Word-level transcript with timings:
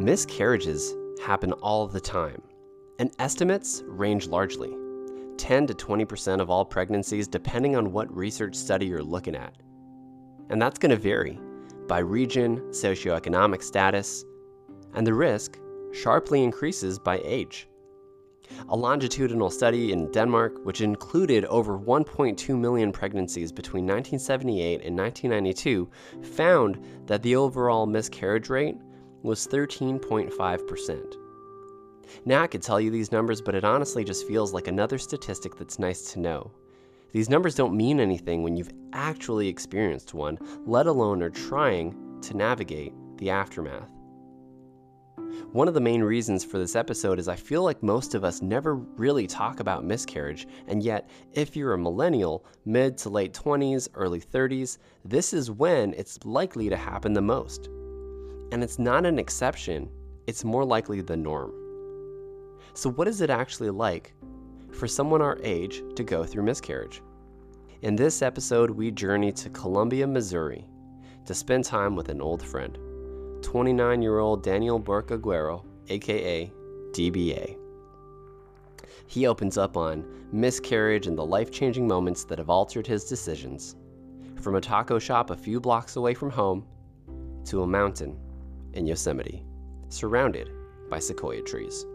Miscarriages 0.00 0.96
happen 1.22 1.52
all 1.52 1.86
the 1.86 2.00
time, 2.00 2.40
and 2.98 3.10
estimates 3.18 3.82
range 3.86 4.28
largely 4.28 4.74
10 5.36 5.66
to 5.66 5.74
20% 5.74 6.40
of 6.40 6.48
all 6.48 6.64
pregnancies, 6.64 7.28
depending 7.28 7.76
on 7.76 7.92
what 7.92 8.10
research 8.16 8.54
study 8.54 8.86
you're 8.86 9.02
looking 9.02 9.36
at. 9.36 9.54
And 10.48 10.60
that's 10.60 10.78
going 10.78 10.88
to 10.88 10.96
vary 10.96 11.38
by 11.86 11.98
region, 11.98 12.60
socioeconomic 12.70 13.62
status, 13.62 14.24
and 14.94 15.06
the 15.06 15.12
risk 15.12 15.58
sharply 15.92 16.42
increases 16.42 16.98
by 16.98 17.20
age. 17.22 17.68
A 18.70 18.76
longitudinal 18.76 19.50
study 19.50 19.92
in 19.92 20.10
Denmark, 20.12 20.64
which 20.64 20.80
included 20.80 21.44
over 21.44 21.78
1.2 21.78 22.58
million 22.58 22.90
pregnancies 22.90 23.52
between 23.52 23.84
1978 23.84 24.80
and 24.82 24.96
1992, 24.96 25.90
found 26.22 26.82
that 27.04 27.22
the 27.22 27.36
overall 27.36 27.84
miscarriage 27.84 28.48
rate 28.48 28.76
was 29.22 29.46
13.5%. 29.46 31.16
Now 32.24 32.42
I 32.42 32.46
could 32.46 32.62
tell 32.62 32.80
you 32.80 32.90
these 32.90 33.12
numbers, 33.12 33.40
but 33.40 33.54
it 33.54 33.64
honestly 33.64 34.04
just 34.04 34.26
feels 34.26 34.52
like 34.52 34.68
another 34.68 34.98
statistic 34.98 35.56
that's 35.56 35.78
nice 35.78 36.12
to 36.12 36.20
know. 36.20 36.50
These 37.12 37.28
numbers 37.30 37.54
don't 37.54 37.76
mean 37.76 38.00
anything 38.00 38.42
when 38.42 38.56
you've 38.56 38.72
actually 38.92 39.48
experienced 39.48 40.14
one, 40.14 40.38
let 40.64 40.86
alone 40.86 41.22
are 41.22 41.30
trying 41.30 42.20
to 42.22 42.36
navigate 42.36 42.92
the 43.18 43.30
aftermath. 43.30 43.90
One 45.52 45.68
of 45.68 45.74
the 45.74 45.80
main 45.80 46.02
reasons 46.02 46.44
for 46.44 46.58
this 46.58 46.76
episode 46.76 47.18
is 47.18 47.28
I 47.28 47.36
feel 47.36 47.62
like 47.62 47.82
most 47.82 48.14
of 48.14 48.24
us 48.24 48.42
never 48.42 48.76
really 48.76 49.26
talk 49.26 49.60
about 49.60 49.84
miscarriage, 49.84 50.46
and 50.68 50.82
yet, 50.82 51.08
if 51.32 51.56
you're 51.56 51.74
a 51.74 51.78
millennial, 51.78 52.44
mid 52.64 52.96
to 52.98 53.08
late 53.08 53.32
20s, 53.32 53.88
early 53.94 54.20
30s, 54.20 54.78
this 55.04 55.32
is 55.32 55.50
when 55.50 55.94
it's 55.94 56.24
likely 56.24 56.68
to 56.68 56.76
happen 56.76 57.12
the 57.12 57.20
most. 57.20 57.68
And 58.52 58.64
it's 58.64 58.78
not 58.78 59.06
an 59.06 59.18
exception, 59.18 59.88
it's 60.26 60.44
more 60.44 60.64
likely 60.64 61.00
the 61.00 61.16
norm. 61.16 61.52
So, 62.74 62.90
what 62.90 63.06
is 63.06 63.20
it 63.20 63.30
actually 63.30 63.70
like 63.70 64.12
for 64.72 64.88
someone 64.88 65.22
our 65.22 65.38
age 65.42 65.82
to 65.94 66.02
go 66.02 66.24
through 66.24 66.42
miscarriage? 66.42 67.02
In 67.82 67.96
this 67.96 68.22
episode, 68.22 68.70
we 68.70 68.90
journey 68.90 69.32
to 69.32 69.50
Columbia, 69.50 70.06
Missouri 70.06 70.66
to 71.26 71.34
spend 71.34 71.64
time 71.64 71.94
with 71.94 72.08
an 72.08 72.20
old 72.20 72.42
friend. 72.42 72.76
29 73.42 74.02
year 74.02 74.18
old 74.18 74.42
Daniel 74.42 74.78
Burke 74.78 75.10
Aguero, 75.10 75.64
aka 75.88 76.50
DBA. 76.90 77.56
He 79.06 79.26
opens 79.26 79.56
up 79.56 79.76
on 79.76 80.04
miscarriage 80.32 81.06
and 81.06 81.16
the 81.16 81.24
life 81.24 81.50
changing 81.50 81.86
moments 81.86 82.24
that 82.24 82.38
have 82.38 82.50
altered 82.50 82.86
his 82.86 83.04
decisions. 83.04 83.76
From 84.40 84.56
a 84.56 84.60
taco 84.60 84.98
shop 84.98 85.30
a 85.30 85.36
few 85.36 85.60
blocks 85.60 85.96
away 85.96 86.14
from 86.14 86.30
home 86.30 86.66
to 87.44 87.62
a 87.62 87.66
mountain 87.66 88.18
in 88.74 88.86
Yosemite, 88.86 89.44
surrounded 89.88 90.50
by 90.88 90.98
sequoia 90.98 91.42
trees. 91.42 91.86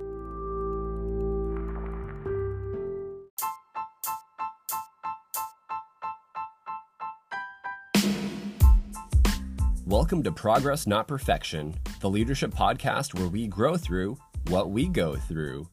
Welcome 9.85 10.23
to 10.23 10.31
Progress 10.31 10.87
Not 10.87 11.07
Perfection, 11.07 11.75
the 12.01 12.09
leadership 12.09 12.51
podcast 12.51 13.13
where 13.13 13.27
we 13.29 13.47
grow 13.47 13.77
through 13.77 14.17
what 14.47 14.71
we 14.71 14.87
go 14.87 15.15
through. 15.15 15.67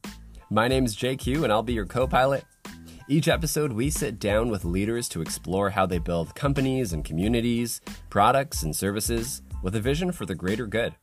My 0.51 0.69
name 0.69 0.85
is 0.85 0.97
JQ 0.97 1.45
and 1.45 1.53
I'll 1.53 1.63
be 1.63 1.73
your 1.73 1.87
co 1.87 2.07
pilot. 2.07 2.45
Each 3.09 3.27
episode, 3.27 3.73
we 3.73 3.91
sit 3.91 4.19
down 4.19 4.49
with 4.49 4.65
leaders 4.65 5.09
to 5.11 5.23
explore 5.23 5.71
how 5.71 5.87
they 5.87 5.99
build 5.99 6.35
companies 6.35 6.93
and 6.93 7.05
communities, 7.05 7.81
products 8.11 8.63
and 8.63 8.77
services 8.77 9.43
with 9.63 9.77
a 9.77 9.81
vision 9.81 10.11
for 10.11 10.27
the 10.27 10.35
greater 10.35 10.67
good. 10.67 10.95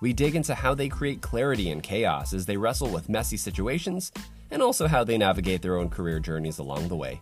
We 0.00 0.12
dig 0.12 0.34
into 0.34 0.54
how 0.54 0.74
they 0.74 0.88
create 0.88 1.20
clarity 1.20 1.70
in 1.70 1.82
chaos 1.82 2.32
as 2.32 2.46
they 2.46 2.56
wrestle 2.56 2.88
with 2.88 3.08
messy 3.08 3.36
situations 3.36 4.12
and 4.50 4.62
also 4.62 4.86
how 4.86 5.04
they 5.04 5.18
navigate 5.18 5.60
their 5.60 5.76
own 5.76 5.90
career 5.90 6.18
journeys 6.18 6.58
along 6.58 6.88
the 6.88 6.96
way. 6.96 7.20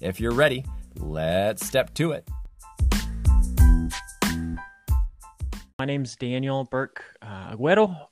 If 0.00 0.20
you're 0.20 0.32
ready, 0.32 0.64
let's 0.96 1.66
step 1.66 1.92
to 1.94 2.12
it. 2.12 2.28
My 5.78 5.84
name's 5.84 6.16
Daniel 6.16 6.64
Burke 6.64 7.04
uh, 7.20 7.56
Aguero, 7.56 8.06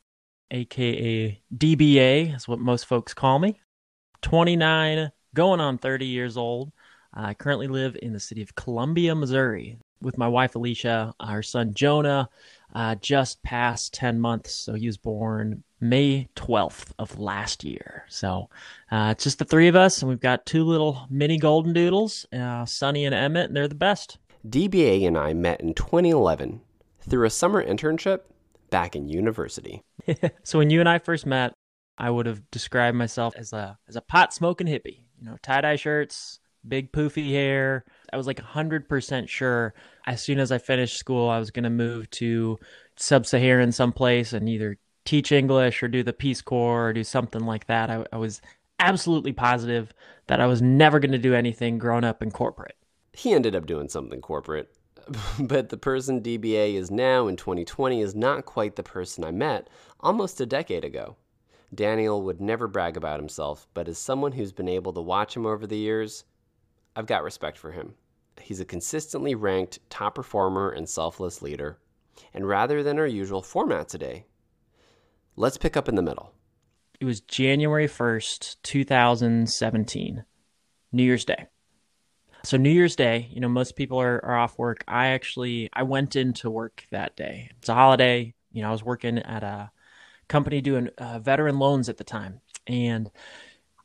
aka 0.50 1.40
DBA, 1.56 2.36
is 2.36 2.48
what 2.48 2.58
most 2.58 2.86
folks 2.86 3.14
call 3.14 3.38
me. 3.38 3.60
29, 4.22 5.10
going 5.34 5.60
on 5.60 5.78
30 5.78 6.06
years 6.06 6.36
old. 6.36 6.72
I 7.14 7.34
currently 7.34 7.68
live 7.68 7.96
in 8.02 8.12
the 8.12 8.20
city 8.20 8.42
of 8.42 8.54
Columbia, 8.54 9.14
Missouri, 9.14 9.78
with 10.00 10.18
my 10.18 10.28
wife 10.28 10.54
Alicia. 10.54 11.14
Our 11.20 11.42
son 11.42 11.74
Jonah 11.74 12.28
uh, 12.74 12.94
just 12.96 13.42
passed 13.42 13.94
10 13.94 14.20
months, 14.20 14.52
so 14.52 14.74
he 14.74 14.86
was 14.86 14.96
born 14.96 15.62
May 15.80 16.28
12th 16.36 16.92
of 16.98 17.18
last 17.18 17.64
year. 17.64 18.04
So 18.08 18.48
uh, 18.90 19.08
it's 19.12 19.24
just 19.24 19.38
the 19.38 19.44
three 19.44 19.68
of 19.68 19.76
us, 19.76 20.02
and 20.02 20.08
we've 20.08 20.20
got 20.20 20.46
two 20.46 20.64
little 20.64 21.06
mini 21.10 21.38
golden 21.38 21.72
doodles, 21.72 22.26
uh, 22.32 22.64
Sunny 22.66 23.04
and 23.04 23.14
Emmett, 23.14 23.48
and 23.48 23.56
they're 23.56 23.68
the 23.68 23.74
best. 23.74 24.18
DBA 24.48 25.06
and 25.06 25.18
I 25.18 25.34
met 25.34 25.60
in 25.60 25.74
2011 25.74 26.60
through 27.08 27.26
a 27.26 27.30
summer 27.30 27.64
internship 27.64 28.20
back 28.70 28.94
in 28.94 29.08
university. 29.08 29.82
so 30.42 30.58
when 30.58 30.70
you 30.70 30.80
and 30.80 30.88
I 30.88 30.98
first 30.98 31.26
met, 31.26 31.52
I 31.98 32.10
would 32.10 32.26
have 32.26 32.50
described 32.50 32.96
myself 32.96 33.34
as 33.36 33.52
a 33.52 33.78
as 33.86 33.96
a 33.96 34.00
pot 34.00 34.32
smoking 34.32 34.66
hippie. 34.66 35.00
You 35.20 35.26
know, 35.26 35.36
tie 35.42 35.60
dye 35.60 35.76
shirts, 35.76 36.40
big 36.66 36.92
poofy 36.92 37.30
hair. 37.30 37.84
I 38.12 38.16
was 38.16 38.26
like 38.26 38.40
hundred 38.40 38.88
percent 38.88 39.28
sure 39.28 39.74
as 40.06 40.22
soon 40.22 40.38
as 40.38 40.52
I 40.52 40.58
finished 40.58 40.98
school, 40.98 41.28
I 41.28 41.38
was 41.38 41.50
going 41.50 41.64
to 41.64 41.70
move 41.70 42.10
to 42.12 42.58
sub-Saharan 42.96 43.72
someplace 43.72 44.32
and 44.32 44.48
either 44.48 44.78
teach 45.04 45.32
English 45.32 45.82
or 45.82 45.88
do 45.88 46.02
the 46.02 46.12
Peace 46.12 46.42
Corps 46.42 46.88
or 46.88 46.92
do 46.92 47.04
something 47.04 47.44
like 47.44 47.66
that. 47.66 47.90
I, 47.90 48.04
I 48.12 48.16
was 48.16 48.40
absolutely 48.78 49.32
positive 49.32 49.92
that 50.26 50.40
I 50.40 50.46
was 50.46 50.62
never 50.62 50.98
going 50.98 51.12
to 51.12 51.18
do 51.18 51.34
anything 51.34 51.78
grown 51.78 52.04
up 52.04 52.22
in 52.22 52.30
corporate. 52.30 52.76
He 53.12 53.32
ended 53.32 53.54
up 53.54 53.66
doing 53.66 53.88
something 53.88 54.20
corporate. 54.20 54.70
but 55.40 55.68
the 55.68 55.76
person 55.76 56.20
DBA 56.20 56.74
is 56.74 56.90
now 56.90 57.26
in 57.26 57.36
2020 57.36 58.00
is 58.00 58.14
not 58.14 58.44
quite 58.44 58.76
the 58.76 58.82
person 58.82 59.24
I 59.24 59.30
met 59.30 59.68
almost 60.00 60.40
a 60.40 60.46
decade 60.46 60.84
ago. 60.84 61.16
Daniel 61.74 62.22
would 62.22 62.40
never 62.40 62.66
brag 62.66 62.96
about 62.96 63.20
himself, 63.20 63.66
but 63.74 63.88
as 63.88 63.98
someone 63.98 64.32
who's 64.32 64.52
been 64.52 64.68
able 64.68 64.92
to 64.92 65.00
watch 65.00 65.36
him 65.36 65.46
over 65.46 65.66
the 65.66 65.78
years, 65.78 66.24
I've 66.96 67.06
got 67.06 67.22
respect 67.22 67.58
for 67.58 67.72
him. 67.72 67.94
He's 68.40 68.60
a 68.60 68.64
consistently 68.64 69.34
ranked 69.34 69.78
top 69.90 70.14
performer 70.14 70.70
and 70.70 70.88
selfless 70.88 71.42
leader. 71.42 71.78
And 72.34 72.46
rather 72.46 72.82
than 72.82 72.98
our 72.98 73.06
usual 73.06 73.42
format 73.42 73.88
today, 73.88 74.26
let's 75.36 75.56
pick 75.58 75.76
up 75.76 75.88
in 75.88 75.94
the 75.94 76.02
middle. 76.02 76.32
It 77.00 77.04
was 77.04 77.20
January 77.20 77.88
1st, 77.88 78.56
2017, 78.62 80.24
New 80.92 81.02
Year's 81.02 81.24
Day. 81.24 81.46
So 82.42 82.56
New 82.56 82.70
Year's 82.70 82.96
Day, 82.96 83.28
you 83.30 83.40
know, 83.40 83.48
most 83.48 83.76
people 83.76 84.00
are, 84.00 84.24
are 84.24 84.36
off 84.36 84.58
work. 84.58 84.84
I 84.88 85.08
actually 85.08 85.68
I 85.72 85.82
went 85.82 86.16
into 86.16 86.50
work 86.50 86.86
that 86.90 87.16
day. 87.16 87.50
It's 87.58 87.68
a 87.68 87.74
holiday. 87.74 88.34
You 88.52 88.62
know, 88.62 88.68
I 88.68 88.72
was 88.72 88.84
working 88.84 89.18
at 89.18 89.42
a 89.42 89.70
company 90.28 90.60
doing 90.60 90.88
uh, 90.98 91.18
veteran 91.18 91.58
loans 91.58 91.88
at 91.88 91.98
the 91.98 92.04
time, 92.04 92.40
and 92.66 93.10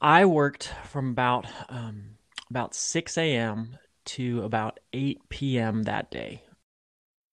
I 0.02 0.26
worked 0.26 0.72
from 0.86 1.10
about 1.10 1.48
um, 1.70 2.16
about 2.50 2.76
6 2.76 3.18
a.m. 3.18 3.78
to 4.06 4.44
about 4.44 4.80
8 4.94 5.22
p.m. 5.30 5.84
that 5.84 6.12
day. 6.12 6.44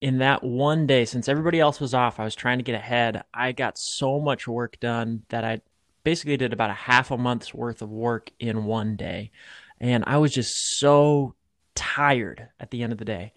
In 0.01 0.17
that 0.17 0.43
one 0.43 0.85
day, 0.85 1.05
since 1.05 1.29
everybody 1.29 1.59
else 1.59 1.79
was 1.79 1.93
off, 1.93 2.19
I 2.19 2.25
was 2.25 2.35
trying 2.35 2.57
to 2.57 2.63
get 2.63 2.75
ahead. 2.75 3.23
I 3.33 3.53
got 3.53 3.77
so 3.77 4.19
much 4.19 4.47
work 4.47 4.79
done 4.79 5.23
that 5.29 5.45
I 5.45 5.61
basically 6.03 6.35
did 6.35 6.51
about 6.51 6.69
a 6.69 6.73
half 6.73 7.11
a 7.11 7.17
month's 7.17 7.53
worth 7.53 7.81
of 7.81 7.89
work 7.89 8.29
in 8.39 8.65
one 8.65 8.95
day. 8.95 9.31
And 9.79 10.03
I 10.05 10.17
was 10.17 10.33
just 10.33 10.77
so 10.77 11.35
tired 11.75 12.49
at 12.59 12.71
the 12.71 12.83
end 12.83 12.91
of 12.91 12.99
the 12.99 13.05
day. 13.05 13.33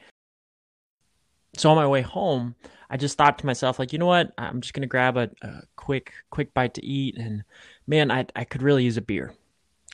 So 1.57 1.71
on 1.71 1.77
my 1.77 1.87
way 1.87 2.03
home, 2.03 2.55
I 2.91 2.97
just 2.97 3.17
thought 3.17 3.39
to 3.39 3.47
myself, 3.47 3.79
like, 3.79 3.93
you 3.93 3.99
know 3.99 4.07
what? 4.07 4.33
I'm 4.37 4.61
just 4.61 4.75
gonna 4.75 4.87
grab 4.87 5.17
a, 5.17 5.31
a 5.43 5.63
quick, 5.77 6.13
quick 6.31 6.53
bite 6.53 6.75
to 6.75 6.85
eat, 6.85 7.17
and 7.17 7.45
man, 7.87 8.11
I 8.11 8.27
I 8.37 8.45
could 8.45 8.63
really 8.63 8.85
use 8.85 8.97
a 8.97 9.03
beer. 9.03 9.33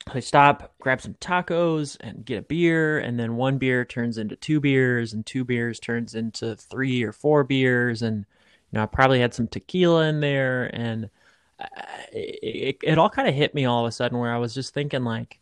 I 0.07 0.19
stop, 0.19 0.73
grab 0.79 1.01
some 1.01 1.13
tacos, 1.15 1.97
and 2.01 2.25
get 2.25 2.39
a 2.39 2.41
beer, 2.41 2.99
and 2.99 3.19
then 3.19 3.35
one 3.35 3.57
beer 3.57 3.85
turns 3.85 4.17
into 4.17 4.35
two 4.35 4.59
beers, 4.59 5.13
and 5.13 5.25
two 5.25 5.45
beers 5.45 5.79
turns 5.79 6.13
into 6.13 6.55
three 6.55 7.03
or 7.03 7.13
four 7.13 7.43
beers, 7.43 8.01
and 8.01 8.25
you 8.71 8.77
know 8.77 8.83
I 8.83 8.85
probably 8.85 9.19
had 9.19 9.33
some 9.33 9.47
tequila 9.47 10.07
in 10.07 10.19
there, 10.19 10.65
and 10.75 11.09
uh, 11.59 11.65
it, 12.11 12.39
it, 12.43 12.77
it 12.83 12.97
all 12.97 13.09
kind 13.09 13.29
of 13.29 13.33
hit 13.33 13.55
me 13.55 13.65
all 13.65 13.85
of 13.85 13.89
a 13.89 13.91
sudden 13.91 14.17
where 14.17 14.33
I 14.33 14.37
was 14.39 14.53
just 14.53 14.73
thinking 14.73 15.03
like, 15.05 15.39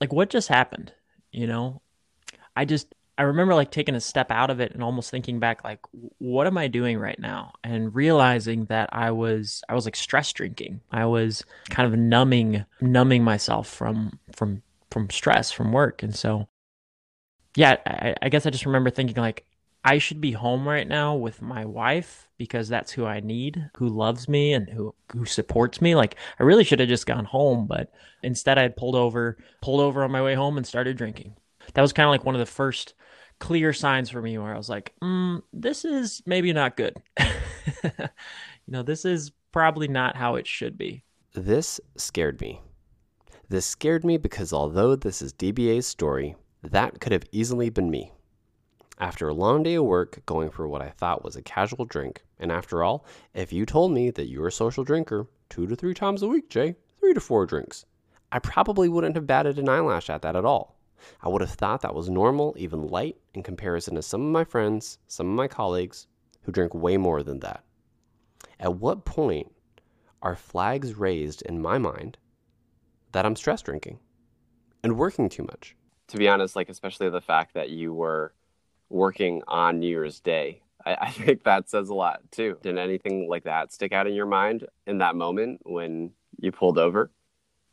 like 0.00 0.12
what 0.12 0.28
just 0.30 0.48
happened 0.48 0.92
you 1.36 1.46
know? 1.46 1.82
I 2.56 2.64
just 2.64 2.94
i 3.18 3.22
remember 3.22 3.54
like 3.54 3.70
taking 3.70 3.94
a 3.94 4.00
step 4.00 4.30
out 4.30 4.50
of 4.50 4.60
it 4.60 4.72
and 4.72 4.82
almost 4.82 5.10
thinking 5.10 5.38
back 5.38 5.64
like 5.64 5.80
what 6.18 6.46
am 6.46 6.58
i 6.58 6.66
doing 6.66 6.98
right 6.98 7.18
now 7.18 7.52
and 7.64 7.94
realizing 7.94 8.64
that 8.66 8.88
i 8.92 9.10
was 9.10 9.62
i 9.68 9.74
was 9.74 9.84
like 9.84 9.96
stress 9.96 10.32
drinking 10.32 10.80
i 10.92 11.04
was 11.04 11.44
kind 11.70 11.92
of 11.92 11.98
numbing 11.98 12.64
numbing 12.80 13.22
myself 13.24 13.68
from 13.68 14.18
from 14.34 14.62
from 14.90 15.08
stress 15.10 15.50
from 15.50 15.72
work 15.72 16.02
and 16.02 16.14
so 16.14 16.48
yeah 17.54 17.76
i, 17.86 18.14
I 18.22 18.28
guess 18.28 18.46
i 18.46 18.50
just 18.50 18.66
remember 18.66 18.90
thinking 18.90 19.16
like 19.16 19.44
I 19.86 19.98
should 19.98 20.20
be 20.20 20.32
home 20.32 20.66
right 20.66 20.86
now 20.86 21.14
with 21.14 21.40
my 21.40 21.64
wife 21.64 22.26
because 22.38 22.68
that's 22.68 22.90
who 22.90 23.06
I 23.06 23.20
need, 23.20 23.70
who 23.76 23.88
loves 23.88 24.28
me 24.28 24.52
and 24.52 24.68
who 24.68 24.92
who 25.12 25.24
supports 25.24 25.80
me. 25.80 25.94
Like 25.94 26.16
I 26.40 26.42
really 26.42 26.64
should 26.64 26.80
have 26.80 26.88
just 26.88 27.06
gone 27.06 27.24
home, 27.24 27.68
but 27.68 27.92
instead 28.20 28.58
I 28.58 28.62
had 28.62 28.76
pulled 28.76 28.96
over, 28.96 29.38
pulled 29.62 29.80
over 29.80 30.02
on 30.02 30.10
my 30.10 30.20
way 30.20 30.34
home 30.34 30.56
and 30.56 30.66
started 30.66 30.96
drinking. 30.96 31.36
That 31.74 31.82
was 31.82 31.92
kind 31.92 32.04
of 32.04 32.10
like 32.10 32.24
one 32.24 32.34
of 32.34 32.40
the 32.40 32.46
first 32.46 32.94
clear 33.38 33.72
signs 33.72 34.10
for 34.10 34.22
me 34.22 34.38
where 34.38 34.54
I 34.54 34.56
was 34.56 34.68
like, 34.68 34.92
mm, 35.02 35.42
this 35.52 35.84
is 35.84 36.22
maybe 36.26 36.52
not 36.52 36.76
good. 36.76 36.96
you 37.18 37.90
know, 38.68 38.82
this 38.82 39.04
is 39.04 39.32
probably 39.52 39.88
not 39.88 40.16
how 40.16 40.36
it 40.36 40.46
should 40.46 40.76
be. 40.78 41.02
This 41.34 41.80
scared 41.96 42.40
me. 42.40 42.60
This 43.48 43.66
scared 43.66 44.04
me 44.04 44.16
because 44.16 44.52
although 44.52 44.96
this 44.96 45.22
is 45.22 45.32
DBA's 45.32 45.86
story, 45.86 46.34
that 46.62 47.00
could 47.00 47.12
have 47.12 47.24
easily 47.30 47.70
been 47.70 47.90
me. 47.90 48.12
After 48.98 49.28
a 49.28 49.34
long 49.34 49.62
day 49.62 49.74
of 49.74 49.84
work, 49.84 50.24
going 50.24 50.50
for 50.50 50.66
what 50.66 50.80
I 50.80 50.88
thought 50.88 51.22
was 51.22 51.36
a 51.36 51.42
casual 51.42 51.84
drink, 51.84 52.24
and 52.38 52.50
after 52.50 52.82
all, 52.82 53.04
if 53.34 53.52
you 53.52 53.66
told 53.66 53.92
me 53.92 54.10
that 54.10 54.28
you 54.28 54.40
were 54.40 54.48
a 54.48 54.52
social 54.52 54.84
drinker 54.84 55.26
two 55.50 55.66
to 55.66 55.76
three 55.76 55.92
times 55.92 56.22
a 56.22 56.28
week, 56.28 56.48
Jay, 56.48 56.76
three 56.98 57.12
to 57.12 57.20
four 57.20 57.44
drinks, 57.44 57.84
I 58.32 58.38
probably 58.38 58.88
wouldn't 58.88 59.14
have 59.14 59.26
batted 59.26 59.58
an 59.58 59.68
eyelash 59.68 60.08
at 60.08 60.22
that 60.22 60.34
at 60.34 60.46
all. 60.46 60.75
I 61.22 61.28
would 61.28 61.40
have 61.40 61.50
thought 61.50 61.82
that 61.82 61.94
was 61.94 62.08
normal, 62.08 62.54
even 62.58 62.88
light, 62.88 63.16
in 63.34 63.42
comparison 63.42 63.94
to 63.94 64.02
some 64.02 64.22
of 64.22 64.32
my 64.32 64.44
friends, 64.44 64.98
some 65.08 65.28
of 65.28 65.34
my 65.34 65.48
colleagues 65.48 66.06
who 66.42 66.52
drink 66.52 66.74
way 66.74 66.96
more 66.96 67.22
than 67.22 67.40
that. 67.40 67.64
At 68.58 68.76
what 68.76 69.04
point 69.04 69.52
are 70.22 70.36
flags 70.36 70.94
raised 70.94 71.42
in 71.42 71.60
my 71.60 71.78
mind 71.78 72.18
that 73.12 73.26
I'm 73.26 73.36
stress 73.36 73.62
drinking 73.62 73.98
and 74.82 74.98
working 74.98 75.28
too 75.28 75.42
much? 75.42 75.76
To 76.08 76.16
be 76.16 76.28
honest, 76.28 76.56
like, 76.56 76.68
especially 76.68 77.10
the 77.10 77.20
fact 77.20 77.54
that 77.54 77.70
you 77.70 77.92
were 77.92 78.32
working 78.88 79.42
on 79.48 79.80
New 79.80 79.88
Year's 79.88 80.20
Day. 80.20 80.62
I, 80.84 80.96
I, 81.00 81.10
think 81.10 81.42
that 81.44 81.68
says 81.68 81.88
a 81.88 81.94
lot 81.94 82.20
too. 82.30 82.58
Did 82.62 82.78
anything 82.78 83.28
like 83.28 83.44
that 83.44 83.72
stick 83.72 83.92
out 83.92 84.06
in 84.06 84.14
your 84.14 84.26
mind 84.26 84.66
in 84.86 84.98
that 84.98 85.16
moment 85.16 85.60
when 85.64 86.12
you 86.38 86.52
pulled 86.52 86.78
over? 86.78 87.10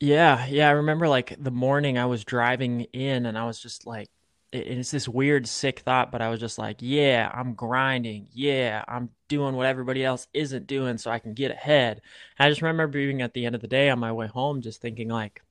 Yeah, 0.03 0.45
yeah. 0.47 0.67
I 0.67 0.71
remember 0.71 1.07
like 1.07 1.33
the 1.41 1.49
morning 1.49 1.97
I 1.97 2.07
was 2.07 2.25
driving 2.25 2.81
in 2.91 3.25
and 3.25 3.37
I 3.37 3.45
was 3.45 3.57
just 3.57 3.87
like, 3.87 4.09
it's 4.51 4.91
this 4.91 5.07
weird, 5.07 5.47
sick 5.47 5.79
thought, 5.79 6.11
but 6.11 6.21
I 6.21 6.27
was 6.27 6.41
just 6.41 6.57
like, 6.57 6.75
yeah, 6.81 7.31
I'm 7.33 7.53
grinding. 7.53 8.27
Yeah, 8.33 8.83
I'm 8.85 9.11
doing 9.29 9.55
what 9.55 9.65
everybody 9.65 10.03
else 10.03 10.27
isn't 10.33 10.67
doing 10.67 10.97
so 10.97 11.09
I 11.09 11.19
can 11.19 11.33
get 11.33 11.51
ahead. 11.51 12.01
And 12.37 12.45
I 12.45 12.49
just 12.49 12.61
remember 12.61 12.85
being 12.87 13.21
at 13.21 13.33
the 13.33 13.45
end 13.45 13.55
of 13.55 13.61
the 13.61 13.67
day 13.69 13.89
on 13.89 13.97
my 13.97 14.11
way 14.11 14.27
home, 14.27 14.61
just 14.61 14.81
thinking, 14.81 15.07
like, 15.07 15.41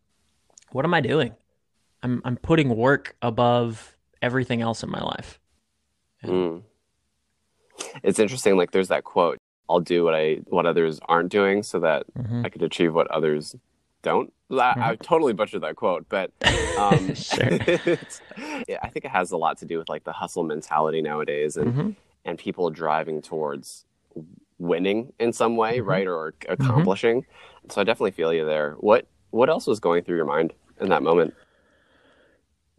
what 0.70 0.84
am 0.84 0.92
I 0.92 1.00
doing? 1.00 1.34
I'm, 2.02 2.20
I'm 2.22 2.36
putting 2.36 2.76
work 2.76 3.16
above 3.22 3.96
everything 4.20 4.60
else 4.60 4.82
in 4.82 4.90
my 4.90 5.02
life. 5.02 5.40
Mm. 6.22 6.60
It's 8.02 8.18
interesting. 8.18 8.58
Like 8.58 8.72
there's 8.72 8.88
that 8.88 9.04
quote, 9.04 9.38
I'll 9.70 9.80
do 9.80 10.04
what 10.04 10.14
I, 10.14 10.40
what 10.44 10.66
others 10.66 11.00
aren't 11.08 11.30
doing 11.30 11.62
so 11.62 11.80
that 11.80 12.04
mm-hmm. 12.14 12.44
I 12.44 12.50
could 12.50 12.62
achieve 12.62 12.92
what 12.94 13.10
others 13.10 13.56
don't. 14.02 14.32
Mm-hmm. 14.50 14.82
I 14.82 14.96
totally 14.96 15.32
butchered 15.32 15.62
that 15.62 15.76
quote, 15.76 16.06
but 16.08 16.30
um, 16.78 17.08
yeah, 18.68 18.78
I 18.82 18.88
think 18.88 19.04
it 19.04 19.10
has 19.10 19.30
a 19.30 19.36
lot 19.36 19.58
to 19.58 19.64
do 19.64 19.78
with 19.78 19.88
like 19.88 20.04
the 20.04 20.12
hustle 20.12 20.42
mentality 20.42 21.00
nowadays 21.00 21.56
and, 21.56 21.72
mm-hmm. 21.72 21.90
and 22.24 22.38
people 22.38 22.68
driving 22.70 23.22
towards 23.22 23.86
winning 24.58 25.12
in 25.18 25.32
some 25.32 25.56
way, 25.56 25.78
mm-hmm. 25.78 25.88
right. 25.88 26.06
Or 26.06 26.34
mm-hmm. 26.40 26.52
accomplishing. 26.52 27.24
So 27.70 27.80
I 27.80 27.84
definitely 27.84 28.10
feel 28.12 28.32
you 28.32 28.44
there. 28.44 28.76
What, 28.78 29.06
what 29.30 29.48
else 29.48 29.66
was 29.66 29.80
going 29.80 30.04
through 30.04 30.16
your 30.16 30.26
mind 30.26 30.52
in 30.80 30.88
that 30.90 31.02
moment? 31.02 31.34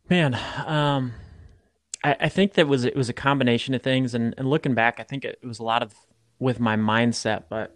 Man, 0.09 0.37
um, 0.65 1.13
I, 2.03 2.15
I 2.21 2.29
think 2.29 2.53
that 2.53 2.67
was 2.67 2.83
it 2.85 2.95
was 2.95 3.09
a 3.09 3.13
combination 3.13 3.73
of 3.73 3.81
things, 3.81 4.13
and, 4.13 4.35
and 4.37 4.49
looking 4.49 4.73
back, 4.73 4.99
I 4.99 5.03
think 5.03 5.23
it 5.23 5.39
was 5.43 5.59
a 5.59 5.63
lot 5.63 5.81
of 5.81 5.95
with 6.39 6.59
my 6.59 6.75
mindset. 6.75 7.45
But 7.49 7.75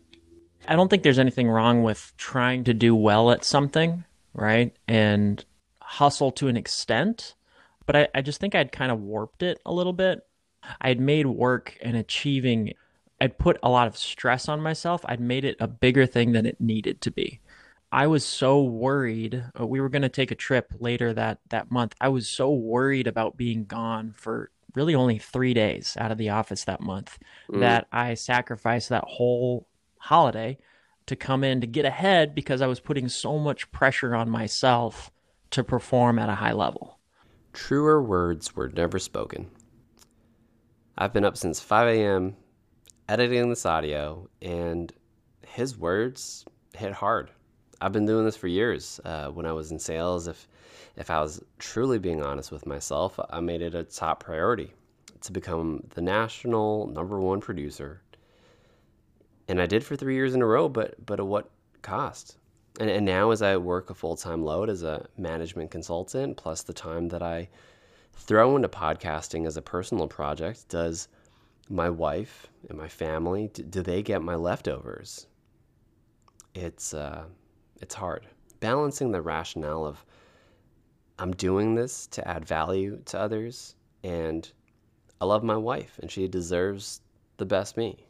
I 0.67 0.75
don't 0.75 0.89
think 0.89 1.03
there's 1.03 1.19
anything 1.19 1.49
wrong 1.49 1.83
with 1.83 2.13
trying 2.17 2.63
to 2.65 2.73
do 2.73 2.95
well 2.95 3.31
at 3.31 3.43
something, 3.43 4.03
right? 4.33 4.75
And 4.87 5.43
hustle 5.81 6.31
to 6.33 6.47
an 6.47 6.57
extent. 6.57 7.35
But 7.85 7.95
I, 7.95 8.07
I 8.15 8.21
just 8.21 8.39
think 8.39 8.53
I'd 8.53 8.71
kind 8.71 8.91
of 8.91 8.99
warped 8.99 9.43
it 9.43 9.59
a 9.65 9.73
little 9.73 9.93
bit. 9.93 10.19
I'd 10.81 10.99
made 10.99 11.25
work 11.25 11.77
and 11.81 11.95
achieving, 11.95 12.73
I'd 13.21 13.37
put 13.37 13.57
a 13.63 13.69
lot 13.69 13.87
of 13.87 13.97
stress 13.97 14.49
on 14.49 14.61
myself. 14.61 15.01
I'd 15.05 15.21
made 15.21 15.45
it 15.45 15.55
a 15.59 15.67
bigger 15.67 16.05
thing 16.05 16.33
than 16.33 16.45
it 16.45 16.59
needed 16.59 17.01
to 17.01 17.11
be. 17.11 17.39
I 17.91 18.07
was 18.07 18.25
so 18.25 18.61
worried. 18.61 19.45
Uh, 19.57 19.65
we 19.65 19.79
were 19.79 19.89
going 19.89 20.01
to 20.01 20.09
take 20.09 20.31
a 20.31 20.35
trip 20.35 20.73
later 20.79 21.13
that 21.13 21.39
that 21.49 21.71
month. 21.71 21.95
I 22.01 22.09
was 22.09 22.27
so 22.27 22.51
worried 22.51 23.07
about 23.07 23.37
being 23.37 23.63
gone 23.63 24.13
for 24.17 24.51
really 24.75 24.93
only 24.93 25.17
3 25.17 25.53
days 25.53 25.95
out 25.97 26.11
of 26.11 26.17
the 26.17 26.29
office 26.29 26.65
that 26.65 26.81
month 26.81 27.17
mm. 27.49 27.61
that 27.61 27.87
I 27.91 28.13
sacrificed 28.15 28.89
that 28.89 29.05
whole 29.07 29.66
holiday 29.99 30.57
to 31.05 31.15
come 31.15 31.43
in 31.43 31.61
to 31.61 31.67
get 31.67 31.85
ahead 31.85 32.35
because 32.35 32.61
I 32.61 32.67
was 32.67 32.79
putting 32.79 33.09
so 33.09 33.37
much 33.37 33.71
pressure 33.71 34.15
on 34.15 34.29
myself 34.29 35.11
to 35.51 35.63
perform 35.63 36.19
at 36.19 36.29
a 36.29 36.35
high 36.35 36.51
level. 36.51 36.99
Truer 37.53 38.01
words 38.01 38.55
were 38.55 38.69
never 38.69 38.99
spoken. 38.99 39.49
I've 40.97 41.13
been 41.13 41.25
up 41.25 41.37
since 41.37 41.59
5 41.59 41.87
a.m. 41.95 42.35
editing 43.07 43.49
this 43.49 43.65
audio, 43.65 44.27
and 44.41 44.91
his 45.47 45.77
words 45.77 46.45
hit 46.75 46.91
hard. 46.91 47.31
I've 47.79 47.91
been 47.91 48.05
doing 48.05 48.25
this 48.25 48.35
for 48.35 48.47
years. 48.47 48.99
Uh, 49.05 49.27
when 49.27 49.45
I 49.45 49.51
was 49.51 49.71
in 49.71 49.79
sales, 49.79 50.27
if 50.27 50.47
if 50.95 51.11
I 51.11 51.21
was 51.21 51.43
truly 51.59 51.99
being 51.99 52.23
honest 52.23 52.51
with 52.51 52.65
myself, 52.65 53.19
I 53.29 53.39
made 53.39 53.61
it 53.61 53.75
a 53.75 53.83
top 53.83 54.23
priority 54.23 54.73
to 55.21 55.31
become 55.31 55.83
the 55.93 56.01
national 56.01 56.87
number 56.87 57.19
one 57.19 57.39
producer. 57.39 58.01
And 59.47 59.61
I 59.61 59.65
did 59.65 59.83
for 59.83 59.95
three 59.95 60.15
years 60.15 60.35
in 60.35 60.41
a 60.41 60.45
row, 60.45 60.67
but 60.69 61.05
but 61.05 61.19
at 61.19 61.27
what 61.27 61.49
cost? 61.81 62.37
And, 62.79 62.89
and 62.89 63.05
now, 63.05 63.31
as 63.31 63.41
I 63.41 63.57
work 63.57 63.89
a 63.89 63.93
full 63.95 64.15
time 64.15 64.43
load 64.43 64.69
as 64.69 64.83
a 64.83 65.07
management 65.17 65.71
consultant, 65.71 66.37
plus 66.37 66.63
the 66.63 66.73
time 66.73 67.07
that 67.09 67.23
I 67.23 67.49
throw 68.13 68.55
into 68.55 68.67
podcasting 68.67 69.47
as 69.47 69.57
a 69.57 69.61
personal 69.61 70.07
project, 70.07 70.67
does 70.69 71.07
my 71.69 71.89
wife 71.89 72.47
and 72.69 72.77
my 72.77 72.87
family 72.87 73.49
do, 73.53 73.63
do 73.63 73.81
they 73.81 74.03
get 74.03 74.21
my 74.21 74.35
leftovers? 74.35 75.27
It's 76.53 76.93
uh, 76.93 77.25
it's 77.81 77.95
hard. 77.95 78.27
Balancing 78.59 79.11
the 79.11 79.21
rationale 79.21 79.85
of 79.85 80.03
I'm 81.19 81.31
doing 81.31 81.75
this 81.75 82.07
to 82.07 82.27
add 82.27 82.45
value 82.45 83.01
to 83.05 83.19
others 83.19 83.75
and 84.03 84.51
I 85.19 85.25
love 85.25 85.43
my 85.43 85.57
wife 85.57 85.99
and 86.01 86.11
she 86.11 86.27
deserves 86.27 87.01
the 87.37 87.45
best 87.45 87.75
me. 87.77 88.06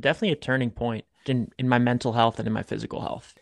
Definitely 0.00 0.32
a 0.32 0.36
turning 0.36 0.70
point 0.70 1.04
in, 1.26 1.50
in 1.58 1.68
my 1.68 1.78
mental 1.78 2.12
health 2.12 2.38
and 2.38 2.46
in 2.46 2.52
my 2.52 2.62
physical 2.62 3.00
health. 3.00 3.34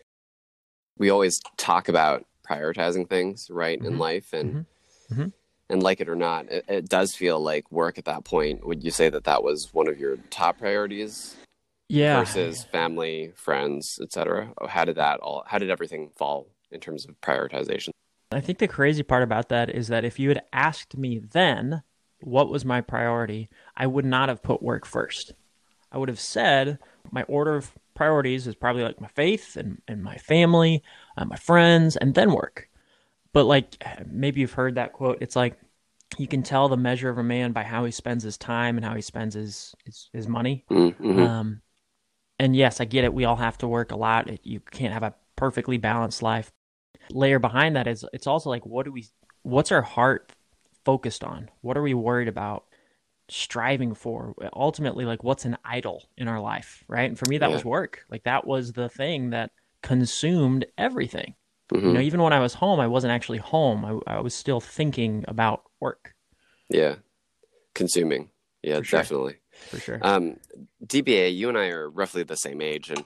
We 0.97 1.09
always 1.09 1.39
talk 1.57 1.87
about 1.87 2.25
prioritizing 2.47 3.09
things 3.09 3.49
right 3.49 3.79
mm-hmm. 3.79 3.93
in 3.93 3.97
life 3.97 4.33
and 4.33 4.49
mm-hmm. 4.49 5.13
Mm-hmm. 5.13 5.29
and 5.69 5.83
like 5.83 6.01
it 6.01 6.09
or 6.09 6.15
not, 6.15 6.51
it, 6.51 6.65
it 6.67 6.89
does 6.89 7.15
feel 7.15 7.39
like 7.39 7.71
work 7.71 7.97
at 7.97 8.05
that 8.05 8.25
point. 8.25 8.65
Would 8.65 8.83
you 8.83 8.91
say 8.91 9.09
that 9.09 9.23
that 9.23 9.43
was 9.43 9.73
one 9.73 9.87
of 9.87 9.99
your 9.99 10.17
top 10.29 10.59
priorities? 10.59 11.35
yeah 11.89 12.19
versus 12.19 12.63
family 12.65 13.33
friends 13.35 13.99
etc 14.01 14.53
how 14.67 14.85
did 14.85 14.95
that 14.95 15.19
all 15.19 15.43
how 15.47 15.57
did 15.57 15.69
everything 15.69 16.09
fall 16.15 16.47
in 16.71 16.79
terms 16.79 17.05
of 17.05 17.19
prioritization 17.19 17.89
i 18.31 18.39
think 18.39 18.59
the 18.59 18.67
crazy 18.67 19.03
part 19.03 19.23
about 19.23 19.49
that 19.49 19.69
is 19.69 19.87
that 19.87 20.05
if 20.05 20.19
you 20.19 20.29
had 20.29 20.41
asked 20.53 20.95
me 20.95 21.17
then 21.17 21.81
what 22.21 22.49
was 22.49 22.63
my 22.63 22.79
priority 22.79 23.49
i 23.75 23.87
would 23.87 24.05
not 24.05 24.29
have 24.29 24.43
put 24.43 24.61
work 24.61 24.85
first 24.85 25.33
i 25.91 25.97
would 25.97 26.09
have 26.09 26.19
said 26.19 26.79
my 27.11 27.23
order 27.23 27.55
of 27.55 27.71
priorities 27.93 28.47
is 28.47 28.55
probably 28.55 28.83
like 28.83 29.01
my 29.01 29.07
faith 29.09 29.57
and, 29.57 29.81
and 29.87 30.03
my 30.03 30.17
family 30.17 30.81
uh, 31.17 31.25
my 31.25 31.35
friends 31.35 31.97
and 31.97 32.15
then 32.15 32.31
work 32.31 32.69
but 33.33 33.43
like 33.43 33.83
maybe 34.09 34.41
you've 34.41 34.53
heard 34.53 34.75
that 34.75 34.93
quote 34.93 35.17
it's 35.21 35.35
like 35.35 35.59
you 36.17 36.27
can 36.27 36.43
tell 36.43 36.67
the 36.67 36.77
measure 36.77 37.09
of 37.09 37.17
a 37.17 37.23
man 37.23 37.51
by 37.51 37.63
how 37.63 37.85
he 37.85 37.91
spends 37.91 38.23
his 38.23 38.37
time 38.37 38.77
and 38.77 38.85
how 38.85 38.95
he 38.95 39.01
spends 39.01 39.35
his 39.35 39.75
his, 39.85 40.09
his 40.13 40.27
money. 40.27 40.65
Mm-hmm. 40.69 41.19
Um, 41.19 41.61
and 42.39 42.55
yes, 42.55 42.81
I 42.81 42.85
get 42.85 43.03
it. 43.03 43.13
We 43.13 43.25
all 43.25 43.35
have 43.35 43.57
to 43.59 43.67
work 43.67 43.91
a 43.91 43.97
lot. 43.97 44.45
You 44.45 44.59
can't 44.59 44.93
have 44.93 45.03
a 45.03 45.13
perfectly 45.35 45.77
balanced 45.77 46.23
life. 46.23 46.51
Layer 47.11 47.39
behind 47.39 47.75
that 47.75 47.87
is 47.87 48.05
it's 48.13 48.27
also 48.27 48.49
like 48.49 48.65
what 48.65 48.85
do 48.85 48.91
we 48.91 49.05
what's 49.43 49.71
our 49.71 49.81
heart 49.81 50.33
focused 50.85 51.23
on? 51.23 51.49
What 51.61 51.77
are 51.77 51.81
we 51.81 51.93
worried 51.93 52.27
about? 52.27 52.65
Striving 53.31 53.93
for 53.93 54.33
ultimately 54.53 55.05
like 55.05 55.23
what's 55.23 55.45
an 55.45 55.57
idol 55.63 56.03
in 56.17 56.27
our 56.27 56.39
life 56.39 56.83
right 56.87 57.09
and 57.09 57.17
for 57.17 57.25
me 57.29 57.37
that 57.37 57.49
yeah. 57.49 57.55
was 57.55 57.65
work 57.65 58.05
like 58.09 58.23
that 58.23 58.45
was 58.45 58.73
the 58.73 58.89
thing 58.89 59.29
that 59.29 59.51
consumed 59.81 60.65
everything 60.77 61.35
mm-hmm. 61.71 61.87
you 61.87 61.93
know 61.93 61.99
even 61.99 62.21
when 62.21 62.33
i 62.33 62.39
was 62.39 62.53
home 62.53 62.79
i 62.79 62.87
wasn't 62.87 63.11
actually 63.11 63.37
home 63.37 63.85
I, 64.07 64.15
I 64.15 64.19
was 64.19 64.33
still 64.33 64.59
thinking 64.59 65.25
about 65.27 65.63
work 65.79 66.13
yeah 66.69 66.95
consuming 67.73 68.29
yeah 68.61 68.81
sure. 68.81 68.99
definitely 68.99 69.39
for 69.67 69.79
sure. 69.79 69.99
Um, 70.01 70.37
DBA, 70.85 71.35
you 71.35 71.49
and 71.49 71.57
I 71.57 71.67
are 71.67 71.89
roughly 71.89 72.23
the 72.23 72.35
same 72.35 72.61
age, 72.61 72.89
and 72.89 73.03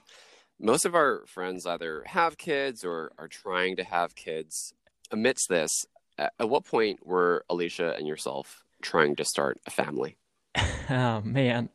most 0.60 0.86
of 0.86 0.96
our 0.96 1.26
friends 1.28 1.66
either 1.66 2.04
have 2.06 2.38
kids 2.38 2.84
or 2.84 3.12
are 3.18 3.28
trying 3.28 3.78
to 3.78 3.84
have 3.84 4.16
kids. 4.16 4.74
Amidst 5.12 5.50
this, 5.50 5.86
at 6.18 6.32
what 6.40 6.66
point 6.66 7.06
were 7.06 7.46
Alicia 7.50 7.96
and 7.96 8.08
yourself 8.08 8.64
trying 8.84 9.16
to 9.16 9.26
start 9.26 9.60
a 9.66 9.72
family? 9.72 10.18
oh 10.90 11.22
man. 11.22 11.70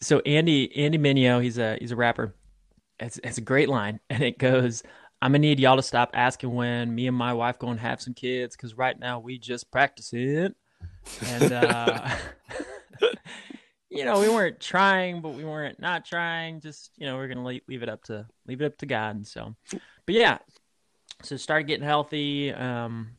So 0.00 0.20
Andy 0.20 0.74
Andy 0.76 0.98
Mineo, 0.98 1.42
he's 1.42 1.58
a 1.58 1.76
he's 1.80 1.92
a 1.92 1.96
rapper. 1.96 2.34
It's 2.98 3.20
it's 3.22 3.38
a 3.38 3.42
great 3.42 3.68
line, 3.68 4.00
and 4.10 4.22
it 4.22 4.38
goes, 4.38 4.82
"I'm 5.22 5.32
gonna 5.32 5.38
need 5.40 5.60
y'all 5.60 5.76
to 5.76 5.82
stop 5.82 6.10
asking 6.14 6.52
when 6.52 6.94
me 6.94 7.06
and 7.06 7.16
my 7.16 7.32
wife 7.32 7.58
gonna 7.58 7.80
have 7.80 8.00
some 8.00 8.14
kids, 8.14 8.56
because 8.56 8.76
right 8.76 8.98
now 8.98 9.20
we 9.20 9.38
just 9.38 9.70
practicing." 9.70 10.54
And 11.26 11.52
uh, 11.52 12.08
you 13.90 14.04
know, 14.04 14.20
we 14.20 14.28
weren't 14.28 14.60
trying, 14.60 15.20
but 15.20 15.34
we 15.34 15.44
weren't 15.44 15.78
not 15.78 16.04
trying. 16.04 16.60
Just 16.60 16.90
you 16.96 17.06
know, 17.06 17.16
we're 17.16 17.28
gonna 17.28 17.44
leave, 17.44 17.62
leave 17.68 17.82
it 17.82 17.88
up 17.88 18.02
to 18.04 18.26
leave 18.46 18.60
it 18.60 18.66
up 18.66 18.78
to 18.78 18.86
God. 18.86 19.16
And 19.16 19.26
so, 19.26 19.54
but 19.70 20.14
yeah, 20.14 20.38
so 21.22 21.36
started 21.36 21.66
getting 21.66 21.86
healthy. 21.86 22.52
Um, 22.52 23.16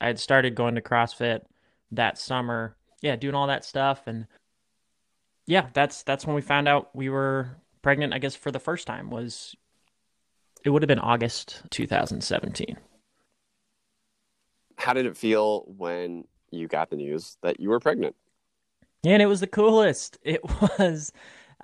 I 0.00 0.06
had 0.06 0.20
started 0.20 0.54
going 0.54 0.74
to 0.76 0.80
CrossFit 0.80 1.40
that 1.92 2.18
summer. 2.18 2.76
Yeah, 3.00 3.16
doing 3.16 3.34
all 3.34 3.46
that 3.46 3.64
stuff, 3.64 4.06
and 4.06 4.26
yeah, 5.46 5.68
that's 5.72 6.02
that's 6.02 6.26
when 6.26 6.34
we 6.34 6.42
found 6.42 6.68
out 6.68 6.94
we 6.94 7.08
were 7.08 7.56
pregnant. 7.82 8.12
I 8.12 8.18
guess 8.18 8.34
for 8.34 8.50
the 8.50 8.58
first 8.58 8.86
time 8.86 9.08
was 9.08 9.54
it 10.64 10.70
would 10.70 10.82
have 10.82 10.88
been 10.88 10.98
August 10.98 11.62
2017. 11.70 12.76
How 14.76 14.92
did 14.92 15.06
it 15.06 15.16
feel 15.16 15.64
when 15.66 16.24
you 16.50 16.68
got 16.68 16.90
the 16.90 16.96
news 16.96 17.36
that 17.42 17.60
you 17.60 17.70
were 17.70 17.80
pregnant? 17.80 18.14
And 19.04 19.22
it 19.22 19.26
was 19.26 19.40
the 19.40 19.46
coolest. 19.46 20.18
It 20.24 20.40
was, 20.78 21.12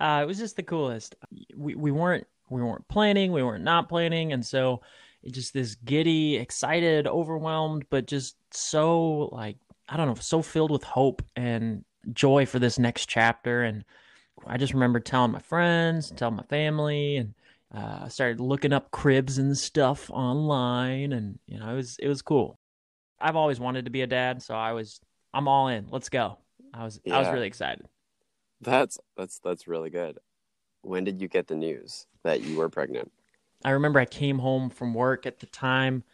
uh, 0.00 0.20
it 0.22 0.26
was 0.26 0.38
just 0.38 0.56
the 0.56 0.62
coolest. 0.62 1.14
We 1.56 1.74
we 1.74 1.90
weren't 1.90 2.26
we 2.48 2.62
weren't 2.62 2.88
planning, 2.88 3.32
we 3.32 3.42
weren't 3.42 3.64
not 3.64 3.88
planning, 3.88 4.32
and 4.32 4.44
so 4.44 4.82
it 5.22 5.32
just 5.32 5.52
this 5.52 5.74
giddy, 5.74 6.36
excited, 6.36 7.06
overwhelmed, 7.06 7.86
but 7.90 8.06
just 8.06 8.36
so 8.50 9.28
like 9.32 9.56
I 9.88 9.96
don't 9.96 10.08
know, 10.08 10.14
so 10.14 10.42
filled 10.42 10.70
with 10.70 10.82
hope 10.82 11.22
and 11.36 11.84
joy 12.12 12.46
for 12.46 12.58
this 12.58 12.78
next 12.78 13.06
chapter. 13.06 13.62
And 13.62 13.84
I 14.46 14.56
just 14.56 14.74
remember 14.74 15.00
telling 15.00 15.32
my 15.32 15.40
friends, 15.40 16.12
telling 16.16 16.36
my 16.36 16.42
family, 16.44 17.16
and 17.16 17.34
uh, 17.74 18.00
I 18.04 18.08
started 18.08 18.40
looking 18.40 18.72
up 18.72 18.90
cribs 18.90 19.38
and 19.38 19.56
stuff 19.56 20.10
online, 20.10 21.12
and 21.12 21.38
you 21.46 21.58
know, 21.58 21.70
it 21.70 21.76
was 21.76 21.96
it 21.98 22.08
was 22.08 22.22
cool. 22.22 22.58
I've 23.20 23.36
always 23.36 23.60
wanted 23.60 23.84
to 23.86 23.90
be 23.90 24.02
a 24.02 24.06
dad, 24.06 24.42
so 24.42 24.54
I 24.54 24.72
was 24.72 25.00
I'm 25.32 25.48
all 25.48 25.68
in. 25.68 25.88
Let's 25.90 26.08
go. 26.08 26.38
I 26.72 26.84
was 26.84 27.00
yeah. 27.04 27.16
I 27.16 27.20
was 27.20 27.28
really 27.28 27.46
excited. 27.46 27.86
That's 28.60 28.98
that's 29.16 29.38
that's 29.38 29.66
really 29.66 29.90
good. 29.90 30.18
When 30.82 31.04
did 31.04 31.20
you 31.20 31.28
get 31.28 31.46
the 31.46 31.56
news 31.56 32.06
that 32.22 32.42
you 32.42 32.56
were 32.56 32.68
pregnant? 32.68 33.10
I 33.64 33.70
remember 33.70 33.98
I 33.98 34.04
came 34.04 34.38
home 34.38 34.68
from 34.70 34.92
work 34.92 35.26
at 35.26 35.40
the 35.40 35.46
time. 35.46 36.04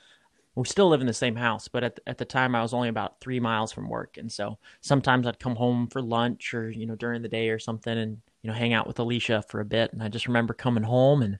We 0.60 0.66
still 0.66 0.90
live 0.90 1.00
in 1.00 1.06
the 1.06 1.14
same 1.14 1.36
house, 1.36 1.68
but 1.68 1.82
at 1.82 1.96
the, 1.96 2.02
at 2.06 2.18
the 2.18 2.26
time 2.26 2.54
I 2.54 2.60
was 2.60 2.74
only 2.74 2.90
about 2.90 3.18
three 3.18 3.40
miles 3.40 3.72
from 3.72 3.88
work, 3.88 4.18
and 4.18 4.30
so 4.30 4.58
sometimes 4.82 5.26
I'd 5.26 5.38
come 5.38 5.56
home 5.56 5.86
for 5.86 6.02
lunch 6.02 6.52
or 6.52 6.70
you 6.70 6.84
know 6.84 6.96
during 6.96 7.22
the 7.22 7.30
day 7.30 7.48
or 7.48 7.58
something, 7.58 7.96
and 7.96 8.18
you 8.42 8.48
know 8.48 8.52
hang 8.52 8.74
out 8.74 8.86
with 8.86 8.98
Alicia 8.98 9.42
for 9.48 9.60
a 9.60 9.64
bit. 9.64 9.90
And 9.94 10.02
I 10.02 10.08
just 10.08 10.26
remember 10.26 10.52
coming 10.52 10.82
home, 10.82 11.22
and 11.22 11.38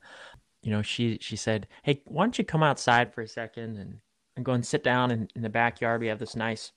you 0.63 0.71
know 0.71 0.81
she 0.81 1.19
she 1.21 1.37
said, 1.37 1.69
"Hey, 1.83 2.01
why 2.07 2.25
don't 2.25 2.39
you 2.39 2.45
come 2.45 2.63
outside 2.63 3.13
for 3.13 3.21
a 3.21 3.29
second 3.29 3.77
and 3.77 3.99
and 4.37 4.45
go 4.45 4.53
and 4.53 4.65
sit 4.65 4.83
down 4.83 5.11
in, 5.11 5.29
in 5.37 5.43
the 5.43 5.51
backyard? 5.51 6.01
We 6.01 6.07
have 6.07 6.19
this 6.19 6.35
nice 6.35 6.73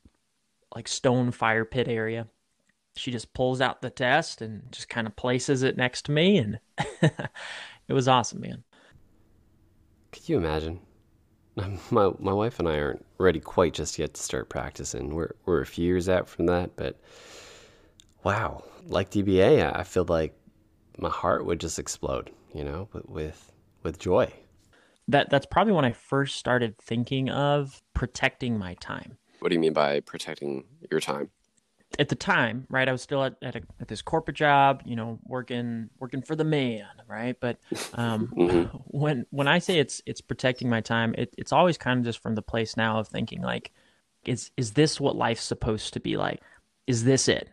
like 0.76 0.90
stone 0.90 1.32
fire 1.32 1.64
pit 1.64 1.88
area." 1.88 2.28
She 2.98 3.10
just 3.10 3.34
pulls 3.34 3.62
out 3.62 3.82
the 3.82 3.90
test 3.90 4.42
and 4.42 4.70
just 4.70 4.90
kind 4.90 5.08
of 5.08 5.16
places 5.16 5.64
it 5.64 5.78
next 5.78 6.04
to 6.08 6.12
me, 6.12 6.40
and 6.40 6.60
it 7.02 7.94
was 7.94 8.10
awesome, 8.10 8.42
man. 8.42 8.66
Could 10.12 10.28
you 10.28 10.36
imagine? 10.36 10.82
Um, 11.58 11.80
my 11.92 12.12
my 12.20 12.34
wife 12.34 12.60
and 12.60 12.68
I 12.68 12.80
aren't 12.80 13.06
ready 13.18 13.40
quite 13.40 13.74
just 13.74 14.00
yet 14.00 14.14
to 14.16 14.22
start 14.22 14.50
practicing. 14.50 15.14
We're 15.14 15.36
we're 15.46 15.62
a 15.62 15.66
few 15.66 15.86
years 15.86 16.10
out 16.10 16.28
from 16.28 16.48
that, 16.48 16.76
but 16.76 17.00
wow, 18.24 18.64
like 18.88 19.12
DBA, 19.12 19.76
I 19.76 19.84
feel 19.84 20.06
like 20.08 20.36
my 20.98 21.10
heart 21.10 21.46
would 21.46 21.60
just 21.60 21.80
explode, 21.80 22.32
you 22.54 22.64
know, 22.64 22.88
with 22.94 23.08
with, 23.08 23.52
with 23.84 24.00
joy. 24.00 24.32
That 25.08 25.30
that's 25.30 25.46
probably 25.46 25.74
when 25.74 25.86
I 25.86 25.92
first 25.92 26.38
started 26.38 26.78
thinking 26.78 27.30
of 27.30 27.82
protecting 27.94 28.58
my 28.58 28.76
time. 28.76 29.18
What 29.40 29.50
do 29.50 29.56
you 29.56 29.60
mean 29.60 29.74
by 29.74 30.00
protecting 30.00 30.64
your 30.90 31.02
time? 31.02 31.30
At 32.00 32.10
the 32.10 32.16
time, 32.16 32.66
right, 32.70 32.88
I 32.88 32.92
was 32.92 33.02
still 33.02 33.24
at 33.24 33.36
at, 33.42 33.56
a, 33.56 33.62
at, 33.80 33.88
this 33.88 34.02
corporate 34.02 34.38
job, 34.38 34.82
you 34.86 34.96
know, 34.96 35.20
working 35.26 35.90
working 36.00 36.22
for 36.22 36.36
the 36.36 36.44
man, 36.44 36.86
right? 37.08 37.36
But 37.40 37.58
um, 37.94 38.28
mm-hmm. 38.38 38.78
when 38.88 39.26
when 39.30 39.48
I 39.48 39.60
say 39.60 39.80
it's 39.80 40.02
it's 40.06 40.22
protecting 40.22 40.70
my 40.70 40.82
time, 40.82 41.14
it, 41.18 41.34
it's 41.38 41.52
always 41.52 41.78
kind 41.78 42.00
of 42.00 42.06
just 42.06 42.22
from 42.22 42.36
the 42.36 42.42
place 42.42 42.76
now 42.78 43.00
of 43.00 43.08
thinking 43.08 43.42
like, 43.42 43.72
is 44.26 44.52
is 44.58 44.72
this 44.72 45.00
what 45.00 45.16
life's 45.16 45.44
supposed 45.44 45.94
to 45.94 46.00
be 46.00 46.18
like? 46.18 46.42
Is 46.88 47.04
this 47.04 47.28
it? 47.28 47.50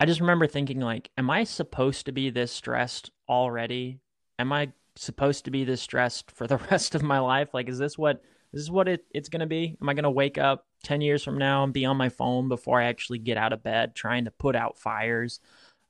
I 0.00 0.06
just 0.06 0.20
remember 0.20 0.46
thinking 0.46 0.80
like, 0.80 1.10
am 1.16 1.30
I 1.30 1.44
supposed 1.44 2.06
to 2.06 2.12
be 2.12 2.30
this 2.30 2.52
stressed 2.52 3.10
already? 3.28 4.00
Am 4.38 4.52
I 4.52 4.72
supposed 4.96 5.44
to 5.44 5.50
be 5.50 5.64
this 5.64 5.82
stressed 5.82 6.30
for 6.30 6.46
the 6.46 6.56
rest 6.70 6.94
of 6.94 7.02
my 7.02 7.18
life? 7.18 7.54
Like, 7.54 7.68
is 7.68 7.78
this 7.78 7.98
what 7.98 8.22
this 8.52 8.62
is 8.62 8.70
what 8.70 8.88
it, 8.88 9.04
it's 9.12 9.28
going 9.28 9.40
to 9.40 9.46
be? 9.46 9.76
Am 9.80 9.88
I 9.88 9.94
going 9.94 10.04
to 10.04 10.10
wake 10.10 10.38
up 10.38 10.66
10 10.84 11.00
years 11.00 11.24
from 11.24 11.38
now 11.38 11.64
and 11.64 11.72
be 11.72 11.84
on 11.84 11.96
my 11.96 12.08
phone 12.08 12.48
before 12.48 12.80
I 12.80 12.84
actually 12.84 13.18
get 13.18 13.36
out 13.36 13.52
of 13.52 13.62
bed 13.62 13.94
trying 13.94 14.26
to 14.26 14.30
put 14.30 14.56
out 14.56 14.78
fires? 14.78 15.40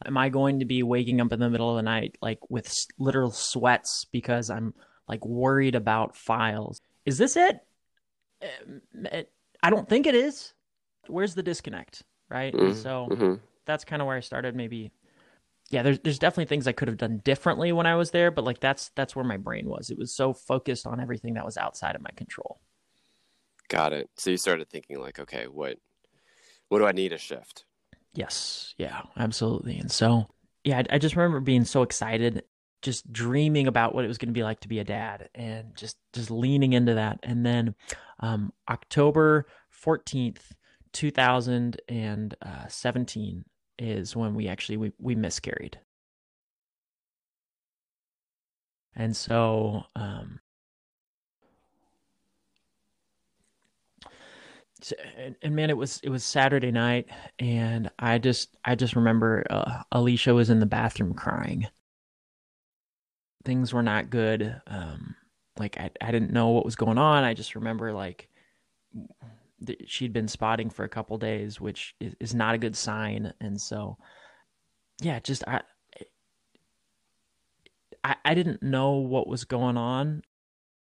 Am 0.04 0.16
I 0.16 0.28
going 0.28 0.60
to 0.60 0.64
be 0.64 0.82
waking 0.82 1.20
up 1.20 1.32
in 1.32 1.40
the 1.40 1.50
middle 1.50 1.70
of 1.70 1.76
the 1.76 1.82
night 1.82 2.16
like 2.20 2.38
with 2.50 2.72
literal 2.98 3.30
sweats 3.30 4.06
because 4.10 4.50
I'm 4.50 4.74
like 5.08 5.24
worried 5.24 5.74
about 5.74 6.16
files? 6.16 6.80
Is 7.04 7.18
this 7.18 7.36
it? 7.36 7.60
I 9.62 9.70
don't 9.70 9.88
think 9.88 10.06
it 10.06 10.14
is. 10.14 10.52
Where's 11.06 11.34
the 11.34 11.42
disconnect, 11.42 12.02
right? 12.28 12.52
Mm-hmm. 12.52 12.78
So 12.78 13.08
mm-hmm. 13.10 13.34
that's 13.66 13.84
kind 13.84 14.02
of 14.02 14.06
where 14.06 14.16
I 14.16 14.20
started 14.20 14.54
maybe 14.54 14.92
yeah, 15.70 15.82
there's 15.82 15.98
there's 16.00 16.18
definitely 16.18 16.46
things 16.46 16.66
I 16.66 16.72
could 16.72 16.88
have 16.88 16.98
done 16.98 17.18
differently 17.24 17.72
when 17.72 17.86
I 17.86 17.96
was 17.96 18.10
there, 18.10 18.30
but 18.30 18.44
like 18.44 18.60
that's 18.60 18.90
that's 18.94 19.16
where 19.16 19.24
my 19.24 19.36
brain 19.36 19.66
was. 19.66 19.90
It 19.90 19.98
was 19.98 20.14
so 20.14 20.32
focused 20.32 20.86
on 20.86 21.00
everything 21.00 21.34
that 21.34 21.44
was 21.44 21.56
outside 21.56 21.96
of 21.96 22.02
my 22.02 22.10
control. 22.16 22.60
Got 23.68 23.92
it. 23.92 24.11
So 24.16 24.30
you 24.30 24.37
started 24.37 24.68
thinking 24.68 25.00
like, 25.00 25.18
okay, 25.18 25.47
what 25.47 25.78
what 26.68 26.78
do 26.78 26.87
I 26.87 26.92
need 26.92 27.11
to 27.11 27.18
shift? 27.18 27.64
Yes. 28.14 28.75
Yeah, 28.78 29.02
absolutely. 29.16 29.78
And 29.78 29.90
so, 29.90 30.28
yeah, 30.62 30.78
I, 30.78 30.85
I 30.94 30.99
just 30.99 31.16
remember 31.16 31.40
being 31.40 31.64
so 31.64 31.83
excited, 31.83 32.44
just 32.83 33.12
dreaming 33.12 33.66
about 33.66 33.94
what 33.94 34.04
it 34.04 34.09
was 34.09 34.18
going 34.18 34.28
to 34.28 34.35
be 34.35 34.44
like 34.44 34.61
to 34.61 34.68
be 34.68 34.78
a 34.78 34.85
dad 34.85 35.28
and 35.35 35.75
just 35.75 35.97
just 36.12 36.30
leaning 36.30 36.75
into 36.75 36.94
that. 36.94 37.18
And 37.23 37.44
then 37.44 37.75
um 38.21 38.52
October 38.68 39.47
14th, 39.85 40.52
2017, 40.92 43.44
is 43.78 44.14
when 44.14 44.35
we 44.35 44.47
actually 44.49 44.76
we, 44.76 44.92
we 44.99 45.14
miscarried 45.16 45.80
and 48.94 49.16
so 49.16 49.83
um 49.97 50.38
and, 55.17 55.37
and, 55.43 55.57
man 55.57 55.71
it 55.71 55.76
was 55.76 56.00
it 56.03 56.11
was 56.11 56.25
saturday 56.25 56.71
night 56.71 57.09
and 57.38 57.91
i 57.99 58.19
just 58.19 58.57
i 58.64 58.75
just 58.75 58.97
remember 58.97 59.45
uh, 59.50 59.83
alicia 59.93 60.35
was 60.35 60.50
in 60.50 60.61
the 60.61 60.67
bathroom 60.67 61.14
crying 61.14 61.67
things 63.45 63.73
were 63.73 63.83
not 63.83 64.11
good 64.11 64.61
um 64.67 65.14
like 65.59 65.79
I, 65.79 65.91
I 66.00 66.11
didn't 66.11 66.33
know 66.33 66.49
what 66.50 66.64
was 66.64 66.76
going 66.76 66.99
on 66.99 67.25
i 67.25 67.35
just 67.35 67.55
remember 67.55 67.93
like 67.93 68.29
she'd 69.87 70.12
been 70.12 70.29
spotting 70.29 70.71
for 70.71 70.85
a 70.85 70.88
couple 70.88 71.19
days, 71.19 71.61
which 71.61 71.95
is, 72.00 72.14
is 72.21 72.35
not 72.35 72.55
a 72.55 72.59
good 72.59 72.76
sign. 72.76 73.33
And 73.41 73.61
so, 73.61 73.97
yeah, 75.00 75.21
just 75.21 75.45
I, 75.47 75.62
I, 78.03 78.17
I 78.25 78.35
didn't 78.35 78.62
know 78.62 78.93
what 78.93 79.26
was 79.26 79.45
going 79.45 79.76
on. 79.76 80.23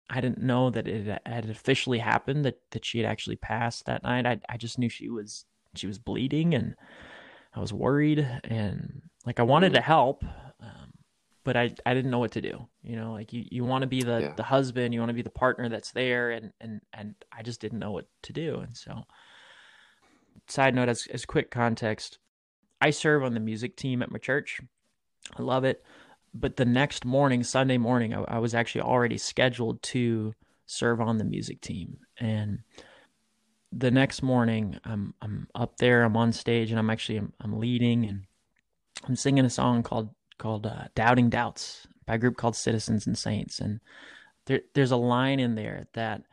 I 0.09 0.21
didn't 0.21 0.41
know 0.41 0.69
that 0.69 0.87
it 0.87 1.21
had 1.25 1.49
officially 1.49 1.99
happened 1.99 2.45
that, 2.45 2.59
that 2.71 2.85
she 2.85 2.99
had 2.99 3.07
actually 3.07 3.35
passed 3.35 3.85
that 3.85 4.03
night. 4.03 4.25
I 4.25 4.39
I 4.47 4.57
just 4.57 4.79
knew 4.79 4.89
she 4.89 5.09
was 5.09 5.45
she 5.75 5.87
was 5.87 5.99
bleeding 5.99 6.53
and 6.53 6.75
I 7.53 7.59
was 7.59 7.73
worried 7.73 8.19
and 8.43 9.01
like 9.25 9.39
I 9.39 9.43
wanted 9.43 9.73
to 9.73 9.81
help. 9.81 10.23
Um, 10.61 10.93
but 11.43 11.57
I 11.57 11.73
I 11.85 11.93
didn't 11.93 12.11
know 12.11 12.19
what 12.19 12.31
to 12.33 12.41
do. 12.41 12.67
You 12.83 12.95
know, 12.95 13.11
like 13.11 13.33
you, 13.33 13.45
you 13.49 13.65
want 13.65 13.81
to 13.81 13.87
be 13.87 14.03
the, 14.03 14.19
yeah. 14.21 14.33
the 14.35 14.43
husband, 14.43 14.93
you 14.93 14.99
want 14.99 15.09
to 15.09 15.15
be 15.15 15.21
the 15.21 15.29
partner 15.29 15.69
that's 15.69 15.91
there, 15.91 16.31
and 16.31 16.51
and 16.61 16.81
and 16.93 17.15
I 17.31 17.41
just 17.41 17.61
didn't 17.61 17.79
know 17.79 17.91
what 17.91 18.07
to 18.23 18.33
do. 18.33 18.59
And 18.59 18.75
so, 18.75 19.03
side 20.47 20.75
note, 20.75 20.89
as 20.89 21.07
as 21.13 21.25
quick 21.25 21.51
context, 21.51 22.19
I 22.81 22.91
serve 22.91 23.23
on 23.23 23.33
the 23.33 23.39
music 23.39 23.75
team 23.75 24.01
at 24.01 24.11
my 24.11 24.19
church. 24.19 24.61
I 25.37 25.41
love 25.41 25.63
it. 25.63 25.83
But 26.39 26.57
the 26.57 26.65
next 26.65 27.05
morning, 27.05 27.43
Sunday 27.43 27.77
morning, 27.77 28.13
I, 28.13 28.23
I 28.23 28.39
was 28.39 28.53
actually 28.53 28.81
already 28.81 29.17
scheduled 29.17 29.81
to 29.83 30.33
serve 30.65 31.01
on 31.01 31.17
the 31.17 31.23
music 31.23 31.61
team, 31.61 31.97
and 32.19 32.59
the 33.71 33.91
next 33.91 34.21
morning, 34.21 34.79
I'm 34.85 35.13
I'm 35.21 35.47
up 35.53 35.77
there, 35.77 36.03
I'm 36.03 36.17
on 36.17 36.31
stage, 36.31 36.71
and 36.71 36.79
I'm 36.79 36.89
actually 36.89 37.17
I'm, 37.17 37.33
I'm 37.41 37.59
leading 37.59 38.05
and 38.05 38.23
I'm 39.07 39.15
singing 39.15 39.45
a 39.45 39.49
song 39.49 39.83
called 39.83 40.09
called 40.37 40.65
uh, 40.65 40.85
Doubting 40.95 41.29
Doubts 41.29 41.87
by 42.05 42.15
a 42.15 42.17
group 42.17 42.37
called 42.37 42.55
Citizens 42.55 43.07
and 43.07 43.17
Saints. 43.17 43.59
And 43.59 43.79
there, 44.45 44.61
there's 44.73 44.91
a 44.91 44.97
line 44.97 45.39
in 45.39 45.55
there 45.55 45.87
that 45.93 46.23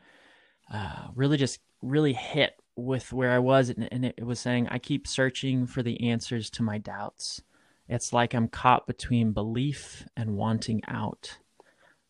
uh, 0.72 1.08
really 1.14 1.36
just 1.36 1.60
really 1.82 2.12
hit 2.12 2.54
with 2.76 3.12
where 3.12 3.32
I 3.32 3.38
was, 3.38 3.70
and, 3.70 3.88
and 3.92 4.04
it 4.04 4.24
was 4.24 4.40
saying, 4.40 4.68
I 4.68 4.78
keep 4.78 5.06
searching 5.06 5.66
for 5.66 5.82
the 5.82 6.08
answers 6.08 6.50
to 6.50 6.62
my 6.62 6.78
doubts. 6.78 7.42
It's 7.88 8.12
like 8.12 8.34
I'm 8.34 8.48
caught 8.48 8.86
between 8.86 9.32
belief 9.32 10.06
and 10.16 10.36
wanting 10.36 10.82
out. 10.88 11.38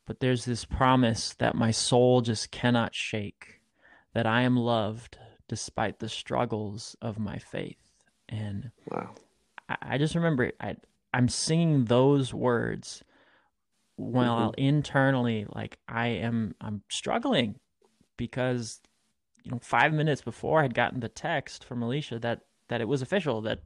But 0.06 0.20
there's 0.20 0.44
this 0.44 0.64
promise 0.64 1.34
that 1.34 1.54
my 1.54 1.70
soul 1.70 2.20
just 2.20 2.50
cannot 2.50 2.94
shake 2.94 3.60
that 4.12 4.26
I 4.26 4.42
am 4.42 4.56
loved 4.56 5.18
despite 5.48 5.98
the 5.98 6.08
struggles 6.08 6.96
of 7.02 7.18
my 7.18 7.38
faith. 7.38 7.92
And 8.28 8.70
wow. 8.90 9.10
I, 9.68 9.76
I 9.82 9.98
just 9.98 10.14
remember 10.14 10.52
I, 10.60 10.76
I'm 11.12 11.28
singing 11.28 11.86
those 11.86 12.32
words 12.32 13.02
while 13.96 14.52
mm-hmm. 14.52 14.60
internally, 14.60 15.46
like 15.54 15.78
I 15.88 16.08
am, 16.08 16.54
I'm 16.60 16.82
struggling 16.88 17.60
because 18.16 18.80
you 19.44 19.50
know, 19.50 19.58
five 19.60 19.92
minutes 19.92 20.22
before 20.22 20.62
I'd 20.62 20.74
gotten 20.74 21.00
the 21.00 21.08
text 21.08 21.64
from 21.64 21.82
Alicia 21.82 22.18
that 22.20 22.40
that 22.68 22.80
it 22.80 22.88
was 22.88 23.02
official 23.02 23.42
that 23.42 23.60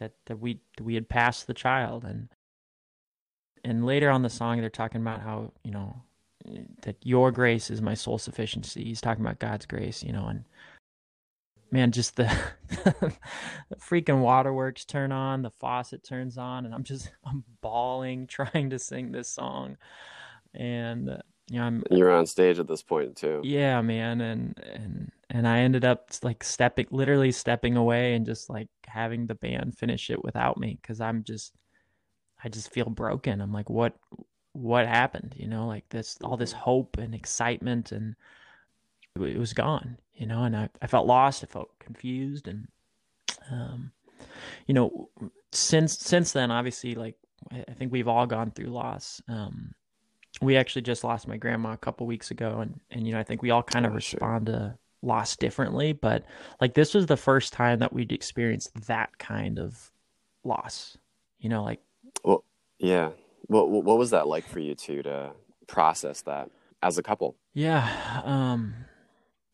that 0.00 0.12
that 0.26 0.40
we 0.40 0.60
we 0.80 0.94
had 0.94 1.08
passed 1.08 1.46
the 1.46 1.54
child 1.54 2.04
and 2.04 2.28
and 3.64 3.86
later 3.86 4.10
on 4.10 4.22
the 4.22 4.30
song 4.30 4.60
they're 4.60 4.68
talking 4.68 5.00
about 5.00 5.20
how 5.20 5.52
you 5.62 5.70
know 5.70 6.02
that 6.82 6.96
your 7.02 7.30
grace 7.30 7.70
is 7.70 7.82
my 7.82 7.94
sole 7.94 8.18
sufficiency. 8.18 8.84
He's 8.84 9.00
talking 9.00 9.24
about 9.24 9.38
God's 9.38 9.66
grace, 9.66 10.02
you 10.02 10.12
know, 10.12 10.26
and 10.26 10.44
man, 11.70 11.92
just 11.92 12.16
the, 12.16 12.32
the 12.84 13.76
freaking 13.76 14.20
waterworks 14.20 14.84
turn 14.84 15.12
on, 15.12 15.42
the 15.42 15.52
faucet 15.60 16.02
turns 16.02 16.38
on, 16.38 16.64
and 16.64 16.74
I'm 16.74 16.84
just 16.84 17.10
I'm 17.24 17.44
bawling 17.60 18.26
trying 18.26 18.70
to 18.70 18.78
sing 18.78 19.12
this 19.12 19.28
song, 19.28 19.76
and 20.54 21.22
yeah, 21.50 21.64
I'm. 21.64 21.82
You're 21.90 22.12
on 22.12 22.26
stage 22.26 22.60
at 22.60 22.68
this 22.68 22.82
point 22.82 23.16
too. 23.16 23.40
Yeah, 23.42 23.82
man, 23.82 24.20
and 24.20 24.54
and 24.62 25.10
and 25.28 25.48
I 25.48 25.58
ended 25.58 25.84
up 25.84 26.10
like 26.22 26.44
stepping, 26.44 26.86
literally 26.92 27.32
stepping 27.32 27.76
away, 27.76 28.14
and 28.14 28.24
just 28.24 28.48
like 28.48 28.68
having 28.86 29.26
the 29.26 29.34
band 29.34 29.76
finish 29.76 30.10
it 30.10 30.22
without 30.22 30.58
me 30.58 30.78
because 30.80 31.00
I'm 31.00 31.24
just, 31.24 31.52
I 32.44 32.48
just 32.48 32.70
feel 32.72 32.88
broken. 32.88 33.40
I'm 33.40 33.52
like, 33.52 33.68
what, 33.68 33.96
what 34.52 34.86
happened? 34.86 35.34
You 35.36 35.48
know, 35.48 35.66
like 35.66 35.88
this, 35.88 36.16
all 36.22 36.36
this 36.36 36.52
mm-hmm. 36.52 36.62
hope 36.62 36.98
and 36.98 37.16
excitement, 37.16 37.90
and 37.90 38.14
it 39.16 39.36
was 39.36 39.52
gone. 39.52 39.98
You 40.14 40.26
know, 40.26 40.44
and 40.44 40.56
I, 40.56 40.68
I 40.80 40.86
felt 40.86 41.08
lost. 41.08 41.42
I 41.42 41.48
felt 41.48 41.76
confused, 41.80 42.46
and 42.46 42.68
um, 43.50 43.90
you 44.68 44.74
know, 44.74 45.08
since 45.50 45.98
since 45.98 46.30
then, 46.30 46.52
obviously, 46.52 46.94
like 46.94 47.16
I 47.50 47.72
think 47.72 47.90
we've 47.90 48.06
all 48.06 48.26
gone 48.26 48.52
through 48.52 48.66
loss. 48.66 49.20
Um, 49.28 49.74
we 50.40 50.56
actually 50.56 50.82
just 50.82 51.04
lost 51.04 51.28
my 51.28 51.36
grandma 51.36 51.72
a 51.72 51.76
couple 51.76 52.06
weeks 52.06 52.30
ago 52.30 52.60
and 52.60 52.80
and 52.90 53.06
you 53.06 53.12
know 53.12 53.20
I 53.20 53.22
think 53.24 53.42
we 53.42 53.50
all 53.50 53.62
kind 53.62 53.86
of 53.86 53.92
oh, 53.92 53.96
respond 53.96 54.48
sure. 54.48 54.56
to 54.56 54.78
loss 55.02 55.36
differently 55.36 55.92
but 55.92 56.24
like 56.60 56.74
this 56.74 56.92
was 56.92 57.06
the 57.06 57.16
first 57.16 57.52
time 57.52 57.78
that 57.78 57.92
we'd 57.92 58.12
experienced 58.12 58.70
that 58.86 59.18
kind 59.18 59.58
of 59.58 59.90
loss 60.44 60.98
you 61.38 61.48
know 61.48 61.62
like 61.62 61.80
well 62.24 62.44
yeah. 62.80 63.10
What 63.46 63.68
what 63.68 63.98
was 63.98 64.10
that 64.10 64.26
like 64.26 64.46
for 64.46 64.58
you 64.58 64.74
two 64.74 65.02
to 65.02 65.32
process 65.66 66.22
that 66.22 66.50
as 66.82 66.98
a 66.98 67.02
couple? 67.02 67.36
Yeah 67.52 68.22
um 68.24 68.74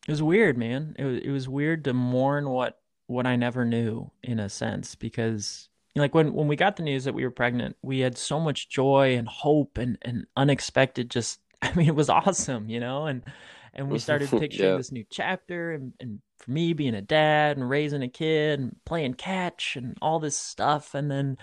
it 0.07 0.11
was 0.11 0.23
weird 0.23 0.57
man. 0.57 0.95
It 0.97 1.03
was, 1.03 1.19
it 1.19 1.29
was 1.29 1.49
weird 1.49 1.83
to 1.85 1.93
mourn 1.93 2.49
what 2.49 2.79
what 3.07 3.27
I 3.27 3.35
never 3.35 3.65
knew 3.65 4.11
in 4.23 4.39
a 4.39 4.49
sense 4.49 4.95
because 4.95 5.69
like 6.01 6.15
when 6.15 6.33
when 6.33 6.47
we 6.47 6.55
got 6.55 6.75
the 6.75 6.83
news 6.83 7.05
that 7.05 7.13
we 7.13 7.23
were 7.23 7.31
pregnant, 7.31 7.75
we 7.81 7.99
had 7.99 8.17
so 8.17 8.39
much 8.39 8.69
joy 8.69 9.15
and 9.15 9.27
hope 9.27 9.77
and 9.77 9.97
and 10.01 10.25
unexpected. 10.35 11.09
Just 11.09 11.39
I 11.61 11.73
mean, 11.73 11.87
it 11.87 11.95
was 11.95 12.09
awesome, 12.09 12.69
you 12.69 12.79
know, 12.79 13.05
and 13.05 13.23
and 13.77 13.87
we 13.87 13.97
mm-hmm. 13.97 14.01
started 14.01 14.29
picturing 14.39 14.71
yeah. 14.71 14.77
this 14.77 14.91
new 14.91 15.05
chapter 15.09 15.71
and, 15.71 15.93
and 15.99 16.19
for 16.39 16.51
me 16.51 16.73
being 16.73 16.95
a 16.95 17.01
dad 17.01 17.57
and 17.57 17.69
raising 17.69 18.01
a 18.01 18.09
kid 18.09 18.59
and 18.59 18.75
playing 18.85 19.13
catch 19.13 19.75
and 19.75 19.97
all 20.01 20.19
this 20.19 20.37
stuff 20.37 20.95
and 20.95 21.09
then 21.09 21.37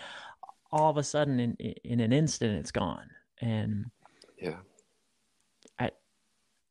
all 0.70 0.90
of 0.90 0.96
a 0.96 1.02
sudden 1.02 1.38
in 1.40 1.54
in 1.84 2.00
an 2.00 2.12
instant 2.12 2.58
it's 2.58 2.72
gone 2.72 3.08
and 3.40 3.86
yeah 4.40 4.56
i 5.78 5.90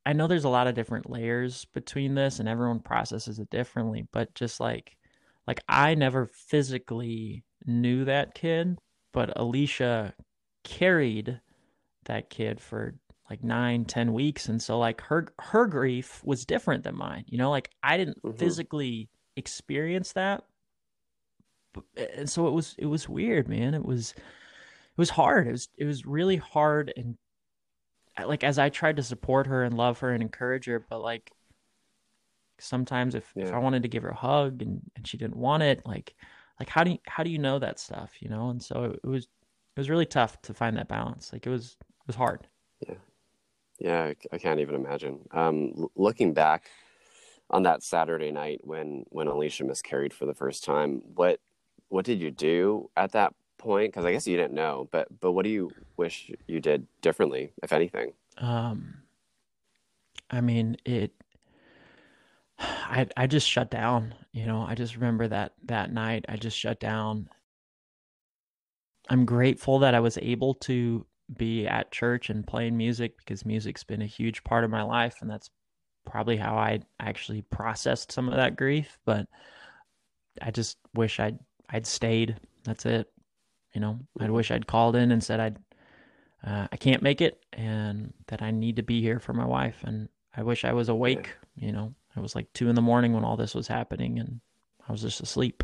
i 0.06 0.14
know 0.14 0.28
there's 0.28 0.44
a 0.44 0.50
lot 0.50 0.68
of 0.68 0.76
different 0.76 1.10
layers 1.10 1.66
between 1.74 2.14
this 2.14 2.40
and 2.40 2.50
everyone 2.50 2.80
processes 2.80 3.40
it 3.40 3.50
differently 3.50 4.06
but 4.12 4.34
just 4.36 4.60
like 4.60 4.98
like 5.48 5.62
i 5.70 5.96
never 5.96 6.30
physically 6.34 7.44
knew 7.66 8.06
that 8.06 8.36
kid, 8.36 8.80
but 9.12 9.38
Alicia 9.38 10.14
carried 10.64 11.40
that 12.06 12.30
kid 12.30 12.60
for 12.60 12.96
like 13.30 13.44
nine, 13.44 13.86
ten 13.86 14.14
weeks, 14.14 14.48
and 14.48 14.62
so 14.62 14.78
like 14.78 15.02
her 15.02 15.28
her 15.40 15.66
grief 15.66 16.22
was 16.24 16.46
different 16.46 16.84
than 16.84 16.98
mine. 16.98 17.26
You 17.28 17.38
know, 17.38 17.50
like 17.50 17.70
I 17.82 17.98
didn't 17.98 18.22
mm-hmm. 18.22 18.38
physically 18.38 19.10
experience 19.36 20.14
that, 20.14 20.44
and 21.96 22.30
so 22.30 22.48
it 22.48 22.52
was 22.52 22.76
it 22.78 22.86
was 22.86 23.08
weird, 23.08 23.48
man. 23.48 23.74
It 23.74 23.86
was 23.86 24.12
it 24.12 24.98
was 24.98 25.10
hard. 25.10 25.48
It 25.48 25.52
was 25.52 25.70
it 25.78 25.86
was 25.86 26.06
really 26.06 26.38
hard, 26.38 26.94
and 26.98 27.18
like 28.26 28.44
as 28.44 28.60
I 28.60 28.70
tried 28.70 28.98
to 28.98 29.04
support 29.04 29.48
her 29.48 29.64
and 29.64 29.76
love 29.76 30.00
her 30.00 30.12
and 30.12 30.22
encourage 30.22 30.66
her, 30.66 30.86
but 30.88 31.02
like 31.02 31.32
sometimes 32.60 33.16
if, 33.16 33.32
yeah. 33.36 33.46
if 33.46 33.54
I 33.54 33.58
wanted 33.58 33.84
to 33.84 33.90
give 33.90 34.04
her 34.04 34.10
a 34.10 34.16
hug 34.16 34.62
and, 34.62 34.82
and 34.96 35.08
she 35.08 35.18
didn't 35.18 35.38
want 35.38 35.64
it, 35.64 35.86
like 35.86 36.16
like 36.60 36.70
how 36.70 36.84
do 36.84 36.92
you 36.92 37.00
how 37.08 37.24
do 37.24 37.30
you 37.30 37.38
know 37.40 37.60
that 37.60 37.80
stuff 37.80 38.12
you 38.20 38.30
know? 38.30 38.50
And 38.50 38.62
so 38.62 38.96
it 39.04 39.08
was 39.08 39.24
it 39.24 39.80
was 39.80 39.90
really 39.90 40.06
tough 40.06 40.42
to 40.44 40.54
find 40.54 40.78
that 40.78 40.88
balance. 40.88 41.32
Like 41.34 41.46
it 41.48 41.50
was 41.50 41.78
it 41.82 42.08
was 42.08 42.16
hard. 42.16 42.48
Yeah. 42.88 42.96
Yeah 43.80 44.14
i 44.32 44.38
can't 44.38 44.60
even 44.60 44.76
imagine. 44.76 45.20
Um 45.32 45.88
looking 45.96 46.34
back 46.34 46.70
on 47.50 47.64
that 47.64 47.84
saturday 47.84 48.32
night 48.32 48.62
when 48.64 49.06
when 49.10 49.28
alicia 49.28 49.64
miscarried 49.64 50.14
for 50.14 50.26
the 50.26 50.34
first 50.34 50.64
time 50.64 51.02
what 51.16 51.40
what 51.90 52.06
did 52.06 52.20
you 52.20 52.32
do 52.32 52.90
at 52.98 53.12
that 53.12 53.34
point? 53.58 53.92
Because 53.92 54.06
i 54.06 54.12
guess 54.12 54.28
you 54.28 54.38
didn't 54.38 54.54
know 54.54 54.88
but 54.92 55.08
but 55.20 55.32
what 55.34 55.44
do 55.44 55.50
you 55.50 55.72
wish 55.98 56.32
you 56.48 56.60
did 56.60 56.88
differently 57.02 57.52
if 57.62 57.74
anything? 57.74 58.14
Um 58.38 59.04
i 60.32 60.42
mean 60.42 60.78
it 60.86 61.12
I 62.64 63.08
I 63.18 63.28
just 63.28 63.48
shut 63.48 63.70
down. 63.70 64.14
You 64.32 64.46
know, 64.46 64.62
I 64.68 64.76
just 64.76 64.96
remember 64.96 65.28
that 65.28 65.54
that 65.66 65.92
night. 65.92 66.26
I 66.30 66.38
just 66.38 66.58
shut 66.58 66.80
down. 66.80 67.30
I'm 69.10 69.26
grateful 69.26 69.80
that 69.80 69.96
I 69.96 70.00
was 70.00 70.18
able 70.18 70.54
to 70.56 71.06
be 71.36 71.68
at 71.68 71.92
church 71.92 72.30
and 72.30 72.46
playing 72.46 72.78
music 72.78 73.18
because 73.18 73.46
music's 73.46 73.84
been 73.84 74.02
a 74.02 74.08
huge 74.08 74.44
part 74.44 74.64
of 74.64 74.70
my 74.70 74.84
life, 74.84 75.18
and 75.22 75.30
that's 75.30 75.50
probably 76.06 76.38
how 76.38 76.56
I 76.56 76.82
actually 77.00 77.42
processed 77.42 78.12
some 78.12 78.28
of 78.30 78.36
that 78.36 78.56
grief. 78.56 78.98
But 79.06 79.28
I 80.42 80.52
just 80.52 80.78
wish 80.94 81.20
I'd 81.20 81.40
I'd 81.70 81.86
stayed. 81.86 82.38
That's 82.64 82.86
it. 82.86 83.08
You 83.74 83.82
know, 83.82 84.00
I 84.20 84.30
wish 84.30 84.52
I'd 84.52 84.68
called 84.68 84.96
in 84.96 85.12
and 85.12 85.24
said 85.24 85.40
I'd 85.40 85.58
uh, 86.46 86.68
I 86.72 86.78
can't 86.78 87.02
make 87.02 87.22
it, 87.22 87.40
and 87.54 88.14
that 88.28 88.42
I 88.42 88.52
need 88.52 88.76
to 88.76 88.84
be 88.84 89.02
here 89.02 89.20
for 89.20 89.34
my 89.34 89.46
wife, 89.46 89.84
and 89.84 90.10
I 90.36 90.44
wish 90.44 90.66
I 90.66 90.74
was 90.74 90.90
awake. 90.90 91.30
You 91.56 91.72
know, 91.72 91.94
it 92.16 92.20
was 92.20 92.36
like 92.36 92.52
two 92.54 92.70
in 92.70 92.76
the 92.76 92.82
morning 92.82 93.14
when 93.14 93.24
all 93.24 93.38
this 93.38 93.56
was 93.56 93.68
happening, 93.68 94.20
and 94.20 94.40
I 94.88 94.92
was 94.92 95.02
just 95.02 95.22
asleep. 95.22 95.64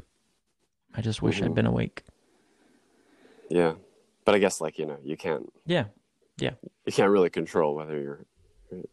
I 0.96 1.02
just 1.02 1.22
wish 1.22 1.38
mm-hmm. 1.38 1.46
I'd 1.46 1.56
been 1.56 1.66
awake. 1.66 2.04
Yeah, 3.50 3.74
but 4.26 4.36
I 4.36 4.40
guess 4.40 4.62
like 4.62 4.78
you 4.78 4.86
know 4.86 4.98
you 5.04 5.18
can't. 5.18 5.52
Yeah, 5.66 5.86
yeah. 6.38 6.52
You 6.86 6.94
can't 6.94 7.12
really 7.12 7.30
control 7.30 7.76
whether 7.76 8.00
you're 8.00 8.26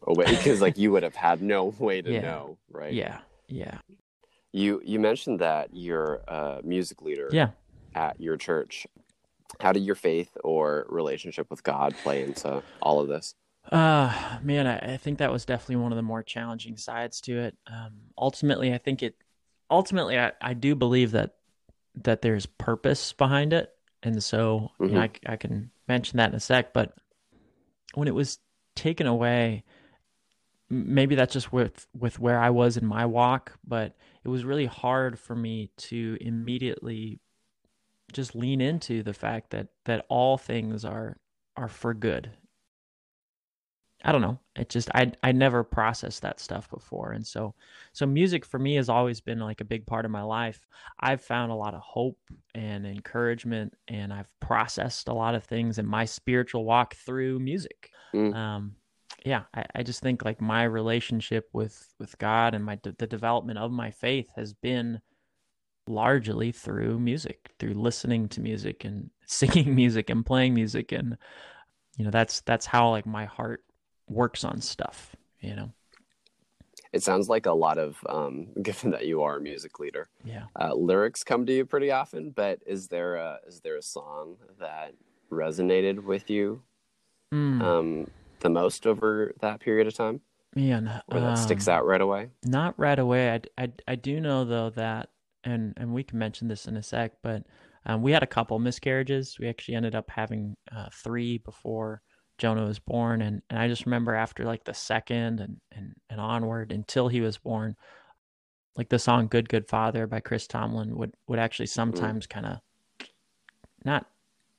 awake 0.03 0.29
because 0.29 0.61
like 0.61 0.77
you 0.77 0.91
would 0.91 1.03
have 1.03 1.15
had 1.15 1.41
no 1.41 1.65
way 1.79 2.01
to 2.01 2.11
yeah. 2.11 2.21
know, 2.21 2.57
right? 2.69 2.93
Yeah, 2.93 3.19
yeah. 3.47 3.79
You 4.51 4.81
you 4.83 4.99
mentioned 4.99 5.39
that 5.39 5.69
you're 5.73 6.21
a 6.27 6.61
music 6.63 7.01
leader. 7.01 7.29
Yeah. 7.31 7.49
At 7.95 8.21
your 8.21 8.37
church, 8.37 8.85
how 9.59 9.71
did 9.71 9.83
your 9.83 9.95
faith 9.95 10.37
or 10.43 10.85
relationship 10.89 11.49
with 11.49 11.63
God 11.63 11.95
play 12.03 12.23
into 12.23 12.61
all 12.79 12.99
of 12.99 13.07
this? 13.07 13.33
Uh 13.71 14.39
man, 14.43 14.65
I, 14.65 14.93
I, 14.93 14.97
think 14.97 15.17
that 15.17 15.31
was 15.31 15.45
definitely 15.45 15.77
one 15.77 15.91
of 15.91 15.97
the 15.97 16.01
more 16.01 16.23
challenging 16.23 16.77
sides 16.77 17.19
to 17.21 17.37
it. 17.37 17.57
Um, 17.67 17.93
ultimately, 18.17 18.73
I 18.73 18.77
think 18.77 19.03
it. 19.03 19.15
Ultimately, 19.69 20.17
I, 20.17 20.31
I 20.41 20.53
do 20.53 20.73
believe 20.73 21.11
that 21.11 21.35
that 22.03 22.21
there's 22.21 22.45
purpose 22.45 23.11
behind 23.11 23.51
it, 23.51 23.69
and 24.03 24.23
so 24.23 24.71
mm-hmm. 24.79 24.85
you 24.85 24.91
know. 24.91 25.01
I, 25.01 25.09
I 25.25 25.35
can 25.35 25.71
mention 25.87 26.17
that 26.17 26.29
in 26.29 26.35
a 26.35 26.39
sec. 26.39 26.71
But 26.73 26.93
when 27.93 28.07
it 28.07 28.15
was 28.15 28.39
taken 28.75 29.05
away, 29.05 29.65
maybe 30.69 31.15
that's 31.15 31.33
just 31.33 31.51
with 31.51 31.87
with 31.93 32.19
where 32.19 32.39
I 32.39 32.51
was 32.51 32.77
in 32.77 32.85
my 32.85 33.05
walk, 33.05 33.53
but 33.65 33.97
it 34.23 34.29
was 34.29 34.45
really 34.45 34.65
hard 34.65 35.19
for 35.19 35.35
me 35.35 35.71
to 35.77 36.17
immediately 36.21 37.19
just 38.13 38.33
lean 38.33 38.61
into 38.61 39.03
the 39.03 39.13
fact 39.13 39.49
that 39.49 39.67
that 39.85 40.05
all 40.07 40.37
things 40.37 40.85
are 40.85 41.17
are 41.57 41.67
for 41.67 41.93
good 41.93 42.31
I 44.03 44.11
don't 44.11 44.21
know. 44.21 44.39
It 44.55 44.69
just 44.69 44.89
I 44.93 45.11
I 45.23 45.31
never 45.31 45.63
processed 45.63 46.21
that 46.21 46.39
stuff 46.39 46.69
before, 46.69 47.13
and 47.13 47.25
so 47.25 47.55
so 47.93 48.05
music 48.05 48.45
for 48.45 48.59
me 48.59 48.75
has 48.75 48.89
always 48.89 49.21
been 49.21 49.39
like 49.39 49.59
a 49.59 49.65
big 49.65 49.87
part 49.87 50.05
of 50.05 50.11
my 50.11 50.21
life. 50.21 50.65
I've 50.99 51.21
found 51.21 51.51
a 51.51 51.55
lot 51.55 51.73
of 51.73 51.81
hope 51.81 52.19
and 52.53 52.85
encouragement, 52.85 53.73
and 53.87 54.13
I've 54.13 54.29
processed 54.39 55.07
a 55.07 55.13
lot 55.13 55.35
of 55.35 55.43
things 55.43 55.79
in 55.79 55.85
my 55.87 56.05
spiritual 56.05 56.63
walk 56.63 56.95
through 56.95 57.39
music. 57.39 57.89
Mm. 58.13 58.35
Um, 58.35 58.75
yeah, 59.25 59.43
I, 59.53 59.65
I 59.75 59.83
just 59.83 60.01
think 60.01 60.23
like 60.23 60.41
my 60.41 60.63
relationship 60.63 61.49
with 61.51 61.93
with 61.99 62.17
God 62.19 62.53
and 62.53 62.63
my 62.63 62.79
the 62.83 63.07
development 63.07 63.57
of 63.57 63.71
my 63.71 63.89
faith 63.89 64.29
has 64.35 64.53
been 64.53 65.01
largely 65.87 66.51
through 66.51 66.99
music, 66.99 67.51
through 67.57 67.73
listening 67.73 68.29
to 68.29 68.41
music 68.41 68.85
and 68.85 69.09
singing 69.25 69.73
music 69.73 70.11
and 70.11 70.25
playing 70.25 70.53
music 70.53 70.91
and 70.91 71.17
you 71.97 72.05
know 72.05 72.11
that's 72.11 72.41
that's 72.41 72.65
how 72.65 72.91
like 72.91 73.07
my 73.07 73.25
heart 73.25 73.63
works 74.09 74.43
on 74.43 74.61
stuff, 74.61 75.15
you 75.39 75.55
know. 75.55 75.71
It 76.93 77.03
sounds 77.03 77.27
like 77.27 77.45
a 77.45 77.51
lot 77.51 77.77
of 77.77 77.97
um, 78.07 78.47
given 78.61 78.91
that 78.91 79.05
you 79.05 79.21
are 79.21 79.37
a 79.37 79.41
music 79.41 79.79
leader. 79.79 80.07
Yeah. 80.23 80.43
Uh, 80.59 80.73
lyrics 80.73 81.23
come 81.23 81.45
to 81.45 81.53
you 81.53 81.65
pretty 81.65 81.91
often, 81.91 82.31
but 82.31 82.59
is 82.65 82.87
there 82.87 83.15
a 83.15 83.39
is 83.47 83.59
there 83.61 83.75
a 83.75 83.81
song 83.81 84.37
that 84.59 84.93
resonated 85.31 86.03
with 86.03 86.29
you 86.29 86.61
Mm. 87.33 87.61
um, 87.61 88.07
the 88.39 88.49
most 88.49 88.87
over 88.87 89.33
that 89.41 89.59
period 89.59 89.85
of 89.85 89.93
time? 89.93 90.21
Man, 90.55 90.89
Or 91.09 91.19
that 91.19 91.37
sticks 91.37 91.67
um, 91.67 91.73
out 91.75 91.85
right 91.85 91.99
away? 91.99 92.29
Not 92.45 92.73
right 92.79 92.97
away. 92.97 93.31
I, 93.31 93.41
I, 93.63 93.71
I 93.85 93.95
do 93.95 94.21
know 94.21 94.45
though 94.45 94.69
that, 94.71 95.09
and 95.43 95.73
and 95.75 95.93
we 95.93 96.03
can 96.03 96.17
mention 96.19 96.47
this 96.47 96.67
in 96.67 96.77
a 96.77 96.81
sec, 96.83 97.11
but 97.21 97.43
um, 97.85 98.01
we 98.01 98.13
had 98.13 98.23
a 98.23 98.27
couple 98.27 98.57
miscarriages. 98.59 99.37
We 99.39 99.49
actually 99.49 99.75
ended 99.75 99.93
up 99.93 100.09
having 100.09 100.55
uh, 100.73 100.87
three 100.93 101.37
before 101.37 102.01
Jonah 102.37 102.65
was 102.65 102.79
born, 102.79 103.21
and, 103.21 103.41
and 103.49 103.59
I 103.59 103.67
just 103.67 103.85
remember 103.85 104.13
after 104.13 104.43
like 104.45 104.63
the 104.63 104.73
second 104.73 105.39
and, 105.39 105.57
and 105.71 105.95
and 106.09 106.21
onward 106.21 106.71
until 106.71 107.07
he 107.07 107.21
was 107.21 107.37
born, 107.37 107.75
like 108.75 108.89
the 108.89 108.99
song 108.99 109.27
"Good 109.27 109.49
Good 109.49 109.67
Father" 109.67 110.07
by 110.07 110.19
Chris 110.19 110.47
Tomlin 110.47 110.95
would 110.97 111.15
would 111.27 111.39
actually 111.39 111.67
sometimes 111.67 112.27
kind 112.27 112.45
of 112.45 112.59
not 113.83 114.05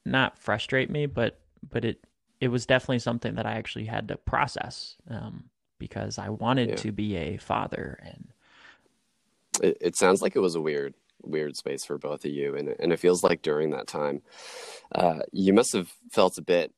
not 0.04 0.38
frustrate 0.38 0.90
me, 0.90 1.06
but 1.06 1.40
but 1.70 1.84
it 1.84 2.04
it 2.40 2.48
was 2.48 2.66
definitely 2.66 3.00
something 3.00 3.34
that 3.34 3.46
I 3.46 3.52
actually 3.52 3.86
had 3.86 4.08
to 4.08 4.16
process 4.16 4.96
um, 5.10 5.50
because 5.78 6.18
I 6.18 6.28
wanted 6.28 6.70
Yeah. 6.70 6.76
to 6.76 6.92
be 6.92 7.16
a 7.16 7.36
father 7.36 7.98
and 8.02 8.28
It, 9.62 9.76
it 9.80 9.96
sounds 9.96 10.22
like 10.22 10.36
it 10.36 10.40
was 10.40 10.54
a 10.54 10.60
weird 10.60 10.94
weird 11.22 11.56
space 11.56 11.84
for 11.84 11.98
both 11.98 12.24
of 12.24 12.30
you, 12.30 12.56
and 12.56 12.68
and 12.78 12.92
it 12.92 13.00
feels 13.00 13.24
like 13.24 13.42
during 13.42 13.70
that 13.70 13.86
time, 13.88 14.22
uh, 14.94 15.20
you 15.32 15.52
must 15.52 15.72
have 15.72 15.92
felt 16.10 16.38
a 16.38 16.42
bit 16.42 16.72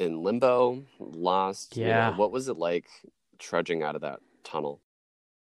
in 0.00 0.22
limbo, 0.22 0.82
lost. 0.98 1.76
you 1.76 1.84
know. 1.84 1.90
Yeah. 1.90 2.16
what 2.16 2.32
was 2.32 2.48
it 2.48 2.56
like 2.56 2.86
trudging 3.38 3.82
out 3.82 3.94
of 3.94 4.02
that 4.02 4.20
tunnel? 4.44 4.80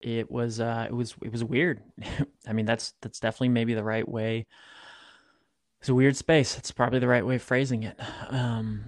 it 0.01 0.29
was 0.29 0.59
uh 0.59 0.85
it 0.87 0.93
was 0.93 1.15
it 1.23 1.31
was 1.31 1.43
weird. 1.43 1.81
I 2.47 2.53
mean 2.53 2.65
that's 2.65 2.93
that's 3.01 3.19
definitely 3.19 3.49
maybe 3.49 3.73
the 3.73 3.83
right 3.83 4.07
way. 4.07 4.45
It's 5.79 5.89
a 5.89 5.95
weird 5.95 6.15
space. 6.15 6.57
It's 6.57 6.71
probably 6.71 6.99
the 6.99 7.07
right 7.07 7.25
way 7.25 7.35
of 7.35 7.41
phrasing 7.41 7.83
it. 7.83 7.99
Um 8.29 8.85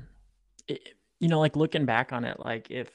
it, 0.68 0.80
you 1.20 1.28
know 1.28 1.40
like 1.40 1.56
looking 1.56 1.86
back 1.86 2.14
on 2.14 2.24
it 2.24 2.40
like 2.40 2.70
if 2.70 2.92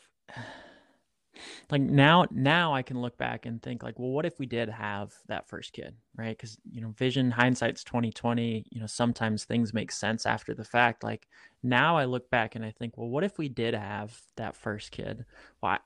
like 1.71 1.83
now 1.83 2.27
now 2.31 2.75
I 2.75 2.83
can 2.83 3.01
look 3.01 3.17
back 3.19 3.47
and 3.47 3.63
think 3.63 3.83
like 3.83 3.99
well 3.99 4.11
what 4.11 4.27
if 4.27 4.39
we 4.39 4.47
did 4.47 4.69
have 4.69 5.15
that 5.29 5.49
first 5.49 5.73
kid, 5.73 5.95
right? 6.17 6.39
Cuz 6.39 6.59
you 6.71 6.81
know 6.81 6.91
vision 6.91 7.31
hindsight's 7.31 7.85
2020, 7.85 8.67
you 8.71 8.81
know 8.81 8.87
sometimes 8.87 9.45
things 9.45 9.75
make 9.75 9.93
sense 9.93 10.27
after 10.27 10.55
the 10.55 10.65
fact. 10.65 11.03
Like 11.03 11.29
now 11.63 11.97
I 11.97 12.05
look 12.05 12.31
back 12.31 12.55
and 12.55 12.65
I 12.65 12.71
think 12.71 12.97
well 12.97 13.09
what 13.09 13.25
if 13.25 13.39
we 13.39 13.49
did 13.49 13.75
have 13.75 14.21
that 14.37 14.57
first 14.57 14.91
kid? 14.93 15.25
Well, 15.63 15.73
I, 15.73 15.79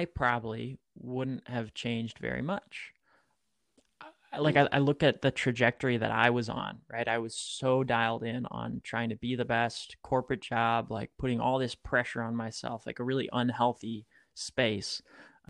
I 0.00 0.04
probably 0.06 0.78
wouldn't 0.96 1.48
have 1.48 1.74
changed 1.74 2.18
very 2.18 2.42
much. 2.42 2.92
Like 4.38 4.56
I, 4.56 4.68
I 4.72 4.78
look 4.78 5.02
at 5.02 5.22
the 5.22 5.30
trajectory 5.30 5.96
that 5.96 6.10
I 6.10 6.28
was 6.30 6.50
on, 6.50 6.80
right? 6.92 7.08
I 7.08 7.16
was 7.18 7.34
so 7.34 7.82
dialed 7.82 8.24
in 8.24 8.44
on 8.50 8.82
trying 8.84 9.08
to 9.08 9.16
be 9.16 9.36
the 9.36 9.44
best 9.46 9.96
corporate 10.02 10.42
job, 10.42 10.90
like 10.90 11.10
putting 11.18 11.40
all 11.40 11.58
this 11.58 11.74
pressure 11.74 12.20
on 12.20 12.36
myself, 12.36 12.84
like 12.86 12.98
a 12.98 13.04
really 13.04 13.28
unhealthy 13.32 14.06
space, 14.38 15.02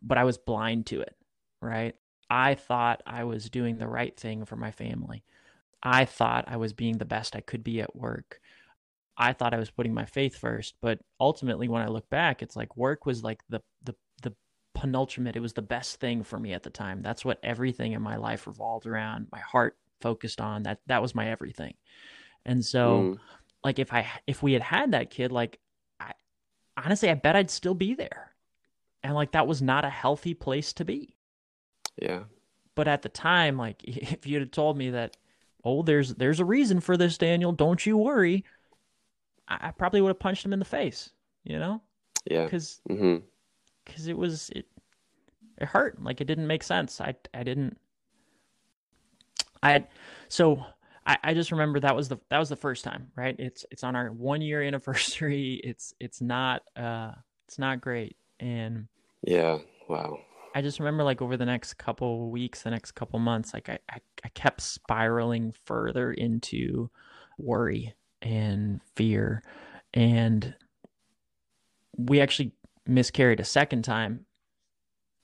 but 0.02 0.18
I 0.18 0.24
was 0.24 0.38
blind 0.38 0.86
to 0.86 1.00
it, 1.00 1.16
right? 1.60 1.94
I 2.30 2.54
thought 2.54 3.02
I 3.06 3.24
was 3.24 3.50
doing 3.50 3.78
the 3.78 3.88
right 3.88 4.16
thing 4.18 4.44
for 4.44 4.56
my 4.56 4.70
family. 4.70 5.24
I 5.82 6.04
thought 6.06 6.46
I 6.48 6.56
was 6.58 6.72
being 6.72 6.98
the 6.98 7.04
best 7.04 7.36
I 7.36 7.40
could 7.40 7.64
be 7.64 7.80
at 7.80 7.96
work. 7.96 8.40
I 9.16 9.32
thought 9.32 9.54
I 9.54 9.58
was 9.58 9.70
putting 9.70 9.94
my 9.94 10.04
faith 10.04 10.36
first, 10.36 10.76
but 10.80 11.00
ultimately 11.20 11.68
when 11.68 11.82
I 11.82 11.88
look 11.88 12.08
back, 12.08 12.42
it's 12.42 12.56
like 12.56 12.76
work 12.76 13.04
was 13.06 13.24
like 13.24 13.42
the 13.48 13.60
the 13.82 13.94
the 14.22 14.34
penultimate. 14.74 15.36
It 15.36 15.40
was 15.40 15.54
the 15.54 15.62
best 15.62 15.98
thing 16.00 16.22
for 16.22 16.38
me 16.38 16.52
at 16.52 16.62
the 16.62 16.70
time. 16.70 17.02
That's 17.02 17.24
what 17.24 17.40
everything 17.42 17.92
in 17.92 18.02
my 18.02 18.16
life 18.16 18.46
revolved 18.46 18.86
around. 18.86 19.26
My 19.32 19.40
heart 19.40 19.76
focused 20.00 20.40
on 20.40 20.64
that. 20.64 20.80
That 20.86 21.02
was 21.02 21.14
my 21.14 21.28
everything. 21.30 21.74
And 22.46 22.64
so, 22.64 23.10
Mm, 23.10 23.20
like 23.64 23.78
if 23.78 23.92
I 23.92 24.06
if 24.26 24.42
we 24.42 24.52
had 24.54 24.62
had 24.62 24.92
that 24.92 25.10
kid, 25.10 25.32
like 25.32 25.60
I 26.00 26.12
honestly, 26.76 27.10
I 27.10 27.14
bet 27.14 27.36
I'd 27.36 27.50
still 27.50 27.74
be 27.74 27.94
there. 27.94 28.34
And 29.02 29.14
like 29.14 29.32
that 29.32 29.46
was 29.46 29.62
not 29.62 29.84
a 29.84 29.90
healthy 29.90 30.34
place 30.34 30.72
to 30.74 30.84
be. 30.84 31.14
yeah, 32.00 32.24
But 32.74 32.88
at 32.88 33.02
the 33.02 33.08
time, 33.08 33.56
like 33.56 33.82
if 33.84 34.26
you'd 34.26 34.42
have 34.42 34.50
told 34.50 34.76
me 34.76 34.90
that, 34.90 35.16
oh, 35.64 35.82
there's 35.82 36.14
there's 36.14 36.40
a 36.40 36.44
reason 36.44 36.80
for 36.80 36.96
this, 36.96 37.18
Daniel. 37.18 37.52
Don't 37.52 37.84
you 37.84 37.96
worry. 37.96 38.44
I, 39.46 39.68
I 39.68 39.70
probably 39.70 40.00
would 40.00 40.10
have 40.10 40.18
punched 40.18 40.44
him 40.44 40.52
in 40.52 40.58
the 40.58 40.64
face. 40.64 41.10
You 41.44 41.58
know, 41.58 41.80
yeah. 42.30 42.44
because 42.44 42.80
because 43.88 44.06
it 44.06 44.16
was 44.16 44.50
it 44.50 44.66
it 45.60 45.66
hurt 45.66 46.02
like 46.02 46.20
it 46.20 46.26
didn't 46.26 46.46
make 46.46 46.62
sense 46.62 47.00
i 47.00 47.14
i 47.34 47.42
didn't 47.42 47.78
i 49.62 49.72
had 49.72 49.88
so 50.28 50.64
i 51.06 51.16
i 51.24 51.34
just 51.34 51.50
remember 51.50 51.80
that 51.80 51.96
was 51.96 52.08
the 52.08 52.18
that 52.28 52.38
was 52.38 52.48
the 52.48 52.56
first 52.56 52.84
time 52.84 53.10
right 53.16 53.36
it's 53.38 53.64
it's 53.70 53.82
on 53.82 53.96
our 53.96 54.08
one 54.12 54.40
year 54.40 54.62
anniversary 54.68 55.60
it's 55.64 55.94
it's 56.00 56.20
not 56.20 56.62
uh 56.76 57.12
it's 57.46 57.58
not 57.58 57.80
great 57.80 58.16
and 58.40 58.88
Yeah. 59.22 59.58
Wow. 59.88 60.18
i 60.54 60.60
just 60.62 60.78
remember 60.78 61.02
like 61.02 61.22
over 61.22 61.36
the 61.36 61.46
next 61.46 61.74
couple 61.74 62.30
weeks 62.30 62.62
the 62.62 62.70
next 62.70 62.92
couple 62.92 63.18
months 63.18 63.54
like 63.54 63.68
i 63.68 63.78
i, 63.90 63.98
I 64.24 64.28
kept 64.30 64.60
spiraling 64.60 65.54
further 65.64 66.12
into 66.12 66.90
worry 67.38 67.94
and 68.20 68.80
fear 68.96 69.42
and 69.94 70.54
we 71.96 72.20
actually 72.20 72.52
miscarried 72.86 73.40
a 73.40 73.44
second 73.44 73.82
time 73.82 74.26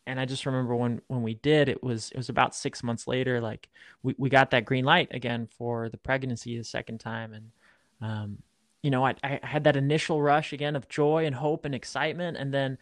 and 0.06 0.20
i 0.20 0.24
just 0.24 0.46
remember 0.46 0.74
when 0.76 1.00
when 1.08 1.22
we 1.22 1.34
did 1.34 1.68
it 1.68 1.82
was 1.82 2.10
it 2.10 2.16
was 2.16 2.28
about 2.28 2.54
six 2.54 2.82
months 2.82 3.06
later 3.06 3.40
like 3.40 3.68
we, 4.02 4.14
we 4.18 4.28
got 4.28 4.50
that 4.50 4.64
green 4.64 4.84
light 4.84 5.08
again 5.12 5.48
for 5.58 5.88
the 5.88 5.96
pregnancy 5.96 6.56
the 6.56 6.64
second 6.64 6.98
time 6.98 7.32
and 7.32 7.50
um 8.00 8.38
you 8.82 8.90
know 8.90 9.04
I, 9.04 9.14
I 9.22 9.40
had 9.42 9.64
that 9.64 9.76
initial 9.76 10.20
rush 10.20 10.52
again 10.52 10.76
of 10.76 10.88
joy 10.88 11.24
and 11.24 11.34
hope 11.34 11.64
and 11.64 11.74
excitement 11.74 12.36
and 12.36 12.52
then 12.52 12.76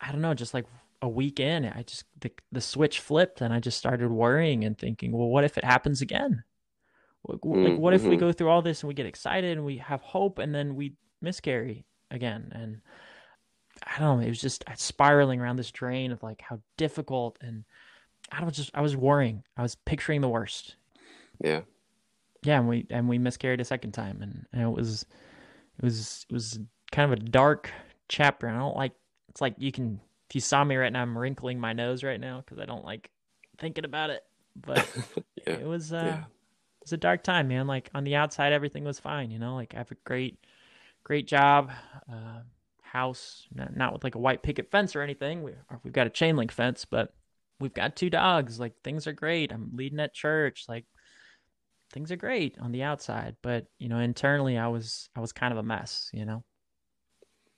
i 0.00 0.10
don't 0.12 0.20
know 0.20 0.34
just 0.34 0.54
like 0.54 0.66
a 1.02 1.08
week 1.08 1.40
in 1.40 1.64
i 1.64 1.82
just 1.82 2.04
the, 2.20 2.30
the 2.52 2.60
switch 2.60 3.00
flipped 3.00 3.40
and 3.40 3.52
i 3.54 3.58
just 3.60 3.78
started 3.78 4.10
worrying 4.10 4.64
and 4.64 4.78
thinking 4.78 5.12
well 5.12 5.28
what 5.28 5.44
if 5.44 5.56
it 5.58 5.64
happens 5.64 6.02
again 6.02 6.42
like, 7.26 7.38
like 7.44 7.78
what 7.78 7.92
if 7.94 8.02
we 8.04 8.16
Mhm. 8.16 8.20
go 8.20 8.32
through 8.32 8.48
all 8.48 8.62
this 8.62 8.82
and 8.82 8.88
we 8.88 8.94
get 8.94 9.06
excited 9.06 9.56
and 9.56 9.64
we 9.66 9.76
have 9.78 10.00
hope 10.00 10.38
and 10.38 10.54
then 10.54 10.74
we 10.74 10.94
miscarry 11.20 11.84
again 12.10 12.50
and 12.54 12.80
I 13.82 13.98
don't 13.98 14.18
know. 14.20 14.26
It 14.26 14.28
was 14.28 14.40
just 14.40 14.62
spiraling 14.76 15.40
around 15.40 15.56
this 15.56 15.70
drain 15.70 16.12
of 16.12 16.22
like 16.22 16.42
how 16.42 16.60
difficult 16.76 17.38
and 17.40 17.64
I 18.30 18.44
was 18.44 18.54
just 18.54 18.70
I 18.74 18.82
was 18.82 18.94
worrying. 18.96 19.42
I 19.56 19.62
was 19.62 19.74
picturing 19.74 20.20
the 20.20 20.28
worst. 20.28 20.76
Yeah. 21.42 21.62
Yeah, 22.42 22.58
and 22.58 22.68
we 22.68 22.86
and 22.90 23.08
we 23.08 23.16
miscarried 23.18 23.60
a 23.60 23.64
second 23.64 23.92
time, 23.92 24.20
and, 24.20 24.44
and 24.52 24.62
it 24.62 24.68
was 24.70 25.06
it 25.78 25.84
was 25.84 26.26
it 26.28 26.32
was 26.34 26.58
kind 26.92 27.10
of 27.10 27.18
a 27.18 27.22
dark 27.22 27.70
chapter. 28.08 28.48
I 28.48 28.58
don't 28.58 28.76
like. 28.76 28.92
It's 29.30 29.40
like 29.40 29.54
you 29.58 29.72
can 29.72 30.00
if 30.28 30.34
you 30.34 30.40
saw 30.40 30.62
me 30.62 30.76
right 30.76 30.92
now, 30.92 31.02
I'm 31.02 31.16
wrinkling 31.16 31.58
my 31.58 31.72
nose 31.72 32.04
right 32.04 32.20
now 32.20 32.38
because 32.44 32.58
I 32.58 32.64
don't 32.66 32.84
like 32.84 33.10
thinking 33.58 33.84
about 33.84 34.10
it. 34.10 34.22
But 34.54 34.88
Yeah. 35.46 35.54
it 35.54 35.66
was 35.66 35.92
uh, 35.92 35.96
Yeah. 35.96 36.18
it 36.24 36.84
was 36.84 36.92
a 36.92 36.96
dark 36.98 37.22
time, 37.22 37.48
man. 37.48 37.66
Like 37.66 37.90
on 37.94 38.04
the 38.04 38.16
outside, 38.16 38.52
everything 38.52 38.84
was 38.84 39.00
fine. 39.00 39.30
You 39.30 39.38
know, 39.38 39.54
like 39.54 39.74
I 39.74 39.78
have 39.78 39.90
a 39.90 39.96
great 40.04 40.38
great 41.04 41.26
job. 41.26 41.70
Uh, 42.10 42.40
house, 42.82 43.46
not, 43.54 43.76
not 43.76 43.92
with 43.92 44.02
like 44.02 44.16
a 44.16 44.18
white 44.18 44.42
picket 44.42 44.68
fence 44.70 44.96
or 44.96 45.00
anything. 45.02 45.44
We, 45.44 45.52
we've 45.84 45.92
got 45.92 46.08
a 46.08 46.10
chain 46.10 46.36
link 46.36 46.50
fence, 46.50 46.84
but 46.84 47.14
we've 47.60 47.72
got 47.72 47.94
two 47.94 48.10
dogs. 48.10 48.58
Like 48.58 48.74
things 48.82 49.06
are 49.06 49.12
great. 49.12 49.52
I'm 49.52 49.70
leading 49.74 50.00
at 50.00 50.12
church. 50.12 50.64
Like 50.68 50.86
things 51.92 52.10
are 52.10 52.16
great 52.16 52.58
on 52.58 52.72
the 52.72 52.82
outside, 52.82 53.36
but 53.42 53.66
you 53.78 53.88
know, 53.88 53.98
internally, 53.98 54.58
I 54.58 54.68
was 54.68 55.08
I 55.14 55.20
was 55.20 55.32
kind 55.32 55.52
of 55.52 55.58
a 55.58 55.62
mess. 55.62 56.10
You 56.12 56.24
know. 56.24 56.44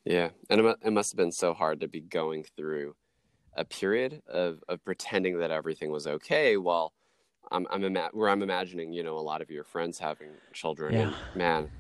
Yeah, 0.05 0.31
and 0.51 0.61
it, 0.61 0.79
it 0.85 0.93
must 0.93 1.13
have 1.13 1.17
been 1.17 1.33
so 1.33 1.55
hard 1.55 1.81
to 1.81 1.89
be 1.89 2.01
going 2.01 2.45
through 2.57 2.95
a 3.57 3.65
period 3.65 4.23
of, 4.29 4.63
of 4.69 4.85
pretending 4.85 5.39
that 5.39 5.51
everything 5.51 5.91
was 5.91 6.07
okay 6.07 6.57
while 6.57 6.93
I'm 7.51 7.67
I'm 7.71 7.85
ima- 7.85 8.11
where 8.13 8.29
I'm 8.31 8.43
imagining 8.43 8.93
you 8.93 9.03
know 9.03 9.19
a 9.19 9.21
lot 9.21 9.43
of 9.43 9.51
your 9.51 9.65
friends 9.65 9.99
having 9.99 10.41
children. 10.55 10.99
And 10.99 11.15
Yeah. 11.15 11.21
man, 11.35 11.71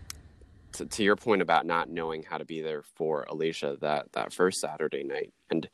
to, 0.75 0.87
to 0.87 1.05
your 1.05 1.17
point 1.17 1.43
about 1.43 1.67
not 1.67 1.91
knowing 1.91 2.23
how 2.23 2.39
to 2.39 2.45
be 2.45 2.63
there 2.63 2.83
for 2.83 3.25
Alicia 3.25 3.79
that 3.81 4.13
that 4.13 4.33
first 4.33 4.61
Saturday 4.61 5.05
night 5.05 5.33
and 5.51 5.69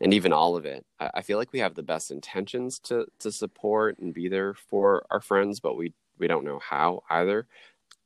and 0.00 0.14
even 0.14 0.32
all 0.32 0.56
of 0.56 0.66
it, 0.66 0.84
I, 1.00 1.10
I 1.16 1.22
feel 1.22 1.38
like 1.38 1.52
we 1.52 1.60
have 1.60 1.74
the 1.74 1.82
best 1.82 2.10
intentions 2.10 2.78
to 2.80 3.06
to 3.20 3.32
support 3.32 3.98
and 3.98 4.14
be 4.14 4.28
there 4.28 4.54
for 4.54 5.04
our 5.10 5.20
friends, 5.20 5.60
but 5.60 5.76
we 5.76 5.94
we 6.18 6.28
don't 6.28 6.44
know 6.44 6.60
how 6.60 7.02
either. 7.10 7.46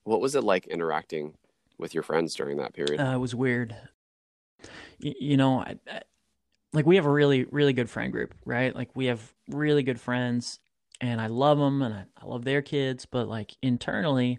What 0.04 0.20
was 0.20 0.34
it 0.34 0.44
like 0.44 0.66
interacting 0.66 1.34
with 1.78 1.94
your 1.94 2.02
friends 2.02 2.34
during 2.34 2.58
that 2.58 2.74
period? 2.74 3.00
Uh, 3.00 3.14
it 3.14 3.18
was 3.18 3.34
weird. 3.34 3.74
you, 4.98 5.14
you 5.18 5.36
know, 5.36 5.60
I, 5.60 5.76
I, 5.90 6.02
like 6.72 6.86
we 6.86 6.96
have 6.96 7.06
a 7.06 7.10
really 7.10 7.44
really 7.44 7.72
good 7.72 7.88
friend 7.88 8.12
group, 8.12 8.34
right? 8.44 8.74
Like 8.74 8.90
we 8.94 9.06
have 9.06 9.20
really 9.48 9.82
good 9.82 10.00
friends, 10.00 10.58
and 11.00 11.20
I 11.20 11.28
love 11.28 11.58
them, 11.58 11.82
and 11.82 11.94
I, 11.94 12.04
I 12.20 12.26
love 12.26 12.44
their 12.44 12.62
kids, 12.62 13.06
but 13.06 13.28
like 13.28 13.56
internally, 13.62 14.38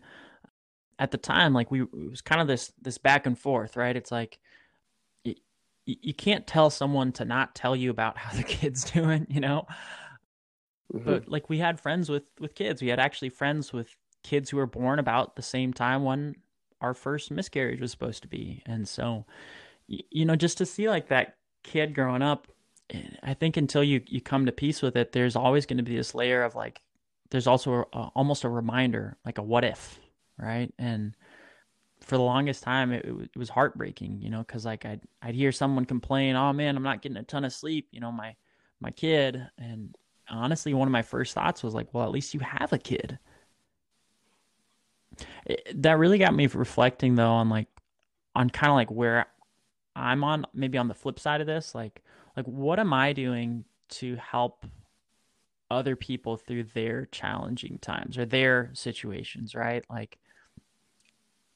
at 0.99 1.11
the 1.11 1.17
time, 1.17 1.53
like 1.53 1.71
we 1.71 1.81
it 1.81 2.09
was 2.09 2.21
kind 2.21 2.41
of 2.41 2.47
this 2.47 2.71
this 2.81 2.97
back 2.97 3.25
and 3.25 3.37
forth, 3.37 3.75
right? 3.75 3.95
It's 3.95 4.11
like 4.11 4.39
you, 5.23 5.35
you 5.85 6.13
can't 6.13 6.45
tell 6.45 6.69
someone 6.69 7.11
to 7.13 7.25
not 7.25 7.55
tell 7.55 7.75
you 7.75 7.89
about 7.89 8.17
how 8.17 8.35
the 8.35 8.43
kid's 8.57 8.83
doing, 8.83 9.25
you 9.29 9.39
know. 9.39 9.65
Mm-hmm. 10.93 11.05
But 11.05 11.27
like 11.27 11.49
we 11.49 11.57
had 11.57 11.79
friends 11.79 12.09
with 12.09 12.29
with 12.39 12.55
kids, 12.55 12.81
we 12.81 12.89
had 12.89 12.99
actually 12.99 13.29
friends 13.29 13.73
with 13.73 13.95
kids 14.23 14.49
who 14.49 14.57
were 14.57 14.67
born 14.67 14.99
about 14.99 15.35
the 15.35 15.41
same 15.41 15.73
time 15.73 16.03
when 16.03 16.35
our 16.81 16.93
first 16.93 17.31
miscarriage 17.31 17.81
was 17.81 17.91
supposed 17.91 18.21
to 18.23 18.27
be, 18.27 18.63
and 18.65 18.87
so 18.87 19.25
you 19.89 20.25
know, 20.25 20.35
just 20.35 20.57
to 20.59 20.65
see 20.65 20.89
like 20.89 21.07
that 21.07 21.35
kid 21.63 21.95
growing 21.95 22.21
up, 22.21 22.47
I 23.23 23.33
think 23.33 23.57
until 23.57 23.83
you 23.83 24.01
you 24.07 24.21
come 24.21 24.45
to 24.45 24.51
peace 24.51 24.81
with 24.81 24.95
it, 24.95 25.11
there's 25.11 25.35
always 25.35 25.65
going 25.65 25.77
to 25.77 25.83
be 25.83 25.95
this 25.95 26.15
layer 26.15 26.43
of 26.43 26.55
like, 26.55 26.81
there's 27.31 27.47
also 27.47 27.87
a, 27.93 27.97
almost 28.15 28.43
a 28.43 28.49
reminder, 28.49 29.17
like 29.25 29.37
a 29.37 29.43
what 29.43 29.63
if, 29.63 29.99
right? 30.37 30.73
And 30.77 31.15
for 32.01 32.17
the 32.17 32.23
longest 32.23 32.63
time, 32.63 32.91
it, 32.91 33.05
it 33.05 33.37
was 33.37 33.49
heartbreaking, 33.49 34.21
you 34.21 34.29
know, 34.29 34.39
because 34.39 34.65
like 34.65 34.85
I'd 34.85 35.01
I'd 35.21 35.35
hear 35.35 35.51
someone 35.51 35.85
complain, 35.85 36.35
"Oh 36.35 36.53
man, 36.53 36.77
I'm 36.77 36.83
not 36.83 37.01
getting 37.01 37.17
a 37.17 37.23
ton 37.23 37.45
of 37.45 37.53
sleep," 37.53 37.87
you 37.91 37.99
know, 37.99 38.11
my 38.11 38.35
my 38.79 38.91
kid, 38.91 39.47
and 39.57 39.95
honestly, 40.29 40.73
one 40.73 40.87
of 40.87 40.91
my 40.91 41.01
first 41.01 41.33
thoughts 41.33 41.63
was 41.63 41.73
like, 41.73 41.93
"Well, 41.93 42.05
at 42.05 42.11
least 42.11 42.33
you 42.33 42.39
have 42.41 42.73
a 42.73 42.77
kid." 42.77 43.19
It, 45.45 45.81
that 45.81 45.97
really 45.97 46.17
got 46.17 46.33
me 46.33 46.47
reflecting 46.47 47.15
though 47.15 47.31
on 47.31 47.49
like 47.49 47.67
on 48.35 48.49
kind 48.49 48.69
of 48.69 48.75
like 48.75 48.91
where 48.91 49.27
I'm 49.95 50.23
on 50.23 50.45
maybe 50.53 50.77
on 50.77 50.87
the 50.87 50.93
flip 50.93 51.19
side 51.19 51.41
of 51.41 51.47
this, 51.47 51.75
like 51.75 52.01
like 52.37 52.45
what 52.45 52.79
am 52.79 52.93
I 52.93 53.13
doing 53.13 53.65
to 53.89 54.15
help 54.17 54.65
other 55.71 55.95
people 55.95 56.37
through 56.37 56.63
their 56.63 57.05
challenging 57.07 57.77
times 57.79 58.17
or 58.17 58.25
their 58.25 58.71
situations, 58.73 59.53
right? 59.55 59.83
Like 59.89 60.17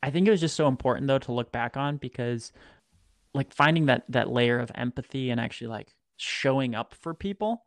I 0.02 0.10
think 0.10 0.28
it 0.28 0.32
was 0.32 0.42
just 0.42 0.56
so 0.56 0.68
important 0.68 1.08
though 1.08 1.20
to 1.20 1.32
look 1.32 1.52
back 1.52 1.78
on 1.78 1.98
because 1.98 2.52
like 3.34 3.54
finding 3.54 3.86
that 3.88 4.04
that 4.10 4.30
layer 4.30 4.60
of 4.60 4.72
empathy 4.76 5.30
and 5.30 5.40
actually 5.40 5.68
like 5.68 5.94
showing 6.18 6.76
up 6.76 6.94
for 6.94 7.14
people 7.14 7.64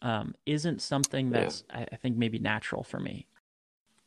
um, 0.00 0.34
isn't 0.46 0.82
something 0.82 1.30
that's 1.30 1.64
yeah. 1.70 1.80
I, 1.80 1.86
I 1.92 1.96
think 1.96 2.16
maybe 2.16 2.38
natural 2.38 2.82
for 2.82 2.98
me. 2.98 3.26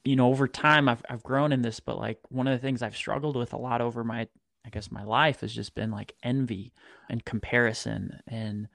You 0.06 0.16
know, 0.16 0.28
over 0.28 0.48
time 0.48 0.88
I've 0.88 1.04
I've 1.10 1.24
grown 1.24 1.52
in 1.52 1.62
this, 1.62 1.80
but 1.80 1.98
like 1.98 2.20
one 2.30 2.48
of 2.48 2.54
the 2.54 2.66
things 2.66 2.82
I've 2.82 2.96
struggled 2.96 3.36
with 3.36 3.54
a 3.54 3.58
lot 3.58 3.82
over 3.82 4.04
my 4.04 4.28
I 4.66 4.70
guess 4.70 4.92
my 4.92 5.04
life 5.04 5.42
has 5.42 5.54
just 5.54 5.76
been 5.76 5.92
like 5.92 6.16
envy 6.24 6.74
and 7.10 7.24
comparison 7.24 8.22
and 8.28 8.68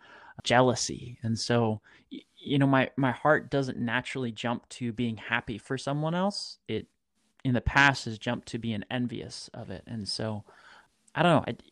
jealousy. 0.45 1.19
And 1.23 1.39
so, 1.39 1.81
you 2.11 2.59
know, 2.59 2.67
my, 2.67 2.91
my 2.97 3.11
heart 3.11 3.51
doesn't 3.51 3.79
naturally 3.79 4.31
jump 4.31 4.69
to 4.71 4.93
being 4.93 5.17
happy 5.17 5.59
for 5.59 5.77
someone 5.77 6.15
else. 6.15 6.59
It, 6.69 6.87
in 7.45 7.55
the 7.55 7.61
past, 7.61 8.05
has 8.05 8.19
jumped 8.19 8.49
to 8.49 8.59
being 8.59 8.85
envious 8.91 9.51
of 9.55 9.71
it. 9.71 9.83
And 9.87 10.07
so, 10.07 10.45
I 11.15 11.23
don't 11.23 11.37
know. 11.37 11.45
It, 11.49 11.63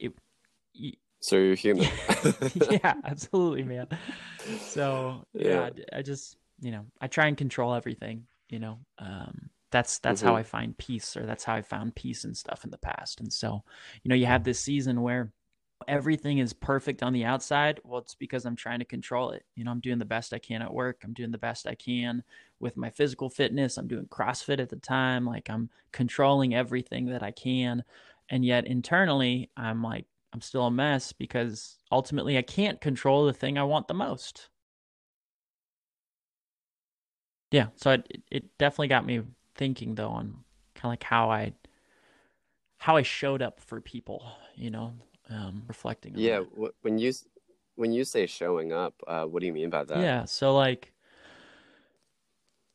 it, 0.75 0.99
so 1.21 1.37
you're 1.37 1.55
human. 1.55 1.89
yeah, 2.71 2.95
absolutely, 3.05 3.65
man. 3.65 3.89
So 4.61 5.25
yeah, 5.35 5.71
yeah, 5.77 5.85
I 5.93 6.03
just, 6.03 6.37
you 6.61 6.71
know, 6.71 6.87
I 7.01 7.09
try 7.09 7.27
and 7.27 7.37
control 7.37 7.75
everything, 7.75 8.27
you 8.49 8.59
know, 8.59 8.79
um, 8.99 9.51
that's 9.71 9.99
that's 9.99 10.21
mm-hmm. 10.21 10.29
how 10.29 10.37
I 10.37 10.43
find 10.43 10.77
peace, 10.79 11.17
or 11.17 11.27
that's 11.27 11.45
how 11.45 11.55
I 11.55 11.63
found 11.63 11.95
peace 11.95 12.25
and 12.25 12.37
stuff 12.37 12.65
in 12.65 12.71
the 12.71 12.79
past. 12.79 13.21
And 13.21 13.33
so, 13.33 13.63
you 14.03 14.09
know, 14.09 14.15
you 14.15 14.27
have 14.27 14.45
this 14.45 14.61
season 14.61 15.03
where 15.03 15.33
everything 15.87 16.39
is 16.39 16.53
perfect 16.53 17.03
on 17.03 17.13
the 17.13 17.25
outside. 17.25 17.81
Well, 17.85 18.01
it's 18.01 18.15
because 18.15 18.45
I'm 18.45 18.57
trying 18.57 18.81
to 18.81 18.85
control 18.85 19.31
it. 19.31 19.45
You 19.55 19.65
know, 19.65 19.71
I'm 19.71 19.81
doing 19.81 19.99
the 19.99 20.05
best 20.05 20.33
I 20.33 20.39
can 20.39 20.63
at 20.63 20.73
work. 20.73 21.03
I'm 21.05 21.13
doing 21.13 21.31
the 21.31 21.39
best 21.39 21.67
I 21.67 21.75
can 21.75 22.23
with 22.59 22.77
my 22.77 22.91
physical 22.91 23.31
fitness. 23.31 23.77
I'm 23.77 23.87
doing 23.87 24.07
CrossFit 24.07 24.61
at 24.61 24.71
the 24.71 24.77
time. 24.77 25.25
Like 25.25 25.49
I'm 25.49 25.71
controlling 25.93 26.55
everything 26.55 27.07
that 27.07 27.23
I 27.23 27.31
can. 27.31 27.85
And 28.31 28.45
yet 28.45 28.67
internally, 28.67 29.51
I'm 29.57 29.83
like, 29.83 30.07
I'm 30.33 30.41
still 30.41 30.67
a 30.67 30.71
mess 30.71 31.13
because 31.13 31.77
ultimately 31.91 32.37
I 32.37 32.43
can't 32.43 32.81
control 32.81 33.27
the 33.27 33.33
thing 33.33 33.57
I 33.57 33.63
want 33.63 33.89
the 33.89 33.95
most. 33.95 34.49
Yeah, 37.51 37.69
so 37.77 37.93
it 37.93 38.23
it 38.31 38.59
definitely 38.59 38.89
got 38.89 39.07
me 39.07 39.23
thinking 39.55 39.95
though 39.95 40.11
on 40.11 40.45
kind 40.75 40.85
of 40.85 40.93
like 40.93 41.05
how 41.05 41.31
I 41.31 41.53
how 42.79 42.97
I 42.97 43.03
showed 43.03 43.43
up 43.43 43.61
for 43.61 43.81
people, 43.81 44.25
you 44.55 44.71
know, 44.71 44.93
um, 45.31 45.63
reflecting. 45.67 46.15
yeah, 46.17 46.41
when 46.83 46.99
you 46.99 47.13
when 47.75 47.93
you 47.93 48.05
say 48.05 48.27
showing 48.27 48.73
up, 48.73 48.95
uh, 49.07 49.25
what 49.25 49.41
do 49.41 49.47
you 49.47 49.53
mean 49.53 49.71
by 49.71 49.85
that? 49.85 49.99
Yeah, 49.99 50.25
so 50.25 50.55
like, 50.55 50.93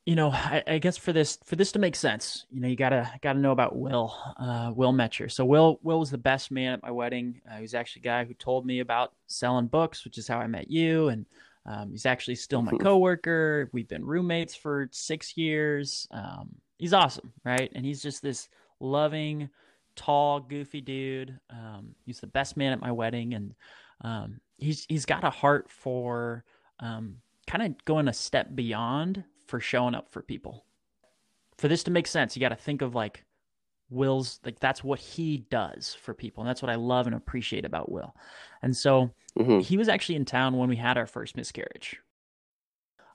you 0.06 0.16
know, 0.16 0.30
I, 0.32 0.64
I, 0.66 0.78
guess 0.80 0.98
for 0.98 1.14
this 1.14 1.38
for 1.46 1.56
this 1.56 1.72
to 1.74 1.80
make 1.80 1.96
sense, 1.96 2.46
you 2.50 2.60
know, 2.60 2.68
you 2.68 2.76
gotta 2.76 3.12
gotta 3.22 3.40
know 3.40 3.52
about 3.52 3.76
Will, 3.76 4.16
uh, 4.38 4.72
Will 4.76 4.94
Metcher. 4.94 5.32
So 5.32 5.46
Will 5.46 5.80
Will 5.84 6.00
was 6.00 6.12
the 6.12 6.18
best 6.18 6.52
man 6.52 6.74
at 6.74 6.84
my 6.84 6.92
wedding. 6.92 7.42
Uh, 7.50 7.58
he 7.58 7.62
was 7.62 7.74
actually 7.74 8.02
a 8.02 8.06
guy 8.06 8.24
who 8.26 8.34
told 8.34 8.66
me 8.66 8.80
about 8.80 9.14
selling 9.28 9.68
books, 9.68 10.04
which 10.04 10.18
is 10.18 10.28
how 10.28 10.40
I 10.40 10.48
met 10.48 10.70
you, 10.70 11.10
and 11.10 11.26
um, 11.66 11.92
he's 11.92 12.06
actually 12.06 12.36
still 12.36 12.62
my 12.62 12.74
coworker. 12.74 13.70
We've 13.72 13.88
been 13.88 14.06
roommates 14.06 14.56
for 14.56 14.90
six 14.92 15.38
years. 15.38 16.08
Um, 16.12 16.56
he's 16.78 16.94
awesome, 16.94 17.32
right? 17.46 17.72
And 17.74 17.86
he's 17.86 18.02
just 18.02 18.22
this 18.22 18.50
loving, 18.80 19.50
tall, 19.96 20.42
goofy 20.42 20.82
dude. 20.82 21.40
Um, 21.50 21.96
he's 22.06 22.20
the 22.20 22.28
best 22.28 22.58
man 22.58 22.74
at 22.74 22.82
my 22.82 22.92
wedding, 22.92 23.34
and 23.34 23.54
um, 24.02 24.40
he's 24.58 24.86
he's 24.90 25.06
got 25.06 25.24
a 25.24 25.30
heart 25.30 25.70
for 25.70 26.44
um, 26.80 27.18
kind 27.48 27.64
of 27.64 27.86
going 27.86 28.08
a 28.08 28.14
step 28.14 28.54
beyond 28.54 29.24
for 29.48 29.60
showing 29.60 29.96
up 29.96 30.12
for 30.12 30.22
people. 30.22 30.66
For 31.58 31.68
this 31.68 31.84
to 31.84 31.92
make 31.92 32.08
sense, 32.08 32.36
you 32.36 32.42
got 32.42 32.50
to 32.50 32.56
think 32.56 32.82
of 32.82 32.96
like 32.96 33.24
Will's 33.94 34.40
like 34.44 34.60
that's 34.60 34.84
what 34.84 35.00
he 35.00 35.46
does 35.50 35.96
for 36.02 36.14
people, 36.14 36.44
and 36.44 36.50
that's 36.50 36.62
what 36.62 36.72
I 36.72 36.76
love 36.76 37.08
and 37.08 37.16
appreciate 37.16 37.66
about 37.66 37.92
Will. 37.92 38.14
And 38.62 38.76
so 38.76 39.12
mm-hmm. 39.38 39.60
he 39.60 39.78
was 39.78 39.88
actually 39.88 40.16
in 40.16 40.26
town 40.26 40.58
when 40.58 40.70
we 40.70 40.76
had 40.76 40.98
our 40.98 41.06
first 41.06 41.38
miscarriage, 41.38 42.00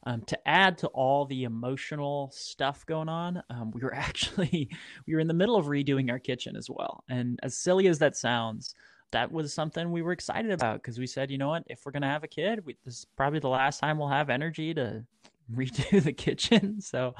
um, 0.05 0.23
to 0.23 0.49
add 0.49 0.79
to 0.79 0.87
all 0.89 1.27
the 1.27 1.45
emotional 1.45 2.31
stuff 2.33 2.87
going 2.87 3.09
on, 3.09 3.43
um, 3.51 3.71
we 3.73 3.83
were 3.83 3.95
actually 3.95 4.71
we 5.07 5.15
were 5.15 5.21
in 5.21 5.29
the 5.29 5.35
middle 5.35 5.57
of 5.57 5.67
redoing 5.67 6.11
our 6.11 6.19
kitchen 6.19 6.57
as 6.57 6.71
well. 6.71 7.05
And 7.09 7.39
as 7.43 7.57
silly 7.57 7.89
as 7.89 7.99
that 7.99 8.17
sounds, 8.17 8.75
that 9.11 9.31
was 9.31 9.53
something 9.53 9.91
we 9.91 10.03
were 10.03 10.13
excited 10.13 10.51
about 10.51 10.83
because 10.83 10.99
we 10.99 11.07
said, 11.07 11.31
you 11.31 11.39
know 11.39 11.49
what, 11.49 11.65
if 11.67 11.85
we're 11.85 11.93
gonna 11.93 12.09
have 12.09 12.25
a 12.25 12.29
kid, 12.29 12.65
we, 12.65 12.77
this 12.85 12.99
is 12.99 13.07
probably 13.17 13.41
the 13.41 13.49
last 13.49 13.81
time 13.81 13.99
we'll 13.99 14.09
have 14.09 14.31
energy 14.31 14.73
to 14.75 15.05
redo 15.53 16.03
the 16.05 16.13
kitchen. 16.13 16.81
So 16.81 17.15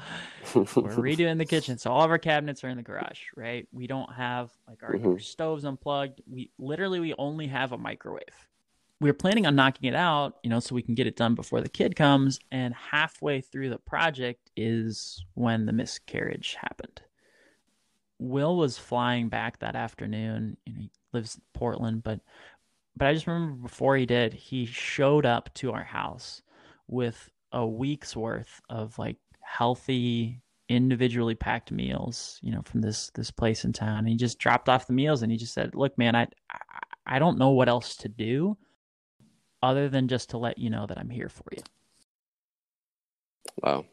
we're 0.53 0.63
redoing 0.63 1.37
the 1.37 1.45
kitchen. 1.45 1.77
So 1.77 1.91
all 1.91 2.03
of 2.03 2.11
our 2.11 2.17
cabinets 2.17 2.63
are 2.63 2.69
in 2.69 2.77
the 2.77 2.83
garage, 2.83 3.21
right? 3.35 3.67
We 3.71 3.87
don't 3.87 4.11
have 4.13 4.51
like 4.67 4.83
our, 4.83 4.93
mm-hmm. 4.93 5.07
our 5.07 5.19
stoves 5.19 5.65
unplugged. 5.65 6.21
We 6.29 6.51
literally 6.57 6.99
we 6.99 7.13
only 7.17 7.47
have 7.47 7.71
a 7.71 7.77
microwave 7.77 8.47
We 8.99 9.09
are 9.09 9.13
planning 9.13 9.45
on 9.45 9.55
knocking 9.55 9.89
it 9.89 9.95
out, 9.95 10.37
you 10.43 10.49
know, 10.49 10.59
so 10.59 10.75
we 10.75 10.81
can 10.81 10.95
get 10.95 11.07
it 11.07 11.15
done 11.15 11.35
before 11.35 11.61
the 11.61 11.69
kid 11.69 11.95
comes. 11.95 12.39
And 12.51 12.73
halfway 12.73 13.41
through 13.41 13.69
the 13.69 13.79
project 13.79 14.51
is 14.55 15.23
when 15.33 15.65
the 15.65 15.73
miscarriage 15.73 16.55
happened. 16.59 17.01
Will 18.19 18.57
was 18.57 18.77
flying 18.77 19.29
back 19.29 19.59
that 19.59 19.75
afternoon. 19.75 20.57
You 20.65 20.73
know, 20.73 20.79
he 20.81 20.91
lives 21.13 21.35
in 21.35 21.41
Portland, 21.53 22.03
but 22.03 22.19
but 22.97 23.07
I 23.07 23.13
just 23.13 23.27
remember 23.27 23.53
before 23.53 23.95
he 23.95 24.05
did, 24.05 24.33
he 24.33 24.65
showed 24.65 25.25
up 25.25 25.53
to 25.55 25.71
our 25.71 25.85
house 25.85 26.41
with 26.89 27.29
a 27.51 27.65
week's 27.65 28.15
worth 28.15 28.61
of 28.69 28.97
like 28.99 29.17
healthy 29.41 30.41
individually 30.67 31.35
packed 31.35 31.71
meals, 31.71 32.39
you 32.41 32.51
know, 32.51 32.61
from 32.63 32.81
this 32.81 33.09
this 33.15 33.31
place 33.31 33.65
in 33.65 33.73
town. 33.73 33.99
And 33.99 34.09
he 34.09 34.15
just 34.15 34.39
dropped 34.39 34.69
off 34.69 34.87
the 34.87 34.93
meals 34.93 35.23
and 35.23 35.31
he 35.31 35.37
just 35.37 35.53
said, 35.53 35.75
"Look, 35.75 35.97
man, 35.97 36.15
I 36.15 36.27
I 37.05 37.19
don't 37.19 37.37
know 37.39 37.49
what 37.51 37.69
else 37.69 37.95
to 37.97 38.09
do." 38.09 38.57
other 39.61 39.89
than 39.89 40.07
just 40.07 40.29
to 40.31 40.37
let 40.37 40.57
you 40.57 40.69
know 40.69 40.85
that 40.85 40.97
I'm 40.97 41.09
here 41.09 41.29
for 41.29 41.45
you. 41.51 41.61
Wow. 43.61 43.85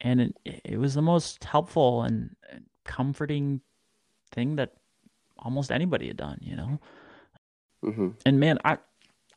And 0.00 0.20
it, 0.20 0.36
it 0.64 0.78
was 0.78 0.94
the 0.94 1.02
most 1.02 1.44
helpful 1.44 2.02
and 2.02 2.34
comforting 2.84 3.60
thing 4.32 4.56
that 4.56 4.72
almost 5.38 5.70
anybody 5.70 6.08
had 6.08 6.16
done, 6.16 6.38
you 6.40 6.56
know? 6.56 6.80
Mm-hmm. 7.84 8.08
And 8.24 8.40
man, 8.40 8.58
I, 8.64 8.78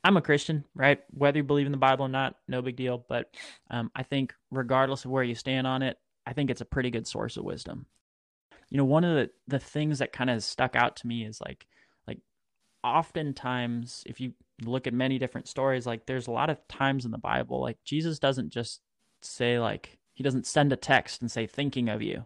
I'm 0.03 0.17
a 0.17 0.21
Christian, 0.21 0.65
right? 0.75 0.99
Whether 1.11 1.37
you 1.37 1.43
believe 1.43 1.65
in 1.65 1.71
the 1.71 1.77
Bible 1.77 2.05
or 2.05 2.09
not, 2.09 2.35
no 2.47 2.61
big 2.61 2.75
deal. 2.75 3.05
But 3.07 3.33
um, 3.69 3.91
I 3.95 4.03
think, 4.03 4.33
regardless 4.51 5.05
of 5.05 5.11
where 5.11 5.23
you 5.23 5.35
stand 5.35 5.65
on 5.65 5.81
it, 5.81 5.97
I 6.25 6.33
think 6.33 6.49
it's 6.49 6.61
a 6.61 6.65
pretty 6.65 6.89
good 6.89 7.07
source 7.07 7.37
of 7.37 7.45
wisdom. 7.45 7.85
You 8.69 8.77
know, 8.77 8.85
one 8.85 9.03
of 9.03 9.15
the, 9.15 9.29
the 9.47 9.59
things 9.59 9.99
that 9.99 10.13
kind 10.13 10.29
of 10.29 10.43
stuck 10.43 10.75
out 10.75 10.97
to 10.97 11.07
me 11.07 11.25
is 11.25 11.39
like, 11.39 11.67
like 12.07 12.19
oftentimes, 12.83 14.03
if 14.05 14.19
you 14.19 14.33
look 14.63 14.87
at 14.87 14.93
many 14.93 15.17
different 15.17 15.47
stories 15.47 15.85
like 15.85 16.05
there's 16.05 16.27
a 16.27 16.31
lot 16.31 16.49
of 16.49 16.65
times 16.69 17.05
in 17.05 17.11
the 17.11 17.17
bible 17.17 17.59
like 17.59 17.75
jesus 17.83 18.19
doesn't 18.19 18.49
just 18.49 18.81
say 19.21 19.59
like 19.59 19.97
he 20.13 20.23
doesn't 20.23 20.45
send 20.45 20.71
a 20.71 20.77
text 20.77 21.21
and 21.21 21.29
say 21.29 21.45
thinking 21.45 21.89
of 21.89 22.01
you 22.01 22.23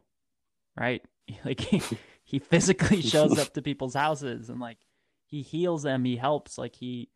right 0.77 1.03
like 1.45 1.61
he, 1.61 1.81
he 2.25 2.37
physically 2.37 3.01
shows 3.01 3.39
up 3.39 3.53
to 3.53 3.61
people's 3.61 3.95
houses 3.95 4.49
and 4.49 4.59
like 4.59 4.77
he 5.27 5.41
heals 5.41 5.83
them, 5.83 6.05
he 6.05 6.15
helps, 6.15 6.57
like 6.57 6.75
he 6.75 7.09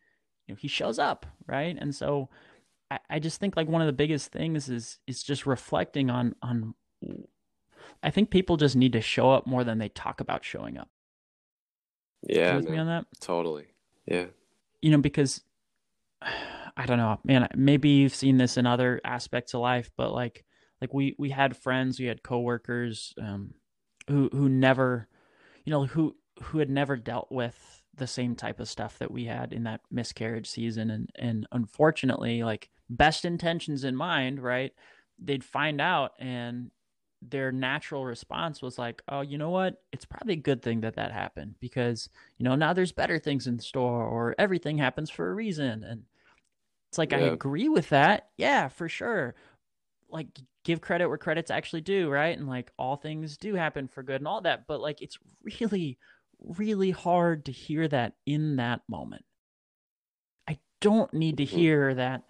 you 0.52 0.56
know, 0.56 0.58
he 0.60 0.68
shows 0.68 0.98
up, 0.98 1.26
right? 1.46 1.76
And 1.78 1.94
so 1.94 2.28
I, 2.90 2.98
I 3.08 3.18
just 3.18 3.40
think 3.40 3.56
like 3.56 3.68
one 3.68 3.80
of 3.80 3.86
the 3.86 3.92
biggest 3.92 4.30
things 4.32 4.68
is 4.68 4.98
is 5.06 5.22
just 5.22 5.46
reflecting 5.46 6.10
on 6.10 6.34
on 6.42 6.74
I 8.02 8.10
think 8.10 8.30
people 8.30 8.56
just 8.56 8.76
need 8.76 8.92
to 8.92 9.00
show 9.00 9.30
up 9.30 9.46
more 9.46 9.64
than 9.64 9.78
they 9.78 9.88
talk 9.88 10.20
about 10.20 10.44
showing 10.44 10.78
up. 10.78 10.88
Yeah. 12.22 12.56
with 12.56 12.68
me 12.68 12.78
on 12.78 12.86
that? 12.86 13.06
Totally. 13.20 13.66
Yeah. 14.06 14.26
You 14.80 14.90
know, 14.92 14.98
because 14.98 15.42
I 16.76 16.86
don't 16.86 16.98
know, 16.98 17.18
man, 17.24 17.48
maybe 17.54 17.90
you've 17.90 18.14
seen 18.14 18.38
this 18.38 18.56
in 18.56 18.66
other 18.66 19.00
aspects 19.04 19.52
of 19.54 19.60
life, 19.60 19.90
but 19.96 20.12
like 20.12 20.44
like 20.80 20.92
we 20.92 21.14
we 21.18 21.30
had 21.30 21.56
friends, 21.56 21.98
we 21.98 22.06
had 22.06 22.22
coworkers 22.22 23.14
um 23.20 23.54
who 24.08 24.28
who 24.32 24.48
never 24.48 25.08
you 25.64 25.70
know, 25.70 25.86
who 25.86 26.16
who 26.42 26.58
had 26.58 26.70
never 26.70 26.96
dealt 26.96 27.30
with 27.30 27.81
the 27.96 28.06
same 28.06 28.34
type 28.34 28.58
of 28.60 28.68
stuff 28.68 28.98
that 28.98 29.10
we 29.10 29.24
had 29.24 29.52
in 29.52 29.64
that 29.64 29.80
miscarriage 29.90 30.48
season. 30.48 30.90
And 30.90 31.10
and 31.16 31.46
unfortunately 31.52 32.42
like 32.42 32.70
best 32.88 33.24
intentions 33.24 33.84
in 33.84 33.96
mind 33.96 34.40
right? 34.40 34.72
They'd 35.18 35.44
find 35.44 35.80
out 35.80 36.12
and 36.18 36.70
their 37.24 37.52
natural 37.52 38.04
response 38.04 38.60
was 38.60 38.78
like 38.78 39.02
oh 39.08 39.20
you 39.20 39.38
know 39.38 39.50
what? 39.50 39.82
It's 39.92 40.04
probably 40.04 40.34
a 40.34 40.36
good 40.36 40.62
thing 40.62 40.80
that 40.80 40.96
that 40.96 41.12
happened 41.12 41.56
because 41.60 42.08
you 42.38 42.44
know 42.44 42.54
now 42.54 42.72
there's 42.72 42.92
better 42.92 43.18
things 43.18 43.46
in 43.46 43.58
store 43.58 44.04
or 44.04 44.34
everything 44.38 44.78
happens 44.78 45.10
for 45.10 45.30
a 45.30 45.34
reason. 45.34 45.84
And 45.84 46.04
it's 46.88 46.98
like 46.98 47.12
yeah. 47.12 47.18
i 47.18 47.20
agree 47.20 47.68
with 47.68 47.90
that. 47.90 48.30
Yeah 48.38 48.68
for 48.68 48.88
sure. 48.88 49.34
Like 50.08 50.28
give 50.64 50.80
credit 50.80 51.08
where 51.08 51.18
credit's 51.18 51.50
actually 51.50 51.82
due 51.82 52.08
right? 52.08 52.36
And 52.38 52.48
like 52.48 52.72
all 52.78 52.96
things 52.96 53.36
do 53.36 53.54
happen 53.54 53.86
for 53.86 54.02
good 54.02 54.20
and 54.20 54.28
all 54.28 54.40
that. 54.40 54.66
But 54.66 54.80
like 54.80 55.02
it's 55.02 55.18
really 55.60 55.98
really 56.42 56.90
hard 56.90 57.46
to 57.46 57.52
hear 57.52 57.86
that 57.88 58.14
in 58.26 58.56
that 58.56 58.80
moment. 58.88 59.24
I 60.48 60.58
don't 60.80 61.12
need 61.14 61.38
to 61.38 61.44
mm-hmm. 61.44 61.56
hear 61.56 61.94
that, 61.94 62.22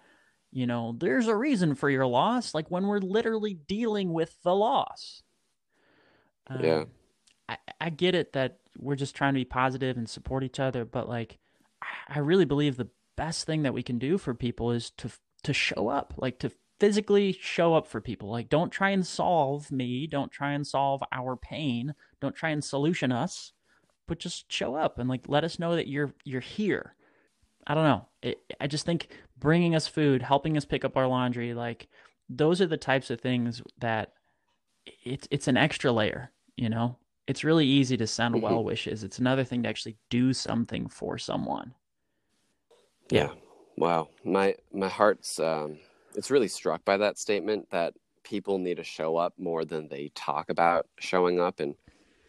you 0.51 0.67
know, 0.67 0.95
there's 0.97 1.27
a 1.27 1.35
reason 1.35 1.75
for 1.75 1.89
your 1.89 2.05
loss, 2.05 2.53
like 2.53 2.69
when 2.69 2.87
we're 2.87 2.99
literally 2.99 3.53
dealing 3.53 4.13
with 4.13 4.35
the 4.43 4.55
loss. 4.55 5.23
Yeah. 6.61 6.75
Um, 6.75 6.87
I, 7.49 7.57
I 7.81 7.89
get 7.89 8.15
it 8.15 8.33
that 8.33 8.59
we're 8.77 8.95
just 8.95 9.15
trying 9.15 9.33
to 9.33 9.39
be 9.39 9.45
positive 9.45 9.97
and 9.97 10.09
support 10.09 10.43
each 10.43 10.59
other, 10.59 10.85
but 10.85 11.09
like, 11.09 11.39
I 12.07 12.19
really 12.19 12.45
believe 12.45 12.77
the 12.77 12.89
best 13.15 13.45
thing 13.45 13.63
that 13.63 13.73
we 13.73 13.83
can 13.83 13.99
do 13.99 14.17
for 14.17 14.33
people 14.33 14.71
is 14.71 14.89
to 14.91 15.09
to 15.43 15.53
show 15.53 15.89
up, 15.89 16.13
like 16.17 16.39
to 16.39 16.51
physically 16.79 17.37
show 17.39 17.75
up 17.75 17.85
for 17.85 17.99
people. 17.99 18.29
Like, 18.31 18.47
don't 18.47 18.71
try 18.71 18.91
and 18.91 19.05
solve 19.05 19.71
me. 19.71 20.07
Don't 20.07 20.31
try 20.31 20.53
and 20.53 20.65
solve 20.65 21.03
our 21.11 21.35
pain. 21.35 21.95
Don't 22.21 22.35
try 22.35 22.49
and 22.51 22.63
solution 22.63 23.11
us 23.11 23.51
but 24.07 24.19
just 24.19 24.51
show 24.51 24.75
up 24.75 24.99
and 24.99 25.09
like 25.09 25.27
let 25.27 25.43
us 25.43 25.59
know 25.59 25.75
that 25.75 25.87
you're 25.87 26.13
you're 26.23 26.41
here. 26.41 26.95
I 27.65 27.75
don't 27.75 27.85
know. 27.85 28.07
It, 28.21 28.39
I 28.59 28.67
just 28.67 28.85
think 28.85 29.07
bringing 29.37 29.75
us 29.75 29.87
food, 29.87 30.21
helping 30.21 30.57
us 30.57 30.65
pick 30.65 30.83
up 30.83 30.97
our 30.97 31.07
laundry, 31.07 31.53
like 31.53 31.87
those 32.29 32.61
are 32.61 32.67
the 32.67 32.77
types 32.77 33.09
of 33.09 33.21
things 33.21 33.61
that 33.79 34.13
it's 35.03 35.27
it's 35.31 35.47
an 35.47 35.57
extra 35.57 35.91
layer, 35.91 36.31
you 36.55 36.69
know. 36.69 36.97
It's 37.25 37.45
really 37.45 37.65
easy 37.65 37.95
to 37.97 38.07
send 38.07 38.35
mm-hmm. 38.35 38.43
well 38.43 38.63
wishes. 38.63 39.03
It's 39.03 39.19
another 39.19 39.45
thing 39.45 39.63
to 39.63 39.69
actually 39.69 39.97
do 40.09 40.33
something 40.33 40.89
for 40.89 41.17
someone. 41.17 41.73
Yeah. 43.09 43.29
Wow. 43.77 44.09
My 44.23 44.55
my 44.73 44.89
heart's 44.89 45.39
um 45.39 45.79
it's 46.15 46.31
really 46.31 46.47
struck 46.47 46.83
by 46.85 46.97
that 46.97 47.17
statement 47.17 47.69
that 47.71 47.93
people 48.23 48.57
need 48.57 48.77
to 48.77 48.83
show 48.83 49.17
up 49.17 49.33
more 49.37 49.65
than 49.65 49.87
they 49.87 50.11
talk 50.15 50.49
about 50.49 50.87
showing 50.99 51.39
up 51.39 51.59
and 51.59 51.75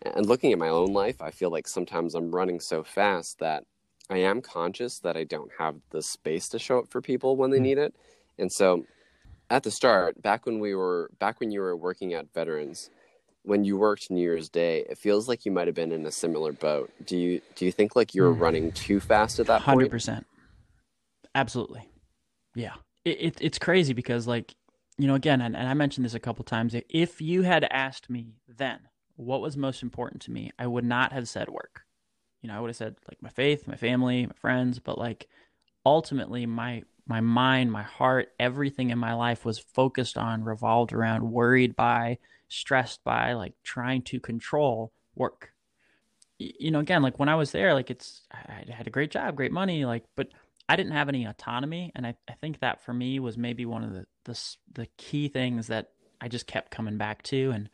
and 0.04 0.26
looking 0.26 0.52
at 0.52 0.58
my 0.58 0.68
own 0.68 0.92
life, 0.92 1.20
I 1.22 1.30
feel 1.30 1.50
like 1.50 1.66
sometimes 1.66 2.14
I'm 2.14 2.34
running 2.34 2.60
so 2.60 2.84
fast 2.84 3.38
that 3.38 3.64
I 4.10 4.18
am 4.18 4.42
conscious 4.42 4.98
that 5.00 5.16
I 5.16 5.24
don't 5.24 5.50
have 5.58 5.76
the 5.90 6.02
space 6.02 6.48
to 6.50 6.58
show 6.58 6.78
up 6.78 6.90
for 6.90 7.00
people 7.00 7.36
when 7.36 7.50
they 7.50 7.58
hmm. 7.58 7.64
need 7.64 7.78
it. 7.78 7.94
And 8.38 8.52
so 8.52 8.84
at 9.50 9.62
the 9.62 9.70
start, 9.70 10.20
back 10.20 10.46
when 10.46 10.58
we 10.58 10.74
were 10.74 11.10
back 11.18 11.40
when 11.40 11.50
you 11.50 11.60
were 11.60 11.76
working 11.76 12.12
at 12.14 12.32
Veterans, 12.34 12.90
when 13.42 13.64
you 13.64 13.76
worked 13.76 14.10
New 14.10 14.20
Year's 14.20 14.48
Day, 14.48 14.84
it 14.88 14.98
feels 14.98 15.28
like 15.28 15.44
you 15.44 15.52
might 15.52 15.68
have 15.68 15.76
been 15.76 15.92
in 15.92 16.04
a 16.06 16.10
similar 16.10 16.52
boat. 16.52 16.90
Do 17.06 17.16
you 17.16 17.40
do 17.54 17.64
you 17.64 17.72
think 17.72 17.96
like 17.96 18.14
you 18.14 18.22
were 18.22 18.34
mm. 18.34 18.40
running 18.40 18.72
too 18.72 19.00
fast 19.00 19.38
at 19.38 19.46
that 19.46 19.62
100%. 19.62 19.64
point? 19.64 19.92
100%. 19.92 20.24
Absolutely. 21.34 21.88
Yeah. 22.54 22.74
It, 23.04 23.20
it, 23.20 23.38
it's 23.40 23.58
crazy 23.58 23.92
because 23.92 24.26
like, 24.26 24.54
you 24.96 25.06
know, 25.06 25.14
again, 25.14 25.40
and, 25.40 25.56
and 25.56 25.68
I 25.68 25.74
mentioned 25.74 26.04
this 26.04 26.14
a 26.14 26.20
couple 26.20 26.44
times, 26.44 26.74
if 26.88 27.20
you 27.20 27.42
had 27.42 27.64
asked 27.64 28.08
me 28.08 28.34
then 28.48 28.78
what 29.16 29.40
was 29.40 29.56
most 29.56 29.82
important 29.82 30.22
to 30.22 30.30
me, 30.30 30.50
I 30.58 30.66
would 30.66 30.84
not 30.84 31.12
have 31.12 31.28
said 31.28 31.48
work. 31.48 31.84
You 32.42 32.48
know, 32.48 32.56
I 32.56 32.60
would 32.60 32.68
have 32.68 32.76
said 32.76 32.96
like 33.08 33.22
my 33.22 33.30
faith, 33.30 33.66
my 33.66 33.76
family, 33.76 34.26
my 34.26 34.34
friends, 34.34 34.78
but 34.78 34.98
like 34.98 35.28
ultimately 35.86 36.46
my 36.46 36.82
my 37.06 37.20
mind, 37.20 37.70
my 37.70 37.82
heart, 37.82 38.32
everything 38.40 38.90
in 38.90 38.98
my 38.98 39.12
life 39.12 39.44
was 39.44 39.58
focused 39.58 40.16
on 40.16 40.42
revolved 40.42 40.92
around 40.92 41.30
worried 41.30 41.76
by, 41.76 42.18
stressed 42.48 43.04
by, 43.04 43.34
like 43.34 43.52
trying 43.62 44.00
to 44.02 44.18
control 44.18 44.90
work. 45.14 45.50
You 46.38 46.70
know, 46.70 46.80
again, 46.80 47.02
like 47.02 47.18
when 47.18 47.28
I 47.28 47.34
was 47.34 47.52
there, 47.52 47.74
like 47.74 47.90
it's 47.90 48.22
I 48.32 48.64
had 48.70 48.86
a 48.86 48.90
great 48.90 49.10
job, 49.10 49.36
great 49.36 49.52
money, 49.52 49.84
like 49.84 50.04
but 50.16 50.28
I 50.68 50.76
didn't 50.76 50.92
have 50.92 51.08
any 51.08 51.26
autonomy, 51.26 51.92
and 51.94 52.06
I, 52.06 52.14
I 52.28 52.32
think 52.34 52.60
that 52.60 52.82
for 52.82 52.94
me 52.94 53.20
was 53.20 53.36
maybe 53.36 53.66
one 53.66 53.84
of 53.84 53.92
the, 53.92 54.06
the 54.24 54.40
the 54.72 54.86
key 54.96 55.28
things 55.28 55.66
that 55.66 55.90
I 56.20 56.28
just 56.28 56.46
kept 56.46 56.70
coming 56.70 56.96
back 56.96 57.22
to, 57.24 57.50
and 57.50 57.68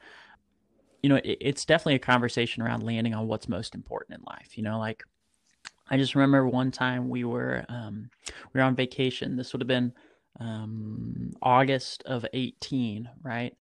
you 1.02 1.08
know, 1.08 1.16
it, 1.16 1.38
it's 1.40 1.64
definitely 1.64 1.96
a 1.96 2.00
conversation 2.00 2.62
around 2.62 2.82
landing 2.82 3.14
on 3.14 3.26
what's 3.26 3.48
most 3.48 3.74
important 3.74 4.18
in 4.18 4.24
life. 4.26 4.56
You 4.56 4.62
know, 4.62 4.78
like 4.78 5.04
I 5.90 5.96
just 5.96 6.14
remember 6.14 6.46
one 6.46 6.70
time 6.70 7.08
we 7.08 7.24
were 7.24 7.64
um, 7.68 8.10
we 8.52 8.60
were 8.60 8.64
on 8.64 8.76
vacation. 8.76 9.36
This 9.36 9.52
would 9.52 9.60
have 9.60 9.68
been 9.68 9.92
um, 10.38 11.32
August 11.42 12.02
of 12.04 12.24
eighteen, 12.32 13.08
right? 13.22 13.54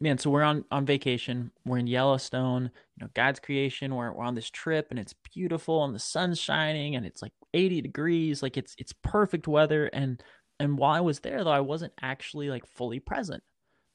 Man, 0.00 0.18
so 0.18 0.30
we're 0.30 0.42
on 0.42 0.64
on 0.70 0.86
vacation. 0.86 1.50
We're 1.64 1.78
in 1.78 1.86
Yellowstone. 1.86 2.70
You 2.96 3.04
know, 3.04 3.10
God's 3.14 3.40
creation. 3.40 3.94
We're 3.94 4.12
we're 4.12 4.24
on 4.24 4.34
this 4.34 4.50
trip, 4.50 4.88
and 4.90 4.98
it's 4.98 5.14
beautiful, 5.34 5.84
and 5.84 5.94
the 5.94 6.00
sun's 6.00 6.40
shining, 6.40 6.96
and 6.96 7.04
it's 7.04 7.22
like 7.22 7.32
eighty 7.52 7.80
degrees. 7.80 8.42
Like 8.42 8.56
it's 8.56 8.74
it's 8.78 8.94
perfect 9.02 9.46
weather. 9.46 9.86
And 9.92 10.22
and 10.58 10.78
while 10.78 10.92
I 10.92 11.00
was 11.00 11.20
there, 11.20 11.44
though, 11.44 11.50
I 11.50 11.60
wasn't 11.60 11.92
actually 12.00 12.48
like 12.48 12.66
fully 12.66 13.00
present 13.00 13.42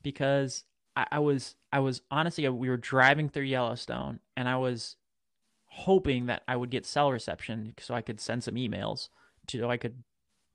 because 0.03 0.63
I, 0.99 1.05
I 1.13 1.19
was 1.19 1.55
I 1.71 1.79
was 1.79 2.01
honestly 2.11 2.47
we 2.49 2.69
were 2.69 2.77
driving 2.77 3.29
through 3.29 3.43
Yellowstone 3.43 4.19
and 4.35 4.49
I 4.49 4.57
was 4.57 4.97
hoping 5.67 6.25
that 6.25 6.43
I 6.47 6.55
would 6.55 6.69
get 6.69 6.85
cell 6.85 7.11
reception 7.11 7.75
so 7.79 7.93
I 7.93 8.01
could 8.01 8.19
send 8.19 8.43
some 8.43 8.55
emails 8.55 9.09
to 9.47 9.59
so 9.59 9.69
I 9.69 9.77
could 9.77 10.03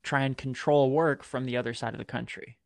try 0.03 0.21
and 0.21 0.37
control 0.37 0.91
work 0.91 1.23
from 1.23 1.45
the 1.45 1.57
other 1.57 1.73
side 1.73 1.93
of 1.93 1.97
the 1.97 2.05
country. 2.05 2.57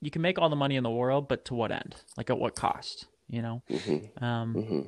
You 0.00 0.10
can 0.10 0.22
make 0.22 0.38
all 0.38 0.50
the 0.50 0.56
money 0.56 0.76
in 0.76 0.82
the 0.82 0.90
world, 0.90 1.28
but 1.28 1.46
to 1.46 1.54
what 1.54 1.72
end? 1.72 1.96
Like 2.16 2.28
at 2.28 2.38
what 2.38 2.54
cost? 2.54 3.06
You 3.28 3.40
know. 3.40 3.62
Mm-hmm. 3.70 4.22
Um, 4.22 4.54
mm-hmm. 4.54 4.80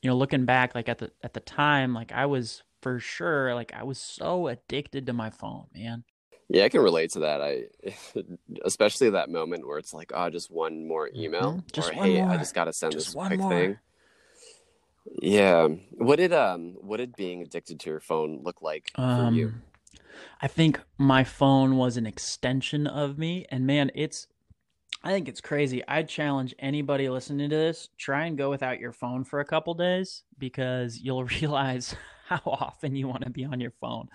You 0.00 0.10
know, 0.10 0.16
looking 0.16 0.46
back, 0.46 0.74
like 0.74 0.88
at 0.88 0.98
the 0.98 1.10
at 1.22 1.34
the 1.34 1.40
time, 1.40 1.92
like 1.92 2.12
I 2.12 2.26
was 2.26 2.62
for 2.80 2.98
sure, 2.98 3.54
like 3.54 3.72
I 3.74 3.82
was 3.84 3.98
so 3.98 4.48
addicted 4.48 5.06
to 5.06 5.12
my 5.12 5.30
phone, 5.30 5.66
man. 5.74 6.04
Yeah, 6.48 6.64
I 6.64 6.68
can 6.68 6.80
relate 6.80 7.10
to 7.12 7.20
that. 7.20 7.40
I, 7.40 7.64
especially 8.64 9.10
that 9.10 9.30
moment 9.30 9.66
where 9.66 9.78
it's 9.78 9.94
like, 9.94 10.12
oh, 10.14 10.30
just 10.30 10.50
one 10.50 10.86
more 10.86 11.10
email, 11.14 11.52
mm-hmm. 11.52 11.66
just 11.72 11.90
or 11.90 11.94
hey, 11.94 12.20
more. 12.20 12.30
I 12.30 12.36
just 12.36 12.54
got 12.54 12.64
to 12.64 12.72
send 12.72 12.92
just 12.92 13.06
this 13.06 13.14
quick 13.14 13.40
more. 13.40 13.50
thing. 13.50 13.78
Yeah. 15.20 15.68
What 15.92 16.16
did 16.16 16.32
um 16.32 16.76
what 16.80 16.98
did 16.98 17.16
being 17.16 17.42
addicted 17.42 17.80
to 17.80 17.90
your 17.90 18.00
phone 18.00 18.40
look 18.42 18.62
like 18.62 18.90
um, 18.96 19.28
for 19.28 19.34
you? 19.34 19.46
Um, 19.48 19.62
I 20.40 20.48
think 20.48 20.80
my 20.98 21.24
phone 21.24 21.76
was 21.76 21.96
an 21.96 22.06
extension 22.06 22.86
of 22.86 23.18
me, 23.18 23.46
and 23.50 23.66
man, 23.66 23.90
it's. 23.94 24.26
I 25.02 25.10
think 25.10 25.28
it's 25.28 25.42
crazy. 25.42 25.86
I'd 25.86 26.08
challenge 26.08 26.54
anybody 26.58 27.08
listening 27.10 27.50
to 27.50 27.56
this: 27.56 27.90
try 27.98 28.26
and 28.26 28.38
go 28.38 28.48
without 28.48 28.80
your 28.80 28.92
phone 28.92 29.24
for 29.24 29.40
a 29.40 29.44
couple 29.44 29.74
days 29.74 30.22
because 30.38 30.98
you'll 30.98 31.24
realize 31.40 31.94
how 32.26 32.40
often 32.46 32.96
you 32.96 33.08
want 33.08 33.24
to 33.24 33.30
be 33.30 33.44
on 33.44 33.60
your 33.60 33.72
phone 33.80 34.08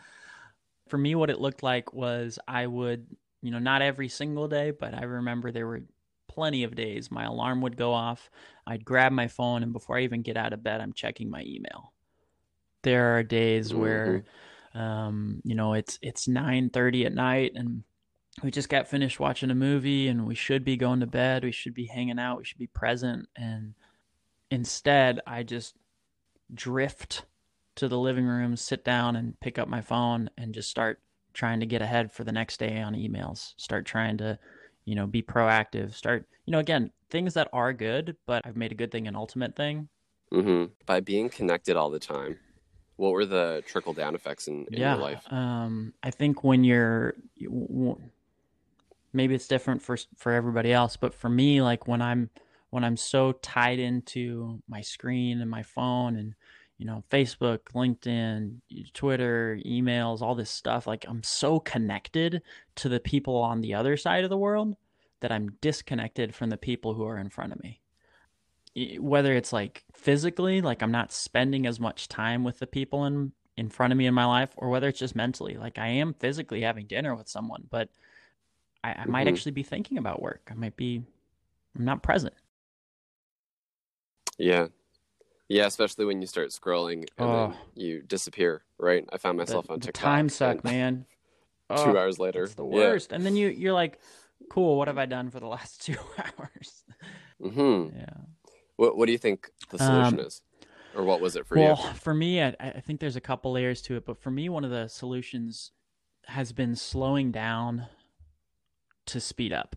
for 0.89 0.97
me, 0.97 1.15
what 1.15 1.29
it 1.29 1.39
looked 1.39 1.63
like 1.63 1.93
was 1.93 2.39
I 2.47 2.67
would, 2.67 3.05
you 3.41 3.51
know, 3.51 3.59
not 3.59 3.81
every 3.81 4.09
single 4.09 4.47
day, 4.47 4.71
but 4.71 4.93
I 4.93 5.03
remember 5.03 5.51
there 5.51 5.67
were 5.67 5.81
plenty 6.27 6.63
of 6.63 6.75
days 6.75 7.11
my 7.11 7.25
alarm 7.25 7.61
would 7.61 7.77
go 7.77 7.93
off. 7.93 8.29
I'd 8.65 8.85
grab 8.85 9.11
my 9.11 9.27
phone, 9.27 9.63
and 9.63 9.73
before 9.73 9.97
I 9.97 10.03
even 10.03 10.21
get 10.21 10.37
out 10.37 10.53
of 10.53 10.63
bed, 10.63 10.81
I'm 10.81 10.93
checking 10.93 11.29
my 11.29 11.43
email. 11.45 11.93
There 12.83 13.17
are 13.17 13.23
days 13.23 13.69
mm-hmm. 13.69 13.81
where, 13.81 14.23
um, 14.73 15.41
you 15.43 15.55
know, 15.55 15.73
it's 15.73 15.99
it's 16.01 16.27
nine 16.27 16.69
thirty 16.69 17.05
at 17.05 17.13
night, 17.13 17.53
and 17.55 17.83
we 18.43 18.51
just 18.51 18.69
got 18.69 18.87
finished 18.87 19.19
watching 19.19 19.51
a 19.51 19.55
movie, 19.55 20.07
and 20.07 20.25
we 20.25 20.35
should 20.35 20.63
be 20.63 20.77
going 20.77 21.01
to 21.01 21.07
bed. 21.07 21.43
We 21.43 21.51
should 21.51 21.73
be 21.73 21.87
hanging 21.87 22.19
out. 22.19 22.37
We 22.37 22.45
should 22.45 22.59
be 22.59 22.67
present, 22.67 23.27
and 23.35 23.73
instead, 24.51 25.19
I 25.27 25.43
just 25.43 25.75
drift 26.53 27.25
to 27.79 27.87
the 27.87 27.99
living 27.99 28.25
room, 28.25 28.55
sit 28.55 28.85
down 28.85 29.15
and 29.15 29.39
pick 29.39 29.57
up 29.59 29.67
my 29.67 29.81
phone 29.81 30.29
and 30.37 30.53
just 30.53 30.69
start 30.69 31.01
trying 31.33 31.59
to 31.59 31.65
get 31.65 31.81
ahead 31.81 32.11
for 32.11 32.23
the 32.23 32.31
next 32.31 32.57
day 32.57 32.79
on 32.79 32.93
emails. 32.93 33.53
Start 33.57 33.85
trying 33.85 34.17
to, 34.17 34.37
you 34.85 34.95
know, 34.95 35.07
be 35.07 35.21
proactive. 35.21 35.93
Start, 35.93 36.27
you 36.45 36.51
know, 36.51 36.59
again, 36.59 36.91
things 37.09 37.33
that 37.33 37.49
are 37.51 37.73
good, 37.73 38.15
but 38.25 38.45
I've 38.45 38.57
made 38.57 38.71
a 38.71 38.75
good 38.75 38.91
thing 38.91 39.07
an 39.07 39.15
ultimate 39.15 39.55
thing. 39.55 39.89
Mm-hmm. 40.31 40.73
By 40.85 40.99
being 40.99 41.29
connected 41.29 41.75
all 41.75 41.89
the 41.89 41.99
time, 41.99 42.37
What 42.99 43.13
were 43.13 43.25
the 43.25 43.63
trickle 43.65 43.93
down 43.93 44.13
effects 44.13 44.49
in, 44.49 44.67
in 44.73 44.81
yeah, 44.81 44.95
your 44.95 45.01
life? 45.01 45.23
Um, 45.31 45.93
I 46.03 46.11
think 46.11 46.43
when 46.43 46.65
you're, 46.65 47.15
maybe 49.13 49.33
it's 49.33 49.47
different 49.47 49.81
for 49.81 49.97
for 50.17 50.33
everybody 50.33 50.73
else, 50.73 50.97
but 50.97 51.13
for 51.13 51.29
me, 51.29 51.61
like 51.61 51.87
when 51.87 52.01
I'm 52.01 52.29
when 52.71 52.83
I'm 52.83 52.97
so 52.97 53.31
tied 53.31 53.79
into 53.79 54.61
my 54.67 54.81
screen 54.81 55.39
and 55.39 55.49
my 55.49 55.63
phone 55.63 56.17
and 56.17 56.35
you 56.79 56.85
know 56.85 57.03
Facebook, 57.11 57.59
LinkedIn, 57.75 58.55
Twitter, 58.93 59.59
emails, 59.63 60.21
all 60.21 60.33
this 60.33 60.49
stuff, 60.49 60.87
like 60.87 61.05
I'm 61.07 61.21
so 61.21 61.59
connected 61.59 62.41
to 62.75 62.89
the 62.89 62.99
people 62.99 63.35
on 63.37 63.61
the 63.61 63.75
other 63.75 63.95
side 63.97 64.23
of 64.23 64.31
the 64.31 64.37
world 64.37 64.75
that 65.19 65.31
I'm 65.31 65.57
disconnected 65.61 66.33
from 66.33 66.49
the 66.49 66.57
people 66.57 66.95
who 66.95 67.05
are 67.05 67.19
in 67.19 67.29
front 67.29 67.53
of 67.53 67.61
me 67.61 67.81
whether 68.99 69.33
it's 69.33 69.51
like 69.51 69.83
physically, 69.93 70.61
like 70.61 70.81
I'm 70.81 70.91
not 70.91 71.11
spending 71.11 71.65
as 71.65 71.79
much 71.79 72.07
time 72.07 72.43
with 72.43 72.59
the 72.59 72.67
people 72.67 73.05
in 73.05 73.31
in 73.57 73.69
front 73.69 73.91
of 73.91 73.97
me 73.97 74.05
in 74.05 74.13
my 74.13 74.25
life, 74.25 74.51
or 74.55 74.69
whether 74.69 74.87
it's 74.87 74.99
just 74.99 75.17
mentally, 75.17 75.57
like 75.57 75.77
I 75.77 75.87
am 75.87 76.13
physically 76.13 76.61
having 76.61 76.85
dinner 76.85 77.13
with 77.13 77.27
someone, 77.27 77.65
but 77.69 77.89
I, 78.83 78.91
I 78.91 78.93
mm-hmm. 78.93 79.11
might 79.11 79.27
actually 79.27 79.51
be 79.51 79.63
thinking 79.63 79.97
about 79.97 80.21
work. 80.21 80.47
I 80.49 80.53
might 80.53 80.77
be, 80.77 81.03
I'm 81.77 81.83
not 81.83 82.01
present. 82.01 82.33
Yeah, 84.37 84.67
yeah, 85.49 85.65
especially 85.65 86.05
when 86.05 86.21
you 86.21 86.27
start 86.27 86.49
scrolling 86.49 87.07
and 87.17 87.29
oh, 87.29 87.47
then 87.47 87.57
you 87.75 88.01
disappear. 88.01 88.63
Right? 88.77 89.05
I 89.11 89.17
found 89.17 89.37
myself 89.37 89.67
the, 89.67 89.73
on 89.73 89.79
TikTok. 89.79 90.01
time 90.01 90.29
suck, 90.29 90.63
man. 90.63 91.05
two 91.69 91.75
oh, 91.75 91.97
hours 91.97 92.19
later, 92.19 92.43
it's 92.43 92.53
the 92.53 92.63
worst. 92.63 93.09
Yeah. 93.09 93.17
And 93.17 93.25
then 93.25 93.35
you 93.35 93.47
you're 93.49 93.73
like, 93.73 93.99
cool. 94.49 94.77
What 94.77 94.87
have 94.87 94.97
I 94.97 95.05
done 95.05 95.31
for 95.31 95.39
the 95.39 95.47
last 95.47 95.81
two 95.85 95.97
hours? 96.17 96.83
Mm-hmm. 97.41 97.97
Yeah. 97.97 98.13
What 98.77 98.95
What 98.95 99.07
do 99.07 99.11
you 99.11 99.17
think 99.17 99.49
the 99.71 99.79
solution 99.79 100.19
um, 100.19 100.25
is, 100.25 100.41
or 100.95 101.03
what 101.03 101.19
was 101.19 101.35
it 101.35 101.47
for 101.47 101.57
well, 101.57 101.77
you? 101.77 101.83
Well, 101.83 101.93
for 101.93 102.13
me, 102.13 102.41
I, 102.41 102.55
I 102.59 102.79
think 102.79 102.99
there's 102.99 103.15
a 103.15 103.21
couple 103.21 103.51
layers 103.51 103.81
to 103.83 103.95
it, 103.95 104.05
but 104.05 104.21
for 104.21 104.31
me, 104.31 104.49
one 104.49 104.63
of 104.63 104.71
the 104.71 104.87
solutions 104.87 105.71
has 106.27 106.51
been 106.51 106.75
slowing 106.75 107.31
down 107.31 107.87
to 109.07 109.19
speed 109.19 109.51
up. 109.51 109.75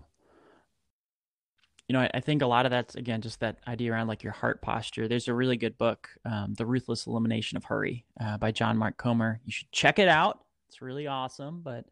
You 1.93 1.99
know, 1.99 2.05
I, 2.05 2.11
I, 2.15 2.21
think 2.21 2.41
a 2.41 2.47
lot 2.47 2.65
of 2.65 2.71
that's 2.71 2.95
again 2.95 3.21
just 3.21 3.41
that 3.41 3.59
idea 3.69 3.93
around 3.93 4.07
like 4.07 4.23
your 4.23 4.33
heart 4.33 4.63
posture. 4.63 5.09
There's 5.09 5.29
a 5.29 5.35
really 5.35 5.59
good 5.59 5.77
book, 5.77 6.09
um, 6.25 6.55
"The 6.55 6.65
Ruthless 6.65 7.07
Elimination 7.07 7.59
of 7.59 7.65
Hurry" 7.65 8.07
uh, 8.19 8.39
by 8.39 8.51
John 8.51 8.79
Mark 8.79 8.97
Comer. 8.97 9.43
You 9.45 9.53
should 9.53 9.71
check 9.73 9.99
it 9.99 10.09
out. 10.09 10.43
It's 10.71 10.81
really 10.81 11.07
awesome. 11.07 11.61
But 11.63 11.85